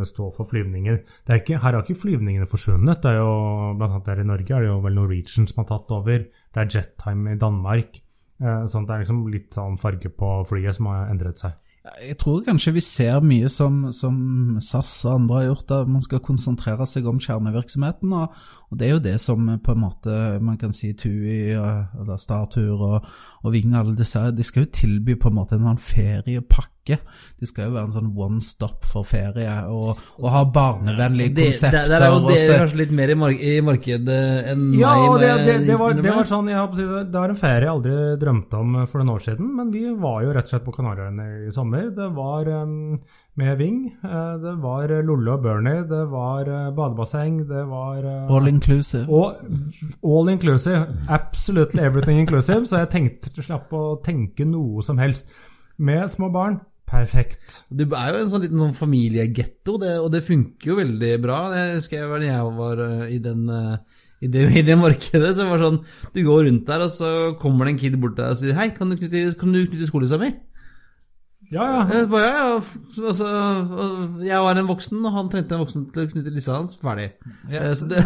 stå 0.09 0.27
for 0.35 0.49
flyvninger. 0.49 0.99
Det 1.23 1.31
er 1.31 1.39
ikke, 1.39 1.61
her 1.63 1.77
har 1.77 1.85
ikke 1.85 2.01
flyvningene 2.01 2.49
forsvunnet. 2.51 2.99
det 2.99 3.13
er 3.13 3.21
jo, 3.21 3.31
Blant 3.79 3.95
annet 3.95 4.11
her 4.11 4.23
i 4.25 4.27
Norge 4.27 4.55
er 4.57 4.65
det 4.65 4.71
jo 4.73 4.81
vel 4.83 4.97
Norwegian 4.99 5.47
som 5.47 5.63
har 5.63 5.69
tatt 5.71 5.95
over. 5.95 6.25
Det 6.27 6.65
er 6.65 6.73
Jettime 6.75 7.37
i 7.37 7.39
Danmark. 7.39 8.01
Eh, 8.41 8.67
sånn 8.67 8.83
at 8.83 8.89
det 8.89 8.95
er 8.97 9.03
liksom 9.05 9.23
litt 9.31 9.55
sånn 9.55 9.79
farge 9.79 10.11
på 10.11 10.33
flyet 10.49 10.75
som 10.75 10.91
har 10.91 11.07
endret 11.13 11.39
seg. 11.39 11.55
Jeg 11.81 12.17
tror 12.21 12.43
kanskje 12.45 12.75
vi 12.75 12.81
ser 12.85 13.23
mye 13.25 13.49
som, 13.49 13.87
som 13.95 14.17
SAS 14.61 14.93
og 15.07 15.15
andre 15.15 15.37
har 15.39 15.47
gjort, 15.47 15.71
at 15.73 15.89
man 15.89 16.03
skal 16.05 16.21
konsentrere 16.21 16.85
seg 16.85 17.07
om 17.09 17.21
kjernevirksomheten. 17.21 18.13
Og, 18.13 18.35
og, 18.71 18.77
det 18.79 18.87
er 18.87 18.93
jo 18.95 19.03
det 19.03 19.17
som 19.21 19.47
på 19.63 19.75
en 19.75 19.81
måte 19.83 20.17
man 20.43 20.57
kan 20.57 20.71
si 20.75 20.93
TUI 20.97 21.53
eller 21.53 22.17
Startur 22.21 22.79
og, 22.79 23.07
og 23.43 23.53
Ving 23.53 23.75
alle 23.75 23.95
disse, 23.99 24.21
de 24.35 24.45
skal 24.47 24.65
jo 24.65 24.75
tilby 24.75 25.17
på 25.19 25.31
en 25.31 25.37
måte 25.41 25.57
en 25.57 25.67
sånn 25.67 25.81
feriepakke. 25.81 26.97
De 27.37 27.45
skal 27.45 27.67
jo 27.67 27.75
være 27.75 27.89
en 27.89 27.93
sånn 27.93 28.09
one 28.17 28.39
stop 28.41 28.87
for 28.89 29.05
ferie 29.07 29.51
og, 29.69 29.99
og 30.17 30.27
ha 30.33 30.41
barnevennlige 30.55 31.35
det, 31.35 31.47
konsepter. 31.51 31.85
Det, 31.85 31.91
det 31.91 31.99
er 31.99 32.07
jo 32.07 32.19
og 32.21 32.29
dere 32.31 32.59
kanskje 32.63 32.79
litt 32.81 32.93
mer 33.01 33.13
i, 33.13 33.17
mark 33.21 33.43
i 33.43 33.53
markedet 33.65 34.21
enn 34.53 34.63
Ja, 34.79 34.93
meg. 34.95 35.07
og 35.09 35.17
det, 35.21 35.31
det, 35.45 35.57
det, 35.67 35.79
var, 35.81 35.97
det 35.99 36.15
var 36.15 36.29
sånn, 36.31 36.51
jeg, 36.51 36.87
det 37.11 37.19
var 37.19 37.35
en 37.35 37.41
ferie 37.43 37.67
jeg 37.67 37.73
aldri 37.75 37.97
drømte 38.23 38.63
om 38.63 38.79
for 38.85 39.01
noen 39.01 39.13
år 39.17 39.25
siden, 39.27 39.51
men 39.59 39.73
vi 39.75 39.83
var 39.93 40.23
jo 40.25 40.33
rett 40.37 40.47
og 40.49 40.55
slett 40.55 40.65
på 40.65 40.73
Kanariøyene 40.79 41.27
i 41.49 41.53
sommer. 41.53 41.91
Det 41.95 42.07
var 42.15 42.49
em, 42.55 42.77
med 43.39 43.57
Ving, 43.57 43.85
eh, 44.03 44.33
det 44.43 44.55
var 44.61 44.91
Lolle 45.07 45.31
og 45.31 45.43
Bernie, 45.43 45.85
det 45.87 46.01
var 46.11 46.49
eh, 46.49 46.71
badebasseng, 46.75 47.39
det 47.47 47.63
var 47.69 48.03
eh, 48.03 48.33
All 48.35 48.47
inclusive. 48.47 49.05
Og 49.07 49.35
all 50.03 50.29
inclusive. 50.29 50.87
Absolutely 51.09 51.83
everything 51.83 52.19
inclusive. 52.19 52.67
Så 52.67 52.81
jeg 52.81 52.91
tenkte 52.91 53.43
slapp 53.43 53.71
å 53.73 54.01
tenke 54.03 54.45
noe 54.45 54.83
som 54.83 54.99
helst. 54.99 55.31
Med 55.81 56.11
små 56.11 56.27
barn, 56.29 56.59
perfekt. 56.85 57.63
Det 57.71 57.87
er 57.95 58.11
jo 58.11 58.19
en 58.25 58.29
sånn 58.33 58.43
liten 58.43 58.61
sånn 58.61 58.77
familiegetto, 58.77 59.79
og 59.79 60.11
det 60.13 60.25
funker 60.27 60.73
jo 60.73 60.77
veldig 60.81 61.15
bra. 61.23 61.39
Jeg 61.55 61.79
husker 61.79 62.03
jeg 62.03 62.27
jeg 62.27 62.53
var 62.59 62.85
i 63.07 63.17
den 63.23 63.47
i 64.21 64.27
det, 64.29 64.43
I 64.59 64.61
det 64.61 64.77
markedet 64.77 65.31
så 65.33 65.47
var 65.49 65.57
sånn 65.57 65.79
Du 66.13 66.19
går 66.27 66.43
rundt 66.45 66.67
der, 66.67 66.83
og 66.85 66.91
så 66.93 67.11
kommer 67.41 67.65
det 67.65 67.73
en 67.73 67.81
kid 67.81 67.97
bort 67.97 68.19
der 68.19 68.35
og 68.35 68.37
sier 68.37 68.53
'Hei, 68.53 68.69
kan 68.75 68.91
du 68.91 68.99
knytte, 68.99 69.33
kan 69.39 69.53
du 69.53 69.65
knytte 69.65 69.87
skolissa 69.89 70.19
mi?' 70.21 70.35
Ja, 71.51 71.65
ja. 71.67 71.81
Jeg 71.91 72.07
bare, 72.11 72.27
ja, 72.27 72.43
ja. 72.47 73.05
Altså, 73.09 73.29
jeg 74.23 74.43
var 74.45 74.59
en 74.59 74.69
voksen, 74.69 75.03
og 75.03 75.15
han 75.17 75.29
trengte 75.31 75.57
en 75.57 75.63
voksen 75.65 75.85
til 75.91 76.05
å 76.05 76.11
knytte 76.13 76.33
lissa 76.33 76.55
hans. 76.55 76.77
Ferdig. 76.79 77.09
Ja. 77.51 77.73
Så 77.75 77.89
det, 77.91 78.05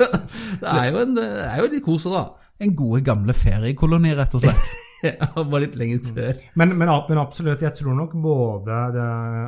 det, 0.00 0.72
er 0.74 0.90
jo 0.90 1.02
en, 1.04 1.16
det 1.18 1.26
er 1.46 1.62
jo 1.62 1.70
litt 1.70 1.86
kos 1.86 2.08
òg, 2.10 2.16
da. 2.18 2.52
En 2.60 2.74
gode, 2.76 3.04
gamle 3.06 3.36
feriekoloni, 3.36 4.14
rett 4.18 4.38
og 4.38 4.46
slett. 4.46 4.70
Ja, 5.00 5.30
Bare 5.32 5.62
litt 5.62 5.78
lenger 5.80 6.02
sør. 6.04 6.40
Men, 6.60 6.74
men, 6.76 6.90
men 7.08 7.18
absolutt, 7.22 7.62
jeg 7.64 7.72
tror 7.78 7.94
nok 7.96 8.10
både 8.20 8.80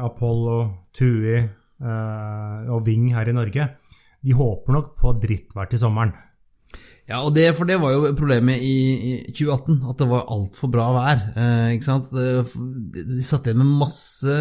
Apollo, 0.01 0.55
TUI 0.97 1.34
eh, 1.36 2.70
og 2.72 2.86
Ving 2.86 3.11
her 3.12 3.28
i 3.28 3.34
Norge, 3.36 3.66
de 4.24 4.32
håper 4.38 4.72
nok 4.78 4.95
på 4.97 5.12
drittvær 5.20 5.68
til 5.68 5.82
sommeren. 5.82 6.14
Ja, 7.11 7.18
og 7.26 7.34
det, 7.34 7.48
for 7.59 7.66
det 7.66 7.80
var 7.82 7.92
jo 7.92 8.12
problemet 8.14 8.62
i, 8.62 8.76
i 9.11 9.12
2018, 9.34 9.80
at 9.90 9.98
det 9.98 10.07
var 10.09 10.28
altfor 10.30 10.70
bra 10.70 10.86
vær. 10.94 11.24
Eh, 11.34 11.72
ikke 11.76 11.88
sant? 11.88 12.12
De 12.14 13.24
satt 13.26 13.48
igjen 13.48 13.59
med 13.59 13.72
masse 13.82 14.36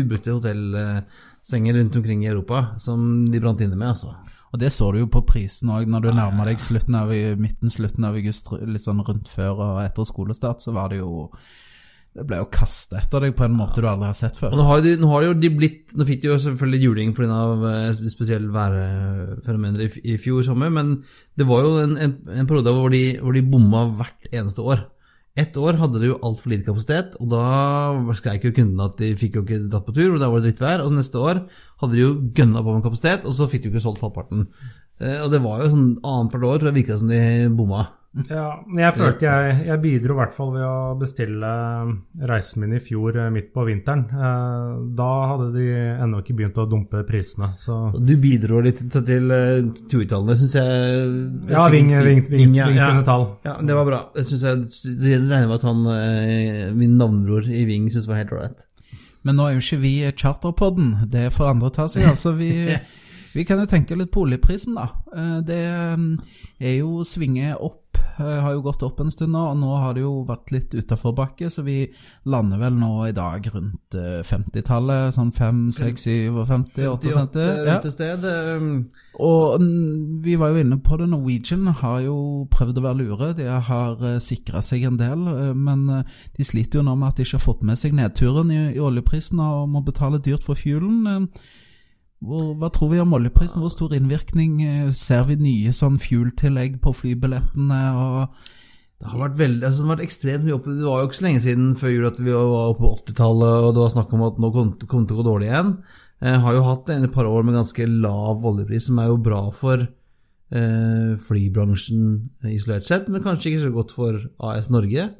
ubrukte 0.00 0.32
hotellsenger 0.32 1.76
rundt 1.78 1.98
omkring 2.00 2.24
i 2.24 2.30
Europa 2.32 2.70
som 2.80 3.26
de 3.30 3.42
brant 3.42 3.60
inne 3.60 3.76
med, 3.76 3.92
altså. 3.92 4.14
Og 4.54 4.60
det 4.62 4.70
så 4.70 4.88
du 4.94 5.00
jo 5.00 5.10
på 5.10 5.24
prisen 5.26 5.72
òg, 5.74 5.88
når 5.90 6.04
du 6.04 6.10
nærmer 6.14 6.46
deg 6.48 6.62
slutten 6.62 6.94
av, 6.94 7.10
midten 7.42 7.72
slutten 7.74 8.06
av 8.06 8.16
august, 8.16 8.52
litt 8.62 8.84
sånn 8.86 9.02
rundt 9.02 9.28
før 9.28 9.58
og 9.58 9.80
etter 9.82 10.06
skolestart, 10.06 10.62
så 10.62 10.72
var 10.76 10.92
det 10.92 11.00
jo 11.02 11.26
Det 12.14 12.22
ble 12.30 12.36
jo 12.38 12.46
kastet 12.54 13.00
etter 13.00 13.24
deg 13.24 13.32
på 13.34 13.42
en 13.48 13.56
måte 13.58 13.82
du 13.82 13.88
aldri 13.90 14.06
har 14.06 14.14
sett 14.14 14.36
Og 14.38 14.44
før. 14.44 14.52
nå 14.54 14.64
har, 14.68 14.82
de, 14.84 14.92
nå 15.02 15.08
har 15.10 15.24
de 15.24 15.26
jo 15.32 15.34
de 15.42 15.48
blitt 15.50 15.94
Nå 15.98 16.04
fikk 16.06 16.20
de 16.22 16.28
jo 16.28 16.36
selvfølgelig 16.38 16.82
juling 16.84 17.14
pga. 17.16 17.38
spesielle 17.98 18.52
værfenomener 18.54 19.82
i, 19.88 19.88
i 20.14 20.16
fjor 20.22 20.44
sommer, 20.46 20.70
men 20.70 20.92
det 21.38 21.46
var 21.48 21.64
jo 21.66 21.72
en, 21.82 21.96
en, 21.98 22.14
en 22.38 22.46
periode 22.50 22.74
hvor 22.76 22.92
de, 22.94 23.00
hvor 23.22 23.34
de 23.34 23.42
bomma 23.42 23.84
hvert 23.98 24.28
eneste 24.30 24.62
år. 24.62 24.84
Ett 25.34 25.56
år 25.58 25.74
hadde 25.80 25.98
de 25.98 26.12
jo 26.12 26.20
altfor 26.22 26.52
lite 26.52 26.68
kapasitet, 26.68 27.16
og 27.18 27.32
da 27.32 28.12
skreik 28.14 28.44
jo 28.46 28.52
kundene 28.54 28.86
at 28.86 29.00
de 29.02 29.08
fikk 29.18 29.34
jo 29.40 29.42
ikke 29.42 29.58
dratt 29.72 29.88
på 29.88 29.94
tur, 29.96 30.12
og 30.14 30.20
da 30.22 30.28
var 30.30 30.38
det 30.44 30.52
drittvær. 30.52 30.84
Og 30.86 30.94
neste 30.94 31.18
år 31.18 31.40
hadde 31.82 31.96
de 31.96 32.04
jo 32.04 32.12
gønna 32.38 32.62
på 32.62 32.76
med 32.76 32.84
kapasitet, 32.86 33.26
og 33.26 33.34
så 33.34 33.48
fikk 33.50 33.64
de 33.64 33.72
jo 33.72 33.74
ikke 33.74 33.82
solgt 33.88 34.04
halvparten. 34.04 34.44
Eh, 35.02 35.18
Og 35.24 35.32
det 35.34 35.42
var 35.42 35.64
jo 35.64 35.72
sånn 35.74 35.88
annethvert 36.06 36.46
år, 36.52 36.60
tror 36.62 36.70
jeg 36.70 36.78
virka 36.78 37.00
som 37.02 37.10
de 37.10 37.20
bomma. 37.58 37.88
Ja, 38.28 38.60
men 38.66 38.84
jeg 38.84 38.94
følte 38.94 39.26
jeg, 39.26 39.54
jeg 39.66 39.80
bidro 39.82 40.14
i 40.14 40.18
hvert 40.20 40.34
fall 40.36 40.52
ved 40.54 40.62
å 40.62 40.94
bestille 41.00 41.48
reisen 42.30 42.62
min 42.62 42.76
i 42.76 42.80
fjor 42.84 43.16
eh, 43.18 43.30
midt 43.34 43.48
på 43.54 43.64
vinteren. 43.66 44.04
Eh, 44.06 44.74
Da 45.00 45.08
hadde 45.32 45.48
de 45.56 45.64
ennå 46.04 46.20
ikke 46.22 46.36
begynt 46.38 46.60
å 46.62 46.66
dumpe 46.70 47.02
prisene, 47.08 47.50
så 47.58 47.78
Du 47.98 48.14
bidro 48.22 48.60
litt 48.62 48.84
til, 48.92 49.02
til 49.08 49.34
uh, 49.34 49.72
turtallene, 49.90 50.36
syns 50.38 50.54
jeg. 50.60 51.08
Ja, 51.50 51.66
Ving, 51.72 51.90
Ving, 51.90 52.22
Ving, 52.30 52.54
ja, 52.54 52.68
ja. 52.70 52.90
sine 52.92 53.02
tall. 53.06 53.26
Ja, 53.46 53.56
det 53.62 53.74
var 53.80 53.88
bra. 53.88 54.00
Jeg 54.20 54.30
synes 54.30 54.46
jeg, 54.46 54.94
det 55.02 55.16
regner 55.18 55.48
med 55.50 55.58
at 55.58 55.66
han, 55.66 55.82
eh, 55.96 56.70
min 56.76 56.94
navnebror 57.00 57.50
i 57.50 57.64
Ving 57.68 57.90
syntes 57.90 58.08
var 58.10 58.22
helt 58.22 58.32
ålreit. 58.36 58.66
Men 59.24 59.38
nå 59.40 59.46
er 59.48 59.54
jo 59.56 59.62
ikke 59.64 59.80
vi 59.80 59.94
Charterpodden, 60.12 60.90
det 61.10 61.30
får 61.32 61.54
andre 61.54 61.70
ta 61.72 61.88
seg 61.88 62.04
av. 62.10 62.18
Så 62.20 62.34
vi, 62.36 62.50
vi 63.36 63.44
kan 63.48 63.58
jo 63.62 63.66
tenke 63.70 63.96
litt 63.98 64.12
på 64.14 64.22
oljeprisen, 64.26 64.76
da. 64.78 64.90
Eh, 65.16 65.38
Det 65.48 65.62
eh, 65.64 65.96
er 66.60 66.76
jo 66.78 67.00
svinge 67.08 67.54
opp, 67.56 67.80
eh, 67.80 67.80
har 68.16 68.52
jo 68.54 68.62
gått 68.64 68.82
opp 68.86 69.00
en 69.02 69.10
stund 69.12 69.34
nå, 69.34 69.42
og 69.52 69.58
nå 69.60 69.76
har 69.82 69.94
det 69.96 70.04
jo 70.04 70.12
vært 70.28 70.52
litt 70.54 70.74
utaforbakke, 70.74 71.50
så 71.50 71.64
vi 71.66 71.78
lander 72.30 72.60
vel 72.60 72.76
nå 72.78 72.90
i 73.08 73.14
dag 73.16 73.46
rundt 73.54 73.96
eh, 73.98 74.20
50-tallet, 74.26 75.14
sånn 75.16 75.32
5, 75.34 75.64
6, 75.76 76.04
57, 76.04 76.44
58. 76.50 77.48
Ja. 77.64 77.78
sted. 77.94 78.28
um... 78.28 78.70
Og 79.14 79.62
vi 80.24 80.34
var 80.40 80.50
jo 80.50 80.62
inne 80.64 80.80
på 80.82 80.98
det, 80.98 81.06
Norwegian 81.10 81.68
har 81.80 82.00
jo 82.02 82.16
prøvd 82.50 82.80
å 82.80 82.86
være 82.88 82.98
lure. 82.98 83.32
De 83.38 83.46
har 83.46 84.00
sikra 84.22 84.62
seg 84.64 84.88
en 84.88 84.98
del, 85.00 85.26
eh, 85.34 85.52
men 85.54 85.84
eh, 86.00 86.16
de 86.38 86.46
sliter 86.46 86.80
jo 86.80 86.86
nå 86.86 86.96
med 86.98 87.12
at 87.12 87.20
de 87.20 87.28
ikke 87.28 87.38
har 87.38 87.46
fått 87.48 87.66
med 87.66 87.80
seg 87.80 87.94
nedturen 87.96 88.50
i, 88.54 88.62
i 88.74 88.82
oljeprisen 88.82 89.42
og 89.44 89.68
må 89.70 89.84
betale 89.86 90.22
dyrt 90.22 90.46
for 90.46 90.58
fuelen. 90.58 91.28
Eh, 92.24 92.28
hvor, 92.28 92.54
hva 92.58 92.70
tror 92.72 92.92
vi 92.92 93.00
om 93.00 93.14
oljeprisen? 93.16 93.60
Hvor 93.60 93.72
stor 93.72 93.94
innvirkning 93.94 94.62
eh, 94.64 94.92
ser 94.92 95.24
vi 95.28 95.36
nye 95.36 95.72
sånn 95.72 95.98
fuel-tillegg 96.02 96.80
på 96.82 96.92
flybillettene? 96.92 97.80
og 97.94 98.38
Det 99.00 99.10
har 99.10 99.20
vært 99.20 99.40
veldig, 99.40 99.66
altså 99.66 99.82
det 99.82 99.88
har 99.88 99.96
vært 99.96 100.06
ekstremt 100.06 100.44
mye 100.44 100.54
opp. 100.56 100.70
Det 100.70 100.86
var 100.86 101.02
jo 101.02 101.10
ikke 101.10 101.20
så 101.20 101.26
lenge 101.26 101.44
siden 101.44 101.74
før 101.80 101.92
jul 101.92 102.08
at 102.08 102.22
vi 102.22 102.32
var 102.32 102.70
oppe 102.70 102.84
på 102.84 102.94
80-tallet, 103.02 103.58
og 103.66 103.74
det 103.74 103.84
var 103.84 103.92
snakk 103.96 104.14
om 104.16 104.24
at 104.28 104.40
nå 104.40 104.54
kom 104.54 104.72
det 104.80 104.88
kom 104.90 105.04
til 105.04 105.16
å 105.16 105.20
gå 105.20 105.26
dårlig 105.28 105.50
igjen. 105.50 105.74
Eh, 106.24 106.38
har 106.46 106.56
jo 106.56 106.64
hatt 106.64 106.88
en 106.94 107.04
et 107.04 107.12
par 107.12 107.28
år 107.28 107.44
med 107.44 107.58
ganske 107.58 107.90
lav 107.90 108.48
oljepris, 108.52 108.88
som 108.88 109.02
er 109.02 109.10
jo 109.10 109.20
bra 109.20 109.42
for 109.52 109.84
eh, 109.84 111.12
flybransjen 111.28 112.08
isolert 112.48 112.88
sett, 112.88 113.10
men 113.12 113.24
kanskje 113.24 113.52
ikke 113.52 113.66
så 113.66 113.74
godt 113.74 113.94
for 113.96 114.24
AS 114.48 114.72
Norge. 114.72 115.10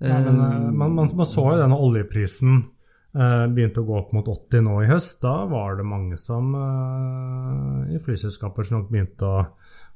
Ja, 0.00 0.18
men, 0.24 0.40
eh, 0.40 0.70
man, 0.72 0.94
man, 0.96 1.10
man 1.14 1.28
så 1.28 1.44
jo 1.52 1.60
denne 1.60 1.76
oljeprisen 1.76 2.54
eh, 2.56 2.79
begynte 3.10 3.82
å 3.82 3.86
gå 3.88 3.96
opp 3.98 4.12
mot 4.14 4.28
80 4.30 4.62
nå 4.66 4.76
i 4.84 4.90
høst. 4.90 5.16
Da 5.24 5.44
var 5.50 5.78
det 5.78 5.86
mange 5.88 6.18
som 6.20 6.52
eh, 6.54 7.96
i 7.96 8.02
flyselskaper 8.04 8.68
som 8.68 8.78
nok 8.78 8.92
begynte 8.92 9.26
å, 9.26 9.40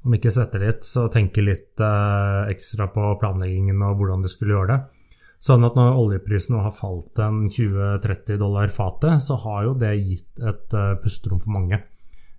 om 0.03 0.17
ikke 0.17 0.33
svette 0.35 0.59
litt, 0.59 0.83
så 0.83 1.07
tenke 1.13 1.45
litt 1.45 1.79
eh, 1.79 2.41
ekstra 2.51 2.89
på 2.91 3.13
planleggingen 3.21 3.79
og 3.87 4.01
hvordan 4.01 4.25
de 4.25 4.31
skulle 4.33 4.57
gjøre 4.57 4.73
det. 4.73 4.81
Sånn 5.45 5.65
at 5.67 5.75
når 5.77 5.99
oljeprisen 5.99 6.55
nå 6.55 6.63
har 6.65 6.73
falt 6.73 7.19
en 7.21 7.43
20-30 7.53 8.39
dollar 8.41 8.71
fatet, 8.73 9.21
så 9.21 9.37
har 9.43 9.67
jo 9.67 9.75
det 9.77 9.93
gitt 9.99 10.41
et 10.41 10.73
eh, 10.73 10.95
pusterom 11.03 11.41
for 11.43 11.53
mange. 11.55 11.79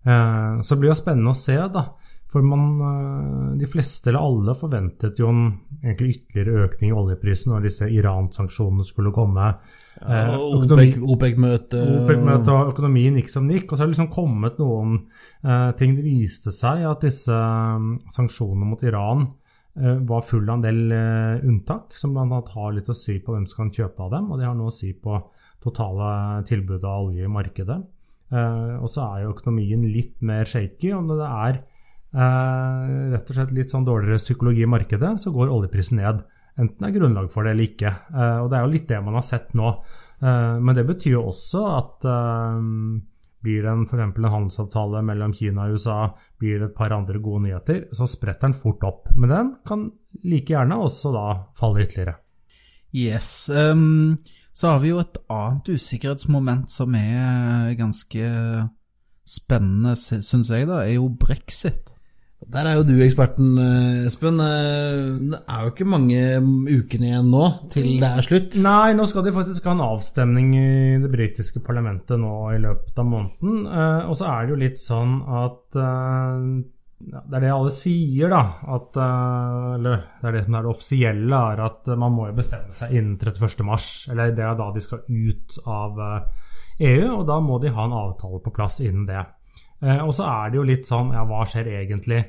Eh, 0.02 0.58
så 0.62 0.74
det 0.74 0.80
blir 0.82 0.92
jo 0.92 0.98
spennende 0.98 1.34
å 1.34 1.38
se, 1.38 1.56
da. 1.72 1.86
For 2.32 2.42
man, 2.42 2.64
eh, 2.82 3.50
de 3.60 3.68
fleste 3.70 4.10
eller 4.10 4.26
alle 4.26 4.56
forventet 4.58 5.20
jo 5.22 5.30
en 5.30 5.44
egentlig 5.84 6.16
ytterligere 6.16 6.66
økning 6.66 6.90
i 6.90 6.98
oljeprisen 7.04 7.54
når 7.54 7.68
disse 7.68 7.90
Iran-sanksjonene 7.94 8.86
skulle 8.88 9.14
komme. 9.14 9.52
Eh, 9.96 10.34
økonomi- 10.36 11.00
OPEC-møte 11.14 11.80
OPEC-møtet 12.02 12.52
og 12.52 12.72
økonomien 12.74 13.16
gikk 13.20 13.32
som 13.32 13.46
den 13.46 13.58
gikk. 13.58 13.70
Og 13.70 13.76
så 13.76 13.84
har 13.84 13.90
det 13.90 13.96
liksom 13.96 14.12
kommet 14.12 14.60
noen 14.60 14.98
uh, 15.46 15.72
ting. 15.78 15.96
Det 15.96 16.04
viste 16.04 16.52
seg 16.54 16.84
at 16.88 17.04
disse 17.06 17.32
um, 17.32 17.96
sanksjonene 18.12 18.68
mot 18.68 18.84
Iran 18.84 19.28
uh, 19.80 19.96
var 20.08 20.26
full 20.28 20.44
av 20.48 20.58
en 20.58 20.66
del 20.66 20.82
uh, 20.92 21.46
unntak, 21.46 21.96
som 21.96 22.12
bl.a. 22.16 22.42
har 22.56 22.76
litt 22.76 22.92
å 22.92 22.96
si 22.96 23.18
på 23.18 23.34
hvem 23.34 23.48
som 23.48 23.64
kan 23.64 23.74
kjøpe 23.78 24.06
av 24.06 24.14
dem. 24.18 24.30
Og 24.30 24.40
de 24.40 24.48
har 24.48 24.56
noe 24.58 24.74
å 24.74 24.76
si 24.76 24.92
på 24.92 25.20
totale 25.66 26.44
tilbudet 26.46 26.86
av 26.86 27.08
olje 27.08 27.26
i 27.26 27.32
markedet. 27.32 27.80
Eh, 28.26 28.74
og 28.82 28.90
så 28.90 29.04
er 29.06 29.24
jo 29.24 29.34
økonomien 29.34 29.84
litt 29.86 30.18
mer 30.22 30.48
shaky. 30.50 30.90
når 30.92 31.20
det 31.20 31.28
er 31.30 31.58
eh, 32.16 33.12
rett 33.14 33.30
og 33.30 33.38
slett 33.38 33.52
litt 33.54 33.70
sånn 33.70 33.86
dårligere 33.86 34.22
psykologi 34.22 34.64
i 34.66 34.70
markedet, 34.70 35.14
så 35.22 35.32
går 35.34 35.52
oljeprisen 35.52 36.00
ned. 36.02 36.24
Enten 36.56 36.86
er 36.88 36.94
grunnlag 36.94 37.28
for 37.32 37.44
det 37.44 37.52
eller 37.52 37.68
ikke. 37.70 37.92
Eh, 38.14 38.38
og 38.42 38.50
det 38.50 38.58
er 38.58 38.64
jo 38.64 38.72
litt 38.72 38.88
det 38.88 39.02
man 39.04 39.18
har 39.18 39.26
sett 39.26 39.52
nå. 39.58 39.72
Eh, 40.22 40.54
men 40.60 40.76
det 40.78 40.86
betyr 40.88 41.18
jo 41.18 41.26
også 41.28 41.64
at 41.74 42.06
eh, 42.08 42.60
blir 43.46 43.66
det 43.66 43.74
f.eks. 43.86 44.02
en 44.02 44.30
handelsavtale 44.32 45.02
mellom 45.06 45.34
Kina 45.36 45.66
og 45.66 45.76
USA, 45.76 45.98
blir 46.40 46.60
det 46.60 46.70
et 46.70 46.78
par 46.78 46.94
andre 46.96 47.20
gode 47.22 47.44
nyheter, 47.46 47.84
så 47.94 48.08
spretter 48.10 48.48
den 48.48 48.56
fort 48.58 48.86
opp. 48.88 49.10
Men 49.14 49.32
den 49.32 49.52
kan 49.68 49.90
like 50.24 50.54
gjerne 50.54 50.80
også 50.82 51.12
da 51.14 51.26
falle 51.58 51.84
ytterligere. 51.84 52.16
Yes. 52.96 53.50
Um, 53.52 54.16
så 54.56 54.72
har 54.72 54.80
vi 54.80 54.94
jo 54.94 55.02
et 55.02 55.18
annet 55.28 55.68
usikkerhetsmoment 55.76 56.72
som 56.72 56.94
er 56.96 57.74
ganske 57.76 58.30
spennende, 59.26 59.96
syns 59.98 60.50
jeg, 60.50 60.68
da, 60.70 60.80
er 60.86 60.96
jo 60.96 61.10
brexit. 61.20 61.92
Der 62.46 62.62
er 62.62 62.76
jo 62.78 62.84
du 62.86 62.94
eksperten, 63.02 63.56
eh, 63.58 64.06
Espen. 64.06 64.38
Eh, 64.38 65.18
Det 65.32 65.40
er 65.48 65.62
jo 65.64 65.70
ikke 65.72 65.88
mange 65.88 66.20
ukene 66.70 67.08
igjen 67.08 67.30
nå 67.32 67.70
til 67.72 67.98
det 67.98 68.06
er 68.06 68.22
slutt. 68.22 68.54
Nei, 68.62 68.94
nå 68.94 69.06
skal 69.10 69.24
de 69.26 69.32
faktisk 69.34 69.66
ha 69.66 69.74
en 69.74 69.82
avstemning 69.82 70.54
i 70.54 70.98
det 71.02 71.10
britiske 71.10 71.60
parlamentet 71.66 72.20
nå 72.22 72.54
i 72.54 72.62
løpet 72.62 73.02
av 73.02 73.10
måneden. 73.10 73.66
Eh, 73.66 74.06
og 74.06 74.14
så 74.16 74.30
er 74.30 74.46
det 74.46 74.54
jo 74.54 74.62
litt 74.62 74.78
sånn 74.78 75.22
at 75.26 75.62
Det 76.96 77.36
er 77.36 77.42
det 77.42 77.50
alle 77.52 77.70
sier, 77.70 78.30
da. 78.30 78.56
At, 78.72 78.96
eller 78.96 79.98
det 80.22 80.28
er 80.30 80.32
det 80.32 80.44
som 80.46 80.54
er 80.54 80.62
det 80.62 80.70
offisielle, 80.70 81.40
er 81.52 81.60
at 81.60 81.90
man 81.92 82.14
må 82.14 82.30
jo 82.30 82.38
bestemme 82.38 82.72
seg 82.72 82.94
innen 82.96 83.18
31.3. 83.18 84.10
Eller 84.10 84.32
det 84.32 84.46
er 84.46 84.54
da 84.56 84.70
de 84.72 84.80
skal 84.80 85.02
ut 85.04 85.58
av 85.66 86.00
EU, 86.80 87.18
og 87.18 87.26
da 87.28 87.36
må 87.40 87.60
de 87.60 87.68
ha 87.68 87.84
en 87.84 87.92
avtale 87.92 88.40
på 88.40 88.54
plass 88.56 88.80
innen 88.80 89.04
det. 89.04 89.26
Eh, 89.82 90.00
og 90.02 90.14
så 90.16 90.26
er 90.28 90.52
det 90.52 90.60
jo 90.60 90.66
litt 90.66 90.88
sånn 90.88 91.12
Ja, 91.12 91.26
hva 91.28 91.44
skjer 91.48 91.68
egentlig? 91.82 92.22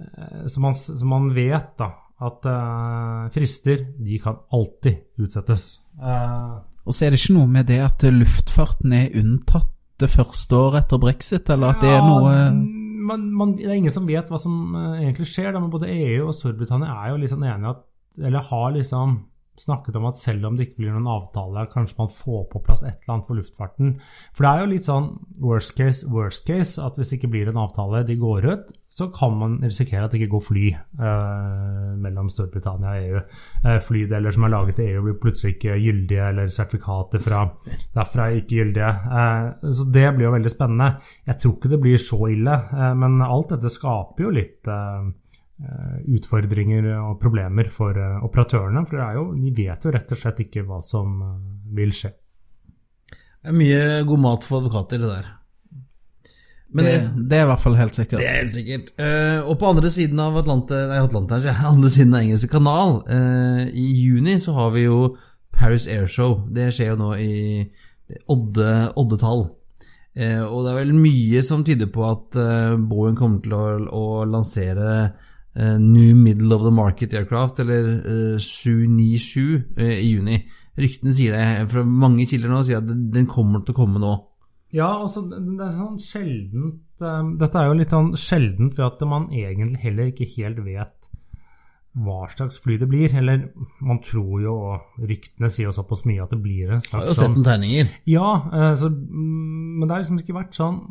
Eh, 0.00 0.46
så, 0.48 0.62
man, 0.64 0.76
så 0.76 1.08
man 1.08 1.30
vet 1.36 1.74
da 1.80 1.90
at 2.24 2.46
uh, 2.46 3.26
frister 3.34 3.80
de 4.00 4.16
kan 4.22 4.38
alltid 4.54 5.18
utsettes. 5.20 5.82
Uh, 5.98 6.62
Og 6.86 6.94
så 6.94 7.04
er 7.04 7.12
det 7.12 7.18
ikke 7.18 7.34
noe 7.34 7.50
med 7.50 7.66
det 7.68 7.80
at 7.82 8.04
luftfarten 8.06 8.94
er 8.96 9.16
unntatt 9.18 9.72
det 10.00 10.08
første 10.12 10.56
året 10.56 10.84
etter 10.84 11.02
brexit, 11.02 11.50
eller 11.50 11.74
at 11.74 11.82
det 11.82 11.90
er 11.90 12.06
noe 12.06 12.30
man, 13.04 13.26
man, 13.34 13.56
Det 13.58 13.66
er 13.66 13.76
ingen 13.76 13.92
som 13.92 14.06
vet 14.08 14.30
hva 14.30 14.38
som 14.40 14.72
egentlig 14.94 15.26
skjer. 15.28 15.50
Da, 15.52 15.60
men 15.60 15.74
både 15.74 15.90
EU 15.92 16.30
og 16.30 16.36
Storbritannia 16.38 16.94
er 17.02 17.12
jo 17.12 17.20
liksom 17.20 17.42
enige 17.44 17.74
at 17.74 17.82
Eller 18.30 18.46
har 18.48 18.70
liksom 18.78 19.18
snakket 19.60 19.96
om 19.98 20.08
at 20.10 20.18
selv 20.18 20.48
om 20.48 20.56
det 20.56 20.68
ikke 20.68 20.82
blir 20.82 20.94
noen 20.94 21.10
avtale, 21.10 21.66
kanskje 21.72 21.98
man 22.00 22.14
får 22.14 22.46
på 22.52 22.62
plass 22.66 22.82
et 22.82 22.96
eller 23.04 23.16
annet 23.16 23.28
for 23.28 23.38
luftfarten. 23.38 23.98
For 24.34 24.46
det 24.46 24.52
er 24.52 24.62
jo 24.62 24.70
litt 24.72 24.88
sånn 24.88 25.10
worst 25.42 25.76
case, 25.78 26.08
worst 26.10 26.46
case, 26.48 26.80
at 26.82 26.98
hvis 26.98 27.12
det 27.12 27.20
ikke 27.20 27.34
blir 27.36 27.50
en 27.52 27.60
avtale, 27.62 28.04
de 28.08 28.18
går 28.20 28.48
ut, 28.50 28.72
så 28.94 29.08
kan 29.10 29.32
man 29.34 29.56
risikere 29.62 30.04
at 30.06 30.12
det 30.12 30.20
ikke 30.20 30.36
går 30.36 30.42
fly 30.46 30.66
eh, 30.70 31.94
mellom 31.98 32.28
Storbritannia 32.30 32.92
og 32.92 33.06
EU. 33.08 33.22
Eh, 33.66 33.80
flydeler 33.82 34.34
som 34.34 34.46
er 34.46 34.52
laget 34.52 34.78
i 34.78 34.86
EU 34.92 35.02
blir 35.08 35.16
plutselig 35.22 35.56
ikke 35.56 35.80
gyldige, 35.82 36.28
eller 36.28 36.52
sertifikater 36.54 37.22
fra 37.24 37.40
derfra 37.96 38.28
er 38.28 38.38
ikke 38.38 38.60
gyldige. 38.60 38.92
Eh, 39.18 39.72
så 39.74 39.88
det 39.96 40.06
blir 40.14 40.28
jo 40.28 40.36
veldig 40.36 40.54
spennende. 40.54 40.88
Jeg 41.26 41.40
tror 41.42 41.56
ikke 41.56 41.72
det 41.74 41.80
blir 41.82 42.06
så 42.06 42.20
ille, 42.30 42.54
eh, 42.70 42.94
men 43.02 43.18
alt 43.26 43.56
dette 43.56 43.74
skaper 43.74 44.28
jo 44.28 44.34
litt 44.38 44.70
eh, 44.70 45.10
utfordringer 46.16 46.90
og 46.98 47.16
problemer 47.22 47.70
for 47.72 47.96
eh, 47.98 48.18
operatørene. 48.26 48.84
For 48.88 48.98
det 48.98 49.06
er 49.06 49.16
jo, 49.18 49.24
de 49.38 49.54
vet 49.56 49.86
jo 49.86 49.94
rett 49.94 50.12
og 50.14 50.20
slett 50.20 50.42
ikke 50.44 50.66
hva 50.68 50.80
som 50.84 51.16
eh, 51.22 51.38
vil 51.78 51.94
skje. 51.96 52.12
Det 53.14 53.52
er 53.52 53.56
mye 53.56 53.80
god 54.08 54.22
mat 54.24 54.46
for 54.48 54.62
advokater, 54.62 55.02
det 55.02 55.10
der. 55.10 55.32
Men 56.74 56.88
det, 56.88 56.92
det, 56.94 57.24
det 57.30 57.38
er 57.38 57.44
i 57.44 57.48
hvert 57.52 57.62
fall 57.62 57.76
helt 57.78 57.94
sikkert. 57.94 58.18
det 58.18 58.28
er 58.28 58.38
helt 58.40 58.54
sikkert. 58.54 58.88
Uh, 58.98 59.44
og 59.46 59.58
på 59.60 59.68
andre 59.68 59.90
siden 59.94 60.18
av 60.18 60.38
Atlante, 60.40 60.78
nei, 60.90 61.02
jeg, 61.44 61.54
andre 61.74 61.90
siden 61.92 62.16
av 62.16 62.24
engelske 62.24 62.50
kanal, 62.50 62.96
uh, 63.06 63.60
i 63.68 63.84
juni 64.00 64.40
så 64.42 64.56
har 64.56 64.72
vi 64.74 64.88
jo 64.88 64.98
Paris 65.54 65.86
Airshow. 65.86 66.40
Det 66.50 66.72
skjer 66.74 66.94
jo 66.94 66.96
nå 66.98 67.12
i 67.20 67.34
odde, 68.32 68.72
oddetall. 68.98 69.46
Eh, 70.14 70.42
og 70.42 70.62
det 70.62 70.70
er 70.70 70.76
vel 70.78 70.92
mye 70.94 71.42
som 71.42 71.64
tyder 71.66 71.88
på 71.90 72.04
at 72.06 72.36
eh, 72.38 72.74
Boeing 72.78 73.16
kommer 73.18 73.40
til 73.42 73.54
å, 73.56 73.64
å 73.90 74.04
lansere 74.30 74.90
eh, 74.94 75.30
New 75.54 76.16
Middle 76.18 76.54
of 76.56 76.64
the 76.66 76.72
Market 76.74 77.14
Aircraft, 77.14 77.60
eller 77.62 77.90
eh, 78.02 78.38
797, 78.42 79.62
eh, 79.76 79.98
i 80.00 80.12
juni. 80.14 80.40
Ryktene 80.74 81.14
sier 81.14 81.36
det, 81.36 81.68
fra 81.70 81.84
mange 81.86 82.26
kilder 82.26 82.50
nå, 82.50 82.62
sier 82.66 82.80
at 82.80 82.88
den, 82.90 83.28
kommer 83.30 83.62
til 83.62 83.76
å 83.76 83.78
komme 83.78 84.02
nå. 84.02 84.16
Ja, 84.74 84.90
altså 85.04 85.22
det 85.30 85.62
er 85.62 85.76
sånn 85.76 86.00
sjeldent 86.02 86.98
eh, 86.98 87.28
Dette 87.38 87.60
er 87.60 87.68
jo 87.68 87.76
litt 87.78 87.94
sånn 87.94 88.16
sjeldent 88.18 88.74
ved 88.74 88.88
at 88.88 89.04
man 89.06 89.28
egentlig 89.30 89.78
heller 89.84 90.10
ikke 90.10 90.26
helt 90.32 90.58
vet 90.66 90.96
hva 91.94 92.24
slags 92.32 92.58
fly 92.58 92.80
det 92.80 92.88
blir. 92.90 93.14
Eller 93.14 93.46
man 93.78 94.00
tror 94.02 94.42
jo, 94.42 94.56
og 94.72 95.06
ryktene 95.06 95.50
sier 95.52 95.68
jo 95.68 95.76
såpass 95.76 96.02
mye 96.08 96.24
at 96.24 96.34
det 96.34 96.40
blir 96.42 96.74
en 96.74 96.82
slags 96.82 96.98
Jeg 96.98 97.06
har 97.06 97.12
jo 97.12 97.14
sett 97.14 97.22
sånn 97.22 97.36
noen 97.38 97.46
tegninger. 97.46 97.94
Ja, 98.10 98.28
eh, 98.50 98.74
så, 98.80 98.90
mm, 98.90 99.78
men 99.78 99.86
det 99.86 99.94
har 99.94 100.04
liksom 100.04 100.20
ikke 100.24 100.38
vært 100.40 100.58
sånn 100.58 100.82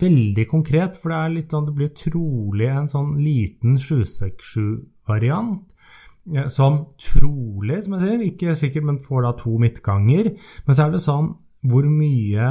veldig 0.00 0.46
konkret. 0.50 0.96
For 1.00 1.12
det 1.12 1.18
er 1.18 1.34
litt 1.34 1.54
sånn, 1.54 1.66
det 1.68 1.74
blir 1.78 1.92
trolig 1.96 2.70
en 2.70 2.88
sånn 2.90 3.16
liten 3.22 3.78
767-variant. 3.82 5.62
eh, 6.34 6.48
Som 6.48 6.80
trolig, 7.00 7.82
som 7.84 7.96
jeg 7.96 8.04
sier, 8.04 8.26
ikke 8.26 8.56
sikkert, 8.56 8.84
men 8.84 8.98
får 9.02 9.22
da 9.26 9.32
to 9.38 9.58
midtganger. 9.58 10.34
Men 10.66 10.74
så 10.74 10.86
er 10.86 10.90
det 10.92 11.04
sånn 11.04 11.34
hvor 11.68 11.84
mye 11.90 12.48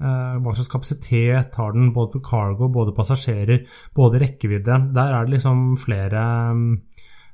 eh, 0.00 0.36
Hva 0.40 0.54
slags 0.56 0.72
kapasitet 0.72 1.54
har 1.54 1.72
den, 1.76 1.92
både 1.92 2.16
på 2.16 2.24
cargo, 2.30 2.68
både 2.72 2.94
passasjerer, 2.96 3.66
både 3.94 4.20
rekkevidde. 4.22 4.78
Der 4.96 5.12
er 5.14 5.26
det 5.26 5.36
liksom 5.36 5.76
flere 5.78 6.22
mm, 6.56 6.70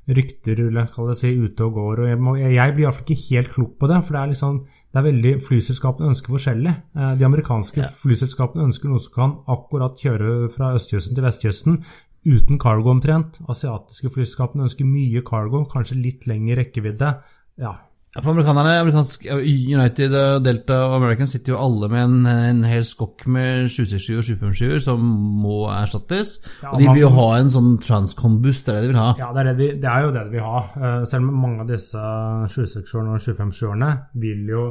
rykter 0.07 0.59
vil 0.61 0.77
jeg 0.79 1.15
si, 1.19 1.31
ute 1.35 1.63
og 1.65 1.73
går. 1.73 2.01
og 2.03 2.09
Jeg, 2.09 2.19
må, 2.19 2.35
jeg 2.39 2.73
blir 2.75 2.85
iallfall 2.85 3.07
ikke 3.07 3.35
helt 3.35 3.49
klok 3.53 3.77
på 3.79 3.87
det. 3.87 4.03
for 4.05 4.13
det 4.13 4.21
er 4.21 4.33
liksom 4.33 4.59
det 4.93 4.99
er 4.99 5.05
veldig, 5.11 5.31
Flyselskapene 5.43 6.09
ønsker 6.13 6.33
forskjellig. 6.33 6.75
Eh, 6.95 7.15
De 7.19 7.25
amerikanske 7.25 7.77
Ja. 7.83 7.89
flyselskapene 7.89 8.63
ønsker 8.69 8.89
noe 8.89 8.99
som 8.99 9.13
kan 9.13 9.31
akkurat 9.47 9.97
kjøre 9.99 10.49
fra 10.53 10.73
østkysten 10.73 11.13
til 11.15 11.23
vestkysten 11.23 11.83
uten 12.25 12.57
cargo 12.59 12.89
omtrent. 12.91 13.39
Asiatiske 13.47 14.09
flyselskapene 14.11 14.63
ønsker 14.63 14.85
mye 14.85 15.21
cargo, 15.23 15.65
kanskje 15.65 16.01
litt 16.01 16.25
lengre 16.27 16.57
rekkevidde. 16.63 17.17
Ja, 17.59 17.73
Ja, 17.73 17.73
for 18.23 18.31
amerikanerne, 18.33 18.73
amerikansk, 18.81 19.25
United, 19.29 20.15
Delta 20.45 20.77
og 20.87 20.95
American 20.97 21.27
sitter 21.29 21.53
jo 21.53 21.59
alle 21.61 21.89
med 21.91 22.01
en, 22.03 22.15
en 22.27 22.63
hel 22.67 22.83
skokk 22.87 23.25
med 23.29 23.67
767 23.69 24.17
og 24.17 24.23
757 24.27 24.83
som 24.87 25.03
må 25.43 25.59
erstattes. 25.75 26.37
Ja, 26.63 26.71
og 26.73 26.79
de 26.81 26.87
vil 26.93 27.03
jo 27.05 27.11
ha 27.17 27.27
en 27.37 27.51
sånn 27.53 27.77
Transcom-buss, 27.83 28.63
det 28.65 28.73
er 28.73 28.79
det 28.79 28.87
de 28.87 28.91
vil 28.93 29.01
ha. 29.01 29.11
Ja, 29.21 29.29
det 29.35 29.43
er, 29.43 29.49
det, 29.51 29.55
vi, 29.61 29.69
det 29.83 29.91
er 29.93 30.07
jo 30.07 30.11
det 30.15 30.25
de 30.27 30.35
vil 30.37 30.45
ha. 30.47 30.63
Eh, 30.77 30.99
Selv 31.11 31.27
om 31.29 31.39
mange 31.45 31.63
av 31.65 31.71
disse 31.71 32.01
767-erne 32.55 33.15
og 33.15 33.23
757-erne 33.23 33.91
vil 34.25 34.43
jo 34.55 34.65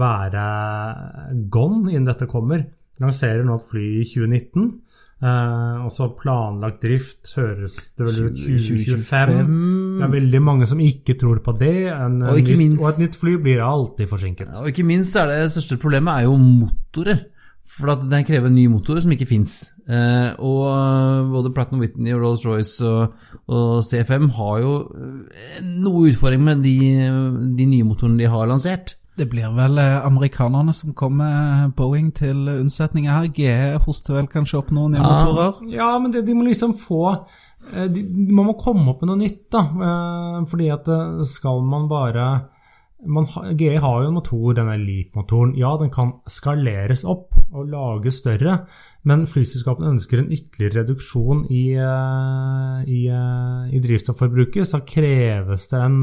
være 0.00 0.44
gone 1.50 1.90
innen 1.94 2.06
dette 2.10 2.28
kommer. 2.30 2.66
Lanserer 3.00 3.42
nå 3.48 3.56
fly 3.70 3.86
i 4.02 4.06
2019. 4.06 4.66
eh, 5.22 5.78
og 5.84 5.90
så 5.94 6.10
planlagt 6.20 6.82
drift 6.84 7.32
høres 7.36 7.78
det 7.98 8.06
vel 8.06 8.20
ut 8.28 8.38
2025. 8.38 9.50
Det 10.00 10.08
er 10.08 10.14
veldig 10.20 10.42
mange 10.42 10.66
som 10.70 10.80
ikke 10.82 11.18
tror 11.20 11.40
på 11.44 11.54
det. 11.60 11.74
En, 11.92 12.22
Og 12.22 12.38
ikke 12.40 12.56
nytt, 12.56 12.62
minst- 12.64 12.82
og 12.82 12.88
et 12.94 12.98
nytt 13.04 13.16
fly 13.20 13.36
blir 13.42 13.60
alltid 13.64 14.08
forsinket. 14.08 14.48
Og 14.56 14.68
ikke 14.72 14.84
minst 14.86 15.16
er 15.16 15.26
det 15.30 15.52
største 15.52 15.78
problemet 15.80 16.18
er 16.20 16.26
jo 16.28 16.36
motorer. 16.36 17.20
For 17.70 17.92
at 17.92 18.00
den 18.10 18.24
krever 18.26 18.50
nye 18.50 18.68
motorer 18.68 19.00
som 19.04 19.12
ikke 19.14 19.28
fins. 19.30 19.70
Eh, 19.88 20.32
og 20.42 21.30
både 21.30 21.52
Platinum 21.54 21.80
Whitney 21.80 22.12
og 22.12 22.20
Rolls-Royce 22.24 22.82
og, 22.82 23.12
og 23.48 23.84
CFM 23.86 24.28
har 24.34 24.56
jo 24.60 24.72
eh, 24.90 25.60
noe 25.62 26.08
utfordring 26.10 26.42
med 26.44 26.64
de, 26.66 26.74
de 27.56 27.66
nye 27.70 27.86
motorene 27.86 28.18
de 28.18 28.26
har 28.26 28.46
lansert. 28.50 28.96
Det 29.18 29.28
blir 29.30 29.50
vel 29.54 29.78
eh, 29.78 30.00
amerikanerne 30.06 30.72
som 30.74 30.94
kommer 30.98 31.70
Boeing 31.76 32.10
til 32.16 32.48
unnsetning 32.56 33.06
her. 33.10 33.28
GE 33.34 33.78
hoster 33.86 34.14
vel 34.18 34.26
kanskje 34.32 34.58
opp 34.58 34.70
noen 34.74 34.92
nye 34.96 35.00
Ja. 35.02 35.10
motorer. 35.24 35.70
Ja, 35.70 35.90
men 36.02 36.10
det, 36.14 36.24
de 36.26 36.34
må 36.34 36.46
liksom 36.50 36.74
få 36.74 37.04
eh, 37.12 37.20
de, 37.70 38.02
de, 38.02 38.24
Man 38.32 38.48
må 38.48 38.56
komme 38.60 38.88
opp 38.92 39.02
med 39.02 39.12
noe 39.12 39.20
nytt, 39.20 39.44
da. 39.52 39.64
Eh, 39.88 40.38
Fordi 40.50 40.70
at 40.72 40.88
eh, 40.90 41.20
skal 41.28 41.62
man 41.66 41.88
bare 41.90 42.30
man 43.00 43.24
GE 43.56 43.78
har 43.80 44.02
jo 44.02 44.08
en 44.10 44.16
motor, 44.18 44.52
denne 44.52 44.76
Leap-motoren. 44.76 45.54
Ja, 45.56 45.70
den 45.80 45.88
kan 45.92 46.18
skaleres 46.28 47.00
opp 47.08 47.32
og 47.48 47.70
lages 47.72 48.18
større, 48.20 48.58
men 49.08 49.24
flyselskapene 49.30 49.94
ønsker 49.94 50.20
en 50.20 50.28
ytterligere 50.28 50.82
reduksjon 50.82 51.46
i, 51.48 51.62
eh, 51.80 52.82
i, 52.84 53.00
eh, 53.08 53.72
i 53.72 53.80
drivstofforbruket. 53.80 54.68
Så 54.68 54.82
kreves 54.84 55.68
det 55.72 55.80
en 55.80 56.00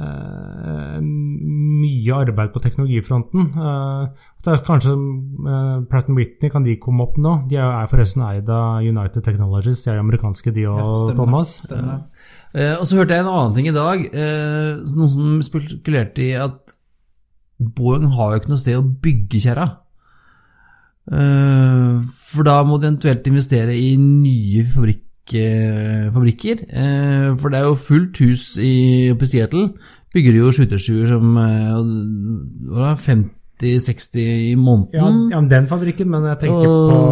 eh, 0.00 0.96
mye 1.02 2.16
arbeid 2.16 2.52
på 2.54 2.62
teknologifronten. 2.64 3.50
Uh, 3.56 4.32
det 4.44 4.52
er 4.52 4.64
kanskje 4.66 4.94
uh, 4.94 5.84
Pratt 5.90 6.08
Whitney, 6.08 6.50
kan 6.52 6.66
de 6.66 6.76
komme 6.82 7.04
opp 7.06 7.16
nå? 7.18 7.36
De 7.50 7.58
er, 7.58 7.66
er 7.66 7.90
forresten 7.90 8.24
eid 8.26 8.50
av 8.52 8.84
United 8.84 9.24
Technologies, 9.26 9.82
de 9.84 9.92
er 9.92 10.02
amerikanske 10.02 10.54
de 10.54 10.66
og 10.70 10.78
Ja, 10.78 10.90
stemmer. 11.00 11.16
Thomas. 11.20 11.54
Stemmer. 11.66 12.02
Eh, 12.56 12.74
og 12.78 12.86
så 12.88 13.00
hørte 13.00 13.16
jeg 13.16 13.24
en 13.24 13.32
annen 13.32 13.56
ting 13.56 13.68
i 13.68 13.76
dag. 13.76 14.04
Eh, 14.06 14.84
noen 14.96 15.10
som 15.12 15.40
spekulerte 15.44 16.24
i 16.24 16.32
at 16.40 16.78
Boeing 17.56 18.08
har 18.16 18.32
jo 18.32 18.40
ikke 18.40 18.52
noe 18.52 18.62
sted 18.62 18.78
å 18.78 18.86
bygge 19.04 19.42
kjerra. 19.44 19.66
Eh, 21.06 21.98
for 22.32 22.46
da 22.48 22.56
må 22.66 22.80
de 22.80 22.88
eventuelt 22.88 23.28
investere 23.28 23.76
i 23.76 23.92
nye 24.00 24.64
fabrikk, 24.72 25.04
eh, 25.04 25.05
fabrikker. 25.30 26.62
Eh, 26.68 27.38
for 27.40 27.48
det 27.48 27.58
er 27.58 27.64
jo 27.64 27.74
fullt 27.74 28.18
hus 28.18 28.56
i, 28.58 29.10
oppe 29.12 29.26
i 29.26 29.26
Seattle. 29.26 29.68
Bygger 30.14 30.32
de 30.32 30.38
jo 30.38 30.52
skytersjuer 30.54 31.10
som 31.10 31.36
eh, 31.36 31.80
hva 32.72 32.92
da, 32.92 32.94
50-60 32.96 34.22
i 34.22 34.54
måneden. 34.54 35.30
ja, 35.32 35.40
men 35.40 35.50
den 35.50 35.68
fabrikken, 35.68 36.08
men 36.10 36.24
jeg 36.30 36.38
tenker 36.44 36.64
på, 36.64 37.02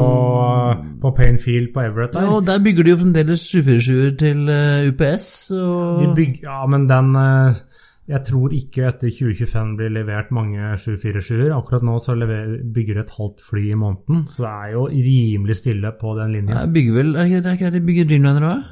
på 1.03 1.11
Painfield 1.17 1.73
på 1.75 1.81
Everett 1.81 2.15
der. 2.15 2.23
Ja, 2.23 2.39
og 2.39 2.47
der 2.47 2.63
bygger 2.65 2.83
de 2.83 2.91
jo 2.95 3.03
fremdeles 3.03 3.45
747-er 3.51 4.17
til 4.23 4.49
eh, 4.49 4.89
UPS. 4.89 5.51
Og... 5.51 6.03
De 6.03 6.11
bygg, 6.17 6.41
ja, 6.43 6.67
men 6.67 6.89
den 6.89 7.17
eh, 7.17 7.61
Jeg 8.09 8.21
tror 8.27 8.53
ikke 8.53 8.83
etter 8.91 9.09
2025 9.09 9.77
blir 9.79 9.89
levert 9.95 10.31
mange 10.31 10.61
747-er. 10.77 11.55
Akkurat 11.57 11.83
nå 11.83 11.95
så 12.05 12.13
lever, 12.15 12.59
bygger 12.75 12.95
de 12.99 13.01
et 13.01 13.15
halvt 13.17 13.41
fly 13.51 13.63
i 13.71 13.75
måneden, 13.81 14.27
så 14.29 14.45
det 14.45 14.51
er 14.53 14.73
jo 14.75 14.83
rimelig 14.93 15.57
stille 15.57 15.93
på 16.01 16.13
den 16.19 16.33
linja. 16.37 16.59
Ja, 16.61 16.67
bygger 16.67 16.93
vel, 16.99 17.15
er 17.17 17.25
det 17.25 17.53
ikke- 17.55 17.67
er 17.67 17.71
der 17.71 17.79
de 17.81 17.87
bygger 17.87 18.05
Dreamliner 18.05 18.49
òg? 18.51 18.63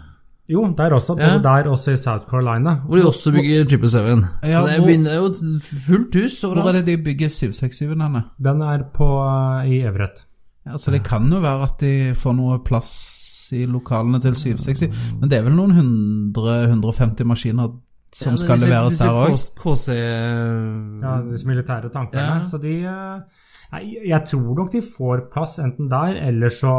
Jo, 0.48 0.74
der 0.76 0.90
også. 0.92 1.16
Ja. 1.18 1.38
Der 1.38 1.70
også 1.70 1.92
i 1.92 1.96
South 1.96 2.26
Carolina. 2.28 2.74
Hvor 2.84 2.96
de 2.96 3.06
også 3.06 3.32
bygger 3.32 3.64
777. 3.64 4.26
Ja, 4.42 4.60
så 4.60 4.66
det 4.68 4.76
hvor- 4.78 4.86
begynner- 4.86 5.10
er 5.10 5.16
jo 5.16 5.60
fullt 5.86 6.14
hus 6.14 6.40
Hvor 6.42 6.68
er 6.68 6.72
det 6.72 6.86
de 6.86 6.96
bygger 7.04 7.28
767-ene? 7.28 8.22
Den 8.42 8.60
er 8.62 8.82
på, 8.94 9.08
eh, 9.64 9.70
i 9.70 9.80
Everett. 9.86 10.26
Ja, 10.66 10.76
så 10.76 10.90
det 10.90 11.04
kan 11.04 11.30
jo 11.32 11.40
være 11.40 11.62
at 11.62 11.78
de 11.80 12.12
får 12.14 12.36
noe 12.36 12.58
plass 12.64 13.48
i 13.52 13.64
lokalene 13.66 14.20
til 14.20 14.34
767, 14.34 14.90
men 15.20 15.28
det 15.30 15.38
er 15.38 15.42
vel 15.42 15.52
noen 15.56 15.72
100-150 16.34 17.24
maskiner 17.24 17.72
som 18.16 18.36
skal 18.40 18.60
leveres 18.60 18.98
der 19.00 19.12
òg? 19.12 19.38
KC 19.58 19.94
Ja, 19.96 21.14
disse 21.30 21.48
militære 21.48 21.92
tankene. 21.92 22.42
Ja. 22.42 22.42
Så 22.48 22.60
de 22.62 22.74
eh, 22.84 23.42
Nei, 23.72 23.86
jeg 24.04 24.26
tror 24.28 24.50
nok 24.52 24.68
de 24.74 24.82
får 24.84 25.22
plass 25.32 25.54
enten 25.62 25.86
der, 25.88 26.18
eller 26.28 26.52
så 26.52 26.72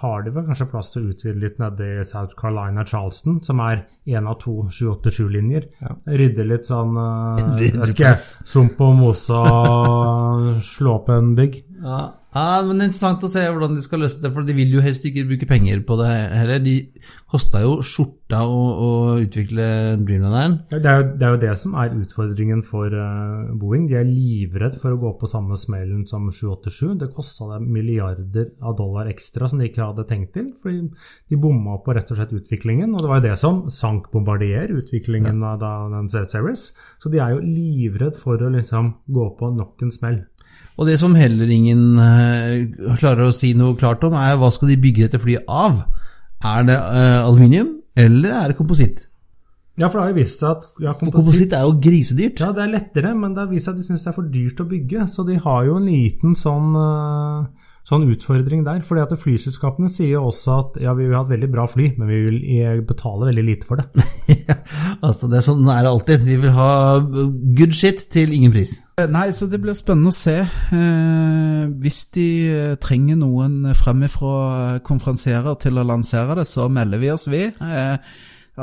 har 0.00 0.24
de 0.26 0.32
vel 0.34 0.48
kanskje 0.48 0.66
plass 0.72 0.88
til 0.90 1.04
å 1.04 1.12
utvide 1.12 1.38
litt 1.38 1.60
nede 1.62 1.86
i 2.00 2.06
South 2.10 2.34
Carolina 2.40 2.82
Charleston, 2.82 3.36
som 3.46 3.62
er 3.62 3.84
én 4.10 4.26
av 4.26 4.40
to 4.42 4.56
787-linjer. 4.66 5.68
Rydde 6.10 6.48
litt 6.48 6.66
sånn 6.66 6.98
uh, 6.98 7.54
Rydde 7.60 7.84
vet 7.84 7.94
ikke, 7.94 8.16
sump 8.50 8.82
og 8.82 8.98
mose 8.98 9.38
og 9.38 10.48
slå 10.72 10.96
opp 10.96 11.12
en 11.14 11.36
bygg. 11.38 11.60
Ja. 11.84 12.00
Ja, 12.30 12.62
men 12.62 12.78
det 12.78 12.84
er 12.84 12.88
interessant 12.92 13.24
å 13.26 13.30
se 13.32 13.42
hvordan 13.42 13.74
de 13.74 13.82
skal 13.82 14.04
løse 14.04 14.20
det, 14.22 14.30
for 14.30 14.46
de 14.46 14.54
vil 14.54 14.76
jo 14.76 14.82
helst 14.84 15.02
ikke 15.08 15.26
bruke 15.26 15.48
penger 15.50 15.80
på 15.86 15.96
det 15.98 16.10
heller. 16.10 16.60
De 16.62 16.74
kosta 17.30 17.62
jo 17.64 17.72
skjorta 17.86 18.44
å, 18.46 18.60
å 18.70 18.90
utvikle 19.22 19.66
Dreamlineren. 19.98 20.54
Det 20.70 20.78
er, 20.78 21.02
jo, 21.02 21.08
det 21.18 21.26
er 21.26 21.34
jo 21.34 21.40
det 21.42 21.56
som 21.58 21.74
er 21.82 21.96
utfordringen 21.98 22.62
for 22.66 22.94
uh, 22.94 23.50
Boeing. 23.58 23.88
De 23.90 23.98
er 23.98 24.06
livredd 24.06 24.78
for 24.78 24.94
å 24.94 25.00
gå 25.02 25.12
på 25.18 25.30
samme 25.30 25.58
smellen 25.58 26.06
som 26.10 26.30
787. 26.30 27.00
Det 27.02 27.10
kosta 27.16 27.50
dem 27.50 27.66
milliarder 27.74 28.52
av 28.62 28.78
dollar 28.78 29.10
ekstra 29.10 29.50
som 29.50 29.58
de 29.58 29.66
ikke 29.70 29.90
hadde 29.90 30.06
tenkt 30.10 30.34
til. 30.38 30.52
fordi 30.62 30.86
de 31.30 31.38
bomma 31.40 31.80
på 31.82 31.98
rett 31.98 32.14
og 32.14 32.20
slett 32.20 32.34
utviklingen. 32.36 32.94
Og 32.94 33.02
det 33.02 33.10
var 33.10 33.22
jo 33.22 33.28
det 33.28 33.38
som 33.42 33.62
sank 33.74 34.10
Bombardier, 34.14 34.70
utviklingen 34.70 35.42
av 35.46 35.58
da, 35.62 35.74
den 35.98 36.10
C-Series. 36.10 36.70
Så 37.02 37.10
de 37.10 37.18
er 37.18 37.34
jo 37.34 37.42
livredd 37.42 38.18
for 38.22 38.38
å 38.38 38.54
liksom 38.54 39.00
gå 39.10 39.32
på 39.38 39.50
nok 39.58 39.82
en 39.82 39.94
smell. 39.94 40.22
Og 40.80 40.88
det 40.88 40.96
som 41.02 41.12
heller 41.18 41.50
ingen 41.52 42.00
eh, 42.00 42.94
klarer 42.96 43.28
å 43.28 43.36
si 43.36 43.52
noe 43.52 43.76
klart 43.76 44.04
om, 44.06 44.16
er 44.16 44.38
hva 44.40 44.48
skal 44.54 44.72
de 44.72 44.80
bygge 44.80 45.06
dette 45.06 45.20
flyet 45.20 45.44
av? 45.44 45.82
Er 46.40 46.64
det 46.64 46.76
eh, 46.76 47.20
aluminium, 47.20 47.74
eller 48.00 48.32
er 48.38 48.52
det 48.52 48.56
kompositt? 48.56 49.02
Ja, 49.76 49.88
for 49.88 49.98
det 49.98 50.02
har 50.02 50.12
jo 50.14 50.18
vist 50.18 50.40
seg 50.40 50.50
at 50.50 50.64
ja, 50.82 50.94
kompositt 50.96 51.18
kompositt 51.20 51.54
er 51.56 51.66
jo 51.66 51.76
grisedyrt. 51.84 52.40
Ja, 52.40 52.50
det 52.56 52.64
er 52.64 52.72
lettere, 52.72 53.12
men 53.16 53.36
det 53.36 53.44
har 53.44 53.52
vist 53.52 53.68
seg 53.68 53.76
at 53.76 53.82
de 53.82 53.86
syns 53.86 54.04
det 54.04 54.10
er 54.10 54.16
for 54.16 54.32
dyrt 54.32 54.60
å 54.60 54.68
bygge. 54.68 55.06
Så 55.12 55.24
de 55.28 55.36
har 55.40 55.68
jo 55.68 55.76
en 55.76 55.88
liten 55.88 56.36
sånn, 56.36 56.72
eh, 56.80 57.59
sånn 57.90 58.06
utfordring 58.12 58.62
der. 58.66 58.82
fordi 58.86 59.02
at 59.02 59.14
flyselskapene 59.18 59.90
sier 59.90 60.14
jo 60.16 60.28
også 60.30 60.56
at 60.56 60.78
ja, 60.84 60.94
vi 60.96 61.08
vil 61.08 61.16
ha 61.18 61.24
et 61.24 61.32
veldig 61.34 61.50
bra 61.52 61.66
fly, 61.70 61.90
men 61.98 62.10
vi 62.10 62.20
vil 62.26 62.38
eh, 62.56 62.78
betale 62.86 63.30
veldig 63.30 63.46
lite 63.46 63.68
for 63.68 63.80
det. 63.80 64.06
altså, 65.06 65.30
det 65.30 65.40
er 65.40 65.46
sånn 65.46 65.66
er 65.66 65.82
det 65.84 65.92
alltid. 65.92 66.24
Vi 66.28 66.38
vil 66.44 66.54
ha 66.56 66.70
good 67.58 67.74
shit 67.76 68.06
til 68.14 68.34
ingen 68.36 68.54
pris. 68.54 68.76
Nei, 69.10 69.30
så 69.32 69.48
det 69.48 69.60
blir 69.62 69.76
spennende 69.78 70.12
å 70.12 70.16
se. 70.16 70.36
Eh, 70.40 71.62
hvis 71.80 72.02
de 72.14 72.26
eh, 72.50 72.74
trenger 72.82 73.18
noen 73.20 73.72
fremifra 73.78 74.80
konferansierer 74.86 75.56
til 75.62 75.80
å 75.80 75.86
lansere 75.86 76.40
det, 76.40 76.46
så 76.50 76.68
melder 76.72 77.00
vi 77.00 77.14
oss, 77.14 77.26
vi. 77.30 77.46
Eh, 77.48 77.96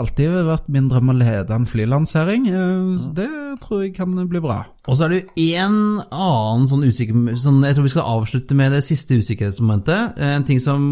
alltid 0.02 0.36
vært 0.48 0.68
min 0.74 0.88
drøm 0.92 1.10
å 1.12 1.16
lede 1.18 1.54
en 1.56 1.66
flylansering. 1.70 2.48
Eh, 2.50 2.98
så 3.04 3.14
det 3.18 3.28
tror 3.64 3.84
jeg 3.86 3.96
kan 3.98 4.14
bli 4.30 4.42
bra. 4.44 4.60
Og 4.88 4.98
så 5.00 5.06
er 5.08 5.14
det 5.14 5.20
jo 5.22 5.48
én 5.58 5.78
annen 6.08 6.68
sånn 6.72 6.86
usikker 6.88 7.38
sånn, 7.42 7.62
Jeg 7.66 7.76
tror 7.78 7.88
vi 7.88 7.94
skal 7.96 8.12
avslutte 8.18 8.56
med 8.58 8.72
det 8.78 8.84
siste 8.88 9.18
usikkerhetsmomentet. 9.20 10.18
En 10.18 10.46
ting 10.48 10.60
som, 10.64 10.86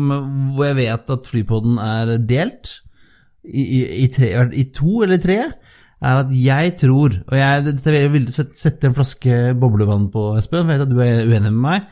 hvor 0.55 0.65
jeg 0.71 0.79
vet 0.83 1.13
at 1.17 1.29
flypodden 1.31 1.77
er 1.79 2.15
delt 2.27 2.79
i, 3.45 3.61
i, 3.61 3.79
i, 4.03 4.07
tre, 4.09 4.31
i 4.57 4.65
to 4.73 5.03
eller 5.05 5.21
tre, 5.21 5.39
er 6.05 6.19
at 6.25 6.31
jeg 6.33 6.73
tror 6.81 7.13
Og 7.29 7.35
jeg, 7.37 7.61
dette 7.65 7.85
vil 7.93 7.95
jeg 8.01 8.11
vil 8.13 8.25
sette 8.33 8.59
sette 8.59 8.89
en 8.89 8.95
flaske 8.97 9.37
boblevann 9.57 10.09
på, 10.13 10.25
Espen. 10.37 10.65
for 10.65 10.73
Jeg 10.73 10.81
vet 10.81 10.87
at 10.87 10.93
du 10.93 10.99
er 11.01 11.23
uenig 11.29 11.51
med 11.53 11.61
meg. 11.69 11.85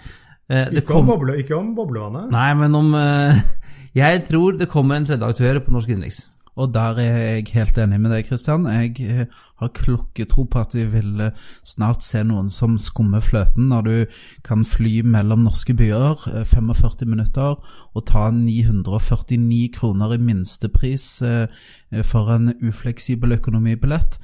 Eh, 0.50 0.66
det 0.74 0.84
Ikke 0.84 0.98
om, 0.98 1.06
kom- 1.08 1.14
boble, 1.16 1.38
ikke 1.40 1.56
om 1.58 1.70
boblevannet. 1.78 2.32
Nei, 2.34 2.50
men 2.60 2.76
om 2.76 2.94
eh, 3.00 3.40
Jeg 4.04 4.24
tror 4.28 4.58
det 4.58 4.68
kommer 4.74 4.98
en 4.98 5.06
tredje 5.06 5.24
aktør 5.30 5.60
på 5.64 5.72
norsk 5.76 5.90
innenriks. 5.94 6.24
Og 6.56 6.74
der 6.74 7.00
er 7.02 7.18
jeg 7.18 7.48
helt 7.54 7.78
enig 7.82 7.98
med 8.02 8.12
deg, 8.14 8.28
Kristian. 8.28 8.68
Jeg 8.70 9.00
eh, 9.02 9.26
har 9.60 9.72
klokketro 9.74 10.44
på 10.46 10.60
at 10.62 10.76
vi 10.78 10.86
vil 10.86 11.22
eh, 11.22 11.40
snart 11.66 12.06
se 12.06 12.22
noen 12.24 12.52
som 12.54 12.78
skummer 12.78 13.24
fløten, 13.26 13.72
når 13.72 13.88
du 13.88 14.20
kan 14.46 14.66
fly 14.66 15.02
mellom 15.02 15.48
norske 15.48 15.74
byer 15.74 16.28
eh, 16.30 16.44
45 16.46 17.10
minutter 17.10 17.58
og 17.94 18.06
ta 18.10 18.28
949 18.30 19.72
kroner 19.74 20.14
i 20.14 20.22
minstepris 20.22 21.08
eh, 21.26 21.48
eh, 21.92 22.04
for 22.06 22.30
en 22.36 22.54
ufleksibel 22.62 23.34
økonomibillett. 23.40 24.20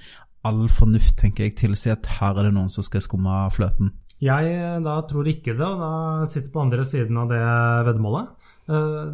All 0.45 0.67
fornuft 0.69 1.17
tenker 1.19 1.47
jeg 1.47 1.57
tilsier 1.59 1.97
at 1.97 2.13
her 2.19 2.37
er 2.37 2.47
det 2.47 2.53
noen 2.55 2.69
som 2.69 2.85
skal 2.85 3.03
skumme 3.03 3.41
fløten. 3.55 3.95
Jeg 4.19 4.51
eh, 4.51 4.79
da 4.83 4.99
tror 5.07 5.27
ikke 5.31 5.55
det, 5.55 5.65
og 5.65 5.79
da 5.79 6.27
sitter 6.27 6.51
på 6.51 6.63
andre 6.65 6.85
siden 6.85 7.17
av 7.21 7.29
det 7.31 7.43
veddemålet. 7.87 8.33
Eh, 8.69 9.09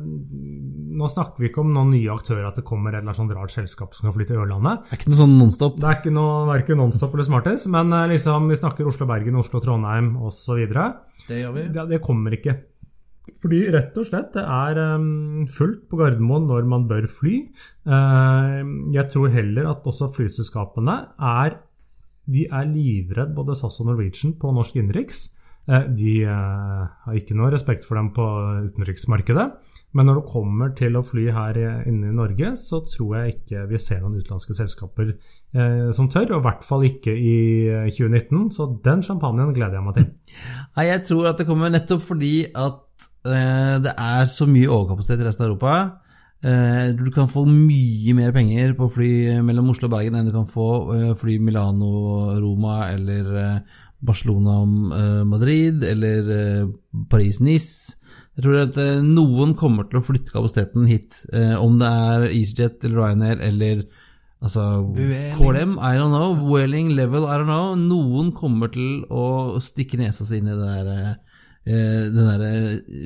nå 1.00 1.08
snakker 1.12 1.40
vi 1.40 1.50
ikke 1.50 1.64
om 1.64 1.72
noen 1.76 1.94
nye 1.94 2.12
aktører, 2.12 2.44
at 2.50 2.60
det 2.60 2.66
kommer 2.68 2.92
et 2.92 3.00
eller 3.00 3.14
annet 3.14 3.22
sånn 3.22 3.32
rart 3.36 3.54
selskap 3.54 3.96
som 3.96 4.06
skal 4.06 4.16
flytte 4.18 4.34
til 4.34 4.44
Ørlandet. 4.44 4.86
Det 4.90 4.96
er 4.96 5.00
ikke 5.00 5.12
noe 5.14 5.22
sånn 5.22 5.36
nonstop. 5.40 5.80
Det 5.80 5.90
er 5.90 6.00
ikke 6.00 6.16
noe 6.16 6.38
verken 6.50 6.82
Nonstop 6.82 7.16
eller 7.16 7.28
smartis. 7.28 7.68
men 7.72 7.96
eh, 7.96 8.08
liksom, 8.16 8.50
vi 8.52 8.60
snakker 8.60 8.90
Oslo-Bergen, 8.92 9.40
Oslo-Trondheim 9.40 10.16
osv. 10.28 10.64
Det 11.26 11.42
gjør 11.42 11.54
vi. 11.56 11.68
Det, 11.76 11.86
det 11.94 12.02
kommer 12.04 12.36
ikke. 12.36 12.58
Fordi 13.42 13.62
rett 13.74 13.96
og 13.98 14.06
slett 14.06 14.36
det 14.36 14.44
er 14.44 14.80
um, 14.98 15.46
fullt 15.50 15.88
på 15.90 15.98
Gardermoen 15.98 16.46
når 16.50 16.68
man 16.70 16.86
bør 16.90 17.08
fly. 17.10 17.40
Uh, 17.88 18.62
jeg 18.94 19.10
tror 19.14 19.34
heller 19.34 19.72
at 19.72 19.88
også 19.88 20.12
flyselskapene 20.14 21.00
er 21.18 21.58
de 22.26 22.48
er 22.50 22.70
livredd 22.70 23.36
både 23.38 23.56
SAS 23.58 23.80
og 23.84 23.92
Norwegian 23.92 24.34
på 24.42 24.52
norsk 24.54 24.78
innenriks. 24.78 25.28
Eh, 25.66 25.88
de 25.98 26.18
eh, 26.30 26.82
har 27.06 27.18
ikke 27.18 27.38
noe 27.38 27.54
respekt 27.54 27.88
for 27.88 27.98
dem 27.98 28.12
på 28.16 28.26
utenriksmarkedet. 28.70 29.48
Men 29.96 30.10
når 30.10 30.20
det 30.20 30.32
kommer 30.34 30.74
til 30.76 30.98
å 31.00 31.06
fly 31.08 31.30
her 31.32 31.58
inne 31.88 32.12
i 32.12 32.16
Norge, 32.16 32.52
så 32.60 32.82
tror 32.92 33.16
jeg 33.16 33.38
ikke 33.38 33.64
vi 33.70 33.80
ser 33.80 34.02
noen 34.04 34.20
utenlandske 34.20 34.58
selskaper 34.58 35.14
eh, 35.14 35.92
som 35.96 36.10
tør. 36.12 36.34
Og 36.36 36.42
i 36.42 36.46
hvert 36.50 36.66
fall 36.68 36.88
ikke 36.90 37.16
i 37.16 37.36
eh, 37.72 37.92
2019. 37.96 38.50
Så 38.56 38.70
den 38.86 39.06
champagnen 39.08 39.54
gleder 39.56 39.80
jeg 39.80 39.88
meg 39.88 40.00
til. 40.00 40.10
Nei, 40.78 40.90
jeg 40.92 41.06
tror 41.08 41.32
at 41.32 41.40
det 41.40 41.48
kommer 41.50 41.72
nettopp 41.72 42.04
fordi 42.10 42.34
at 42.52 43.08
eh, 43.24 43.78
det 43.86 43.96
er 43.96 44.28
så 44.32 44.50
mye 44.50 44.68
overkapasitet 44.68 45.24
i 45.24 45.30
resten 45.30 45.48
av 45.48 45.54
Europa. 45.54 45.78
Eh, 46.46 46.92
du 46.94 47.08
kan 47.16 47.32
få 47.32 47.46
mye 47.48 48.14
mer 48.14 48.36
penger 48.36 48.76
på 48.78 48.90
fly 48.94 49.12
mellom 49.42 49.72
Oslo 49.72 49.88
og 49.88 49.96
Bergen 49.96 50.18
enn 50.20 50.28
du 50.28 50.34
kan 50.36 50.46
få 50.52 50.68
eh, 50.94 51.14
fly 51.18 51.40
Milano-Roma 51.42 52.76
eller 52.92 53.32
eh, 53.40 53.80
Barcelona-Madrid 54.06 55.84
eller 55.84 56.32
eh, 56.38 56.66
Paris-Nice. 57.12 57.98
Jeg 58.36 58.46
tror 58.46 58.58
at 58.66 58.80
eh, 58.82 59.04
noen 59.04 59.54
kommer 59.60 59.88
til 59.90 60.02
å 60.02 60.06
flytte 60.06 60.34
kapasiteten 60.34 60.90
hit, 60.92 61.22
eh, 61.34 61.56
om 61.56 61.80
det 61.80 61.92
er 61.92 62.28
EasyJet 62.32 62.84
eller 62.84 63.00
Ryanair 63.02 63.46
eller 63.52 63.86
Altså, 64.46 64.62
KLM, 65.40 65.80
I 65.80 65.96
don't 65.98 66.12
know. 66.14 66.36
Whaling 66.36 66.92
level, 66.94 67.24
I 67.26 67.38
don't 67.40 67.50
know. 67.50 67.74
Noen 67.74 68.34
kommer 68.36 68.70
til 68.70 69.06
å 69.10 69.58
stikke 69.64 69.98
nesa 69.98 70.28
si 70.28 70.38
inn 70.38 70.52
i 70.52 70.54
det 70.54 70.68
der 70.68 70.90
eh, 70.92 71.14
det 71.66 72.24
der 72.26 72.42
eh, 72.46 73.06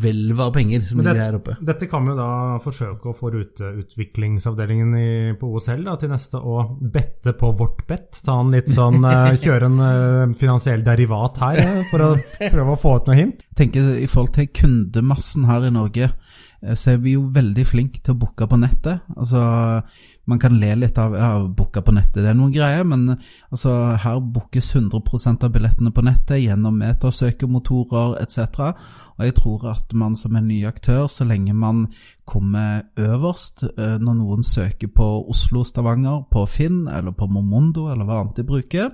hvelvet 0.00 0.40
av 0.40 0.52
penger 0.54 0.84
som 0.88 1.02
ligger 1.02 1.20
her 1.20 1.36
oppe. 1.36 1.56
Dette 1.60 1.88
kan 1.90 2.06
vi 2.08 2.14
da 2.16 2.28
forsøke 2.64 3.10
å 3.10 3.16
få 3.16 3.32
ruteutviklingsavdelingen 3.34 4.94
i, 4.96 5.10
på 5.36 5.50
OSL 5.52 5.84
da, 5.84 5.98
til 6.00 6.12
neste 6.14 6.40
å 6.40 6.62
bette 6.80 7.34
på 7.36 7.52
vårt 7.58 7.84
bett. 7.90 8.22
Ta 8.24 8.38
en 8.40 8.54
litt 8.54 8.70
sånn, 8.72 9.04
eh, 9.10 9.36
Kjøre 9.42 9.68
en 9.68 9.84
eh, 9.84 10.36
finansiell 10.40 10.86
derivat 10.86 11.42
her 11.44 11.60
eh, 11.60 11.82
for 11.90 12.06
å 12.06 12.10
prøve 12.54 12.78
å 12.78 12.80
få 12.80 12.96
ut 12.96 13.10
noe 13.10 13.18
hint. 13.18 13.44
tenker 13.58 13.92
I 14.00 14.08
forhold 14.08 14.34
til 14.38 14.48
kundemassen 14.56 15.44
her 15.50 15.68
i 15.68 15.74
Norge, 15.74 16.08
eh, 16.08 16.27
så 16.74 16.90
er 16.90 16.96
vi 17.02 17.12
jo 17.14 17.28
veldig 17.30 17.64
flinke 17.66 18.00
til 18.02 18.16
å 18.16 18.18
booke 18.18 18.48
på 18.50 18.56
nettet. 18.58 19.04
Altså, 19.16 19.82
Man 20.28 20.40
kan 20.42 20.58
le 20.60 20.74
litt 20.76 20.98
av 21.00 21.14
ja, 21.16 21.28
booke 21.40 21.80
på 21.80 21.92
nettet, 21.96 22.18
det 22.20 22.28
er 22.28 22.34
noen 22.36 22.52
greier, 22.52 22.82
men 22.84 23.14
altså, 23.48 23.96
her 23.96 24.18
bookes 24.20 24.74
100% 24.74 25.46
av 25.46 25.54
billettene 25.54 25.92
på 25.94 26.04
nettet 26.04 26.42
gjennom 26.42 26.76
metersøkemotorer 26.82 28.18
etc. 28.20 28.74
Og 29.16 29.24
jeg 29.24 29.36
tror 29.38 29.64
at 29.72 29.94
man 29.96 30.18
som 30.20 30.36
en 30.36 30.50
ny 30.50 30.58
aktør, 30.68 31.06
så 31.08 31.24
lenge 31.24 31.54
man 31.56 31.86
kommer 32.28 32.82
øverst 33.00 33.64
eh, 33.70 33.96
når 33.96 34.18
noen 34.18 34.44
søker 34.44 34.92
på 34.92 35.08
Oslo-Stavanger 35.32 36.26
på 36.28 36.44
Finn 36.44 36.84
eller 36.92 37.16
på 37.16 37.30
Momondo 37.32 37.88
eller 37.88 38.04
hva 38.04 38.20
annet 38.20 38.42
de 38.42 38.46
bruker, 38.52 38.92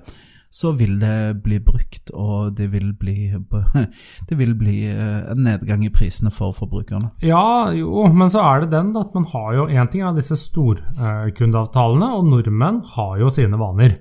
så 0.55 0.71
vil 0.79 1.01
det 1.01 1.43
bli 1.43 1.57
brukt, 1.59 2.13
og 2.15 2.55
det 2.55 2.69
vil 2.71 2.93
bli, 2.95 3.33
det 4.29 4.37
vil 4.39 4.53
bli 4.55 4.77
eh, 4.87 5.33
en 5.33 5.43
nedgang 5.49 5.83
i 5.83 5.91
prisene 5.91 6.31
for 6.31 6.55
forbrukerne. 6.55 7.11
Ja, 7.27 7.73
jo, 7.75 8.05
men 8.15 8.31
så 8.31 8.45
er 8.47 8.63
det 8.63 8.71
den 8.77 8.93
da, 8.95 9.03
at 9.03 9.17
man 9.19 9.27
har 9.33 9.51
jo 9.59 9.67
en 9.67 9.91
ting 9.91 10.05
av 10.07 10.15
disse 10.15 10.39
storkundeavtalene, 10.39 12.13
og 12.15 12.29
nordmenn 12.31 12.85
har 12.95 13.19
jo 13.25 13.33
sine 13.35 13.59
vaner. 13.59 13.99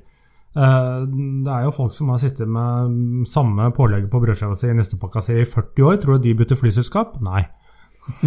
Eh, 0.54 1.02
Det 1.10 1.50
er 1.56 1.66
jo 1.66 1.74
folk 1.74 1.98
som 1.98 2.14
har 2.14 2.22
sittet 2.22 2.48
med 2.48 3.26
samme 3.34 3.72
pålegget 3.74 4.12
på 4.14 4.22
brødskiva 4.22 4.54
si 4.56 4.70
i 4.70 4.78
nistepakka 4.78 5.26
si 5.26 5.40
i 5.42 5.50
40 5.50 5.90
år. 5.90 5.98
Tror 6.04 6.20
du 6.20 6.28
de 6.28 6.38
bytter 6.38 6.60
flyselskap? 6.60 7.18
Nei. 7.26 7.48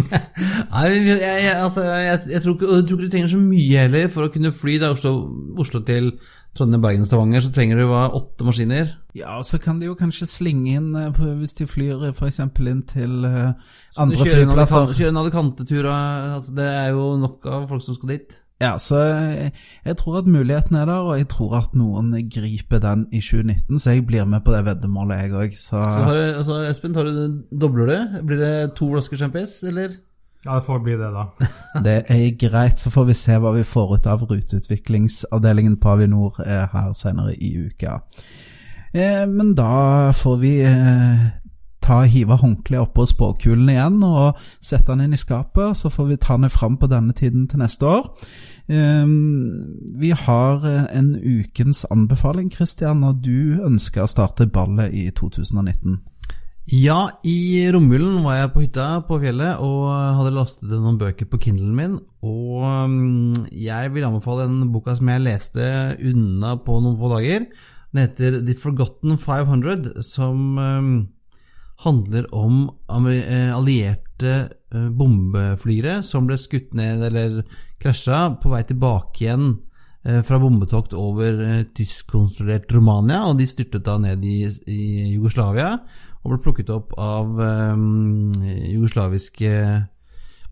Nei, 0.73 0.87
jeg, 0.89 1.19
jeg, 1.21 1.53
altså, 1.53 1.83
jeg, 1.85 2.19
jeg, 2.31 2.41
tror 2.41 2.55
ikke, 2.57 2.67
jeg 2.75 2.87
tror 2.89 2.97
ikke 2.97 3.05
du 3.05 3.11
trenger 3.13 3.31
så 3.31 3.39
mye 3.39 3.83
heller 3.85 4.09
for 4.11 4.25
å 4.27 4.31
kunne 4.33 4.51
fly. 4.51 4.79
Er 4.81 4.95
Oslo, 4.95 5.13
Oslo 5.61 5.79
til 5.87 6.17
Trondheim, 6.57 6.81
Bergen, 6.83 7.05
Stavanger, 7.05 7.43
så 7.45 7.51
trenger 7.55 7.79
du 7.79 7.85
hva, 7.89 8.07
åtte 8.17 8.47
maskiner. 8.47 8.95
Ja, 9.17 9.37
og 9.37 9.45
så 9.45 9.59
kan 9.61 9.79
de 9.79 9.87
jo 9.89 9.97
kanskje 9.97 10.27
slinge 10.29 10.73
inn, 10.79 10.89
eh, 10.97 11.21
hvis 11.39 11.55
de 11.59 11.67
flyr 11.69 12.09
f.eks. 12.11 12.41
inn 12.43 12.83
til 12.89 13.29
eh, 13.29 13.53
andre 13.97 14.25
flyplasser. 14.25 14.91
Kjører 14.97 15.13
en 15.13 15.21
Alicante-tur, 15.23 15.87
altså, 15.93 16.57
det 16.57 16.67
er 16.73 16.91
jo 16.97 17.13
nok 17.21 17.47
av 17.47 17.69
folk 17.71 17.85
som 17.85 17.97
skal 17.97 18.17
dit. 18.17 18.37
Ja, 18.57 18.71
så 18.81 18.97
jeg, 18.97 19.51
jeg 19.85 19.97
tror 19.97 20.17
at 20.17 20.25
muligheten 20.25 20.75
er 20.75 20.87
der, 20.89 21.05
og 21.05 21.17
jeg 21.19 21.27
tror 21.29 21.59
at 21.59 21.75
noen 21.77 22.09
griper 22.33 22.81
den 22.81 23.05
i 23.13 23.21
2019, 23.21 23.77
så 23.79 23.93
jeg 23.93 24.05
blir 24.07 24.25
med 24.25 24.41
på 24.45 24.55
det 24.55 24.63
veddemålet, 24.65 25.19
jeg 25.27 25.33
òg. 25.37 25.53
Så, 25.53 25.77
Så 25.77 26.07
du, 26.09 26.21
altså, 26.41 26.57
Espen, 26.65 26.93
du, 26.97 27.43
dobler 27.61 27.85
du? 27.91 28.17
Blir 28.25 28.41
det 28.41 28.53
to 28.79 28.89
flasker 28.95 29.21
champis, 29.21 29.59
eller? 29.63 29.93
Ja, 30.45 30.55
det 30.55 30.65
får 30.67 30.79
bli 30.79 30.93
det, 30.97 31.09
da. 31.11 31.25
det 31.85 31.95
er 32.13 32.27
greit, 32.39 32.79
så 32.79 32.91
får 32.93 33.09
vi 33.09 33.17
se 33.17 33.39
hva 33.41 33.51
vi 33.55 33.65
får 33.67 33.95
ut 33.95 34.07
av 34.07 34.27
ruteutviklingsavdelingen 34.29 35.79
på 35.81 35.95
Avinor 35.95 36.37
eh, 36.45 36.67
her 36.71 36.93
senere 36.95 37.33
i 37.35 37.55
uka. 37.57 37.99
Eh, 38.93 39.25
men 39.27 39.55
da 39.57 40.11
får 40.15 40.37
vi 40.43 40.53
eh, 40.61 41.27
ta 41.87 42.01
hive 42.03 42.37
håndkleet 42.41 42.83
oppå 42.83 43.05
spåkulen 43.07 43.69
igjen 43.71 44.01
og 44.03 44.39
sette 44.63 44.91
den 44.91 45.07
inn 45.07 45.15
i 45.15 45.21
skapet. 45.21 45.77
Så 45.79 45.89
får 45.89 46.11
vi 46.11 46.19
ta 46.21 46.37
den 46.37 46.53
fram 46.53 46.77
på 46.77 46.89
denne 46.91 47.15
tiden 47.17 47.47
til 47.47 47.63
neste 47.63 47.87
år. 47.87 48.11
Eh, 48.69 49.07
vi 49.99 50.11
har 50.11 50.67
eh, 50.67 50.85
en 50.99 51.15
ukens 51.15 51.85
anbefaling, 51.91 52.51
Christian, 52.53 53.03
og 53.03 53.23
du 53.25 53.63
ønsker 53.63 54.03
å 54.03 54.11
starte 54.11 54.47
ballet 54.47 54.93
i 54.93 55.09
2019. 55.15 56.01
Ja, 56.67 57.13
i 57.23 57.63
romjulen 57.71 58.25
var 58.25 58.41
jeg 58.41 58.49
på 58.51 58.61
hytta 58.65 58.85
på 59.07 59.21
fjellet 59.21 59.61
og 59.63 59.85
hadde 60.17 60.33
lastet 60.35 60.71
noen 60.73 60.97
bøker 60.99 61.29
på 61.31 61.39
Kindlen 61.39 61.75
min. 61.77 61.93
Og 62.27 62.65
mm, 62.91 63.45
jeg 63.55 63.93
vil 63.93 64.03
anbefale 64.03 64.49
den 64.49 64.73
boka 64.73 64.97
som 64.97 65.07
jeg 65.07 65.23
leste 65.23 65.63
unna 65.95 66.57
på 66.59 66.81
noen 66.83 66.97
få 66.99 67.13
dager. 67.13 67.45
Den 67.95 68.01
heter 68.03 68.41
The 68.43 68.55
Forgotten 68.59 69.15
500, 69.15 70.01
som 70.03 70.41
mm, 70.59 70.97
handler 71.85 72.27
om 72.35 72.65
eh, 73.13 73.53
allierte 73.55 74.33
eh, 74.51 74.89
bombeflygere 74.91 76.01
som 76.03 76.27
ble 76.27 76.35
skutt 76.35 76.75
ned 76.75 77.05
eller 77.07 77.45
krasja 77.79 78.25
på 78.41 78.51
vei 78.51 78.65
tilbake 78.67 79.23
igjen 79.23 79.53
eh, 80.03 80.19
fra 80.19 80.41
bombetokt 80.43 80.91
over 80.99 81.63
tyskkontrollert 81.79 82.75
Romania. 82.75 83.23
Og 83.29 83.39
de 83.39 83.47
styrtet 83.47 83.87
da 83.87 83.95
ned 84.03 84.27
i 84.27 85.15
Jugoslavia 85.15 85.77
og 86.23 86.33
ble 86.33 86.39
plukket 86.43 86.71
opp 86.73 86.95
av 86.99 87.37
eh, 87.43 87.77
jugoslaviske 88.73 89.51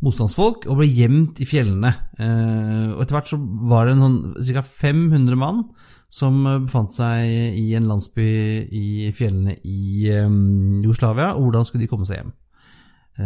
motstandsfolk 0.05 0.65
og 0.69 0.79
ble 0.79 0.87
gjemt 0.89 1.41
i 1.41 1.47
fjellene. 1.49 1.91
Eh, 2.19 2.93
og 2.93 3.03
etter 3.03 3.17
hvert 3.17 3.31
så 3.31 3.39
var 3.71 3.89
det 3.89 3.95
ca. 4.53 4.63
500 4.85 5.39
mann 5.39 5.63
som 6.13 6.41
eh, 6.45 6.61
befant 6.65 6.95
seg 6.95 7.57
i 7.59 7.67
en 7.77 7.89
landsby 7.89 8.29
i 8.69 9.11
fjellene 9.15 9.57
i 9.63 10.09
eh, 10.11 10.39
Jugoslavia. 10.83 11.33
Og 11.35 11.41
hvordan 11.47 11.65
skulle 11.67 11.85
de 11.85 11.91
komme 11.91 12.07
seg 12.09 12.21
hjem? 12.21 12.33
Eh, 13.15 13.25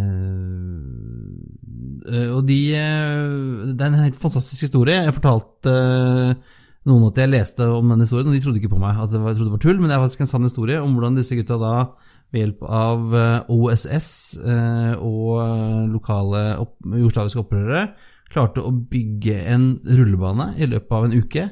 og 2.29 2.43
de 2.45 2.59
Det 2.69 3.81
er 3.81 3.89
en 3.89 4.03
helt 4.03 4.21
fantastisk 4.21 4.61
historie. 4.67 5.03
Jeg 5.03 5.17
fortalte 5.17 5.69
eh, 5.73 6.35
noen 6.89 7.09
at 7.09 7.17
jeg 7.19 7.33
leste 7.33 7.65
om 7.65 7.89
den 7.91 8.05
historien, 8.05 8.29
og 8.29 8.35
de 8.37 8.43
trodde 8.43 8.61
ikke 8.61 8.75
på 8.75 8.81
meg. 8.81 8.93
At 8.97 9.11
det 9.11 9.19
var, 9.19 9.33
jeg 9.33 9.37
trodde 9.39 9.49
det 9.51 9.57
var 9.57 9.65
tull, 9.65 9.79
men 9.79 9.89
det 9.89 9.95
er 9.97 10.05
faktisk 10.05 10.23
en 10.25 10.33
sann 10.33 10.47
historie 10.47 10.81
om 10.81 10.93
hvordan 10.95 11.17
disse 11.19 11.35
gutta 11.37 11.57
da 11.59 11.73
ved 12.29 12.43
hjelp 12.43 12.63
av 12.63 13.13
eh, 13.17 13.49
OSS 13.49 14.09
eh, 14.37 14.91
og 15.01 15.31
eh, 15.41 15.85
lokale 15.89 16.43
opp, 16.61 16.75
jugoslaviske 16.85 17.41
opprørere 17.41 17.87
klarte 18.29 18.61
å 18.61 18.69
bygge 18.91 19.39
en 19.49 19.63
rullebane 19.89 20.51
i 20.61 20.67
løpet 20.69 20.93
av 20.93 21.07
en 21.07 21.15
uke. 21.17 21.47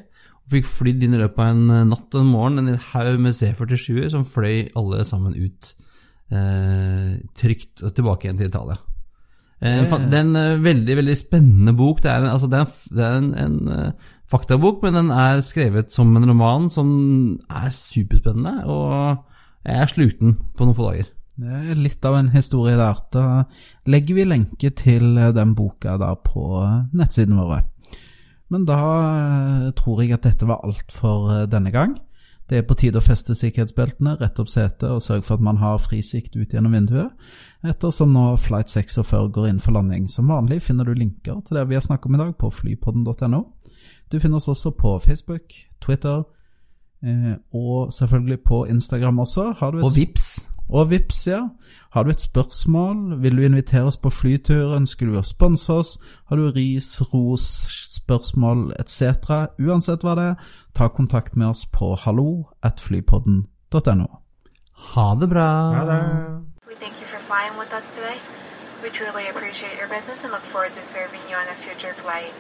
Og 0.46 0.54
fikk 0.54 0.68
flydd 0.70 1.08
inn 1.08 1.16
i 1.18 1.22
løpet 1.24 1.42
av 1.42 1.48
en 1.56 1.90
natt 1.90 2.14
og 2.14 2.20
en 2.22 2.30
morgen 2.30 2.62
en 2.62 2.78
haug 2.92 3.18
med 3.24 3.34
C-47-er 3.34 4.12
som 4.14 4.28
fløy 4.30 4.68
alle 4.78 5.02
sammen 5.10 5.34
ut 5.34 5.72
eh, 6.30 7.16
trygt 7.42 7.82
og 7.82 7.96
tilbake 7.98 8.28
igjen 8.28 8.38
til 8.44 8.52
Italia. 8.52 8.78
Eh, 9.58 9.82
Det- 9.90 10.14
er 10.14 10.22
en 10.22 10.62
veldig 10.64 11.00
veldig 11.02 11.18
spennende 11.18 11.74
bok. 11.76 12.04
Det 12.06 12.12
er 12.12 12.22
en, 12.22 12.30
altså, 12.30 12.48
det 12.48 12.60
er 12.60 12.68
en, 12.68 12.94
det 12.94 13.04
er 13.08 13.18
en, 13.18 13.34
en 13.34 13.94
faktabok, 14.30 14.84
men 14.84 14.94
den 14.94 15.10
er 15.10 15.42
skrevet 15.42 15.92
som 15.92 16.16
en 16.16 16.30
roman 16.30 16.70
som 16.70 17.40
er 17.50 17.70
superspennende. 17.74 18.68
Og 18.70 19.18
jeg 19.68 19.84
er 19.84 19.92
sluten 19.92 20.38
på 20.56 20.66
noen 20.66 20.78
få 20.78 20.90
dager. 20.90 21.14
Det 21.38 21.54
er 21.54 21.78
litt 21.78 22.06
av 22.08 22.16
en 22.18 22.32
historie 22.34 22.78
der. 22.80 23.02
Da 23.14 23.26
legger 23.86 24.18
vi 24.18 24.26
lenke 24.26 24.72
til 24.74 25.18
eh, 25.20 25.34
den 25.36 25.54
boka 25.58 25.98
der 26.02 26.16
på 26.24 26.48
nettsiden 26.48 26.98
nettsidene 26.98 27.44
våre. 27.44 27.62
Men 28.50 28.66
da 28.66 28.80
eh, 28.80 29.72
tror 29.78 30.02
jeg 30.02 30.16
at 30.16 30.26
dette 30.26 30.48
var 30.50 30.64
alt 30.66 30.94
for 30.96 31.30
eh, 31.34 31.48
denne 31.52 31.74
gang. 31.76 31.98
Det 32.48 32.62
er 32.62 32.64
på 32.64 32.78
tide 32.80 33.02
å 33.02 33.04
feste 33.04 33.36
sikkerhetsbeltene, 33.36 34.16
rette 34.22 34.40
opp 34.40 34.50
setet 34.50 34.88
og 34.88 35.02
sørge 35.04 35.26
for 35.28 35.36
at 35.36 35.44
man 35.44 35.60
har 35.60 35.82
frisikt 35.84 36.38
ut 36.40 36.54
gjennom 36.56 36.78
vinduet, 36.78 37.12
ettersom 37.68 38.14
nå 38.16 38.38
flight 38.40 38.72
46 38.72 39.34
går 39.36 39.50
inn 39.50 39.60
for 39.60 39.76
landing. 39.76 40.08
Som 40.08 40.32
vanlig 40.32 40.62
finner 40.64 40.88
du 40.88 40.96
linker 40.96 41.42
til 41.44 41.60
det 41.60 41.66
vi 41.68 41.76
har 41.76 41.84
snakket 41.84 42.08
om 42.08 42.16
i 42.16 42.22
dag 42.24 42.32
på 42.40 42.50
flypodden.no. 42.62 43.44
Du 44.08 44.20
finner 44.24 44.40
oss 44.40 44.48
også 44.48 44.72
på 44.80 44.96
Facebook, 45.04 45.52
Twitter 45.84 46.24
eh, 46.24 46.37
og 47.54 47.94
selvfølgelig 47.94 48.40
på 48.46 48.66
Instagram 48.66 49.20
også. 49.20 49.54
Har 49.60 49.72
du 49.72 49.78
et 49.78 49.84
Og 49.84 49.92
vips. 49.96 50.50
og 50.70 50.90
vips, 50.90 51.28
ja. 51.28 51.42
Har 51.92 52.04
du 52.04 52.10
et 52.10 52.22
spørsmål, 52.22 53.22
vil 53.22 53.38
du 53.38 53.42
invitere 53.42 53.84
oss 53.84 53.98
på 53.98 54.10
flytur, 54.10 54.76
ønsker 54.76 55.06
du 55.06 55.18
å 55.18 55.22
sponse 55.24 55.74
oss, 55.74 55.98
har 56.30 56.36
du 56.36 56.52
ris, 56.52 57.02
ros, 57.14 57.42
spørsmål 57.96 58.74
etc., 58.80 59.02
uansett 59.60 60.02
hva 60.04 60.16
det 60.16 60.24
er, 60.24 60.36
ta 60.76 60.88
kontakt 60.88 61.36
med 61.36 61.48
oss 61.48 61.66
på 61.66 61.96
hallo.flypodden.no. 61.96 64.08
Ha 64.94 65.16
det 65.20 65.30
bra. 65.30 65.74
Ha 65.74 65.86
det 65.86 66.04
We 66.68 66.76
thank 66.76 66.94
you 67.02 67.08
for 67.08 67.20
flying 67.30 67.58
with 67.60 67.74
us 67.74 67.96
today. 67.96 68.18
We 68.84 68.90
truly 68.90 69.26
appreciate 69.34 69.78
your 69.80 69.88
business 69.90 70.24
and 70.24 70.32
look 70.34 70.44
forward 70.44 70.74
to 70.74 70.84
serving 70.84 71.22
you 71.30 71.36
on 71.36 71.48
a 71.50 71.56
future 71.66 71.94
flight. 72.04 72.34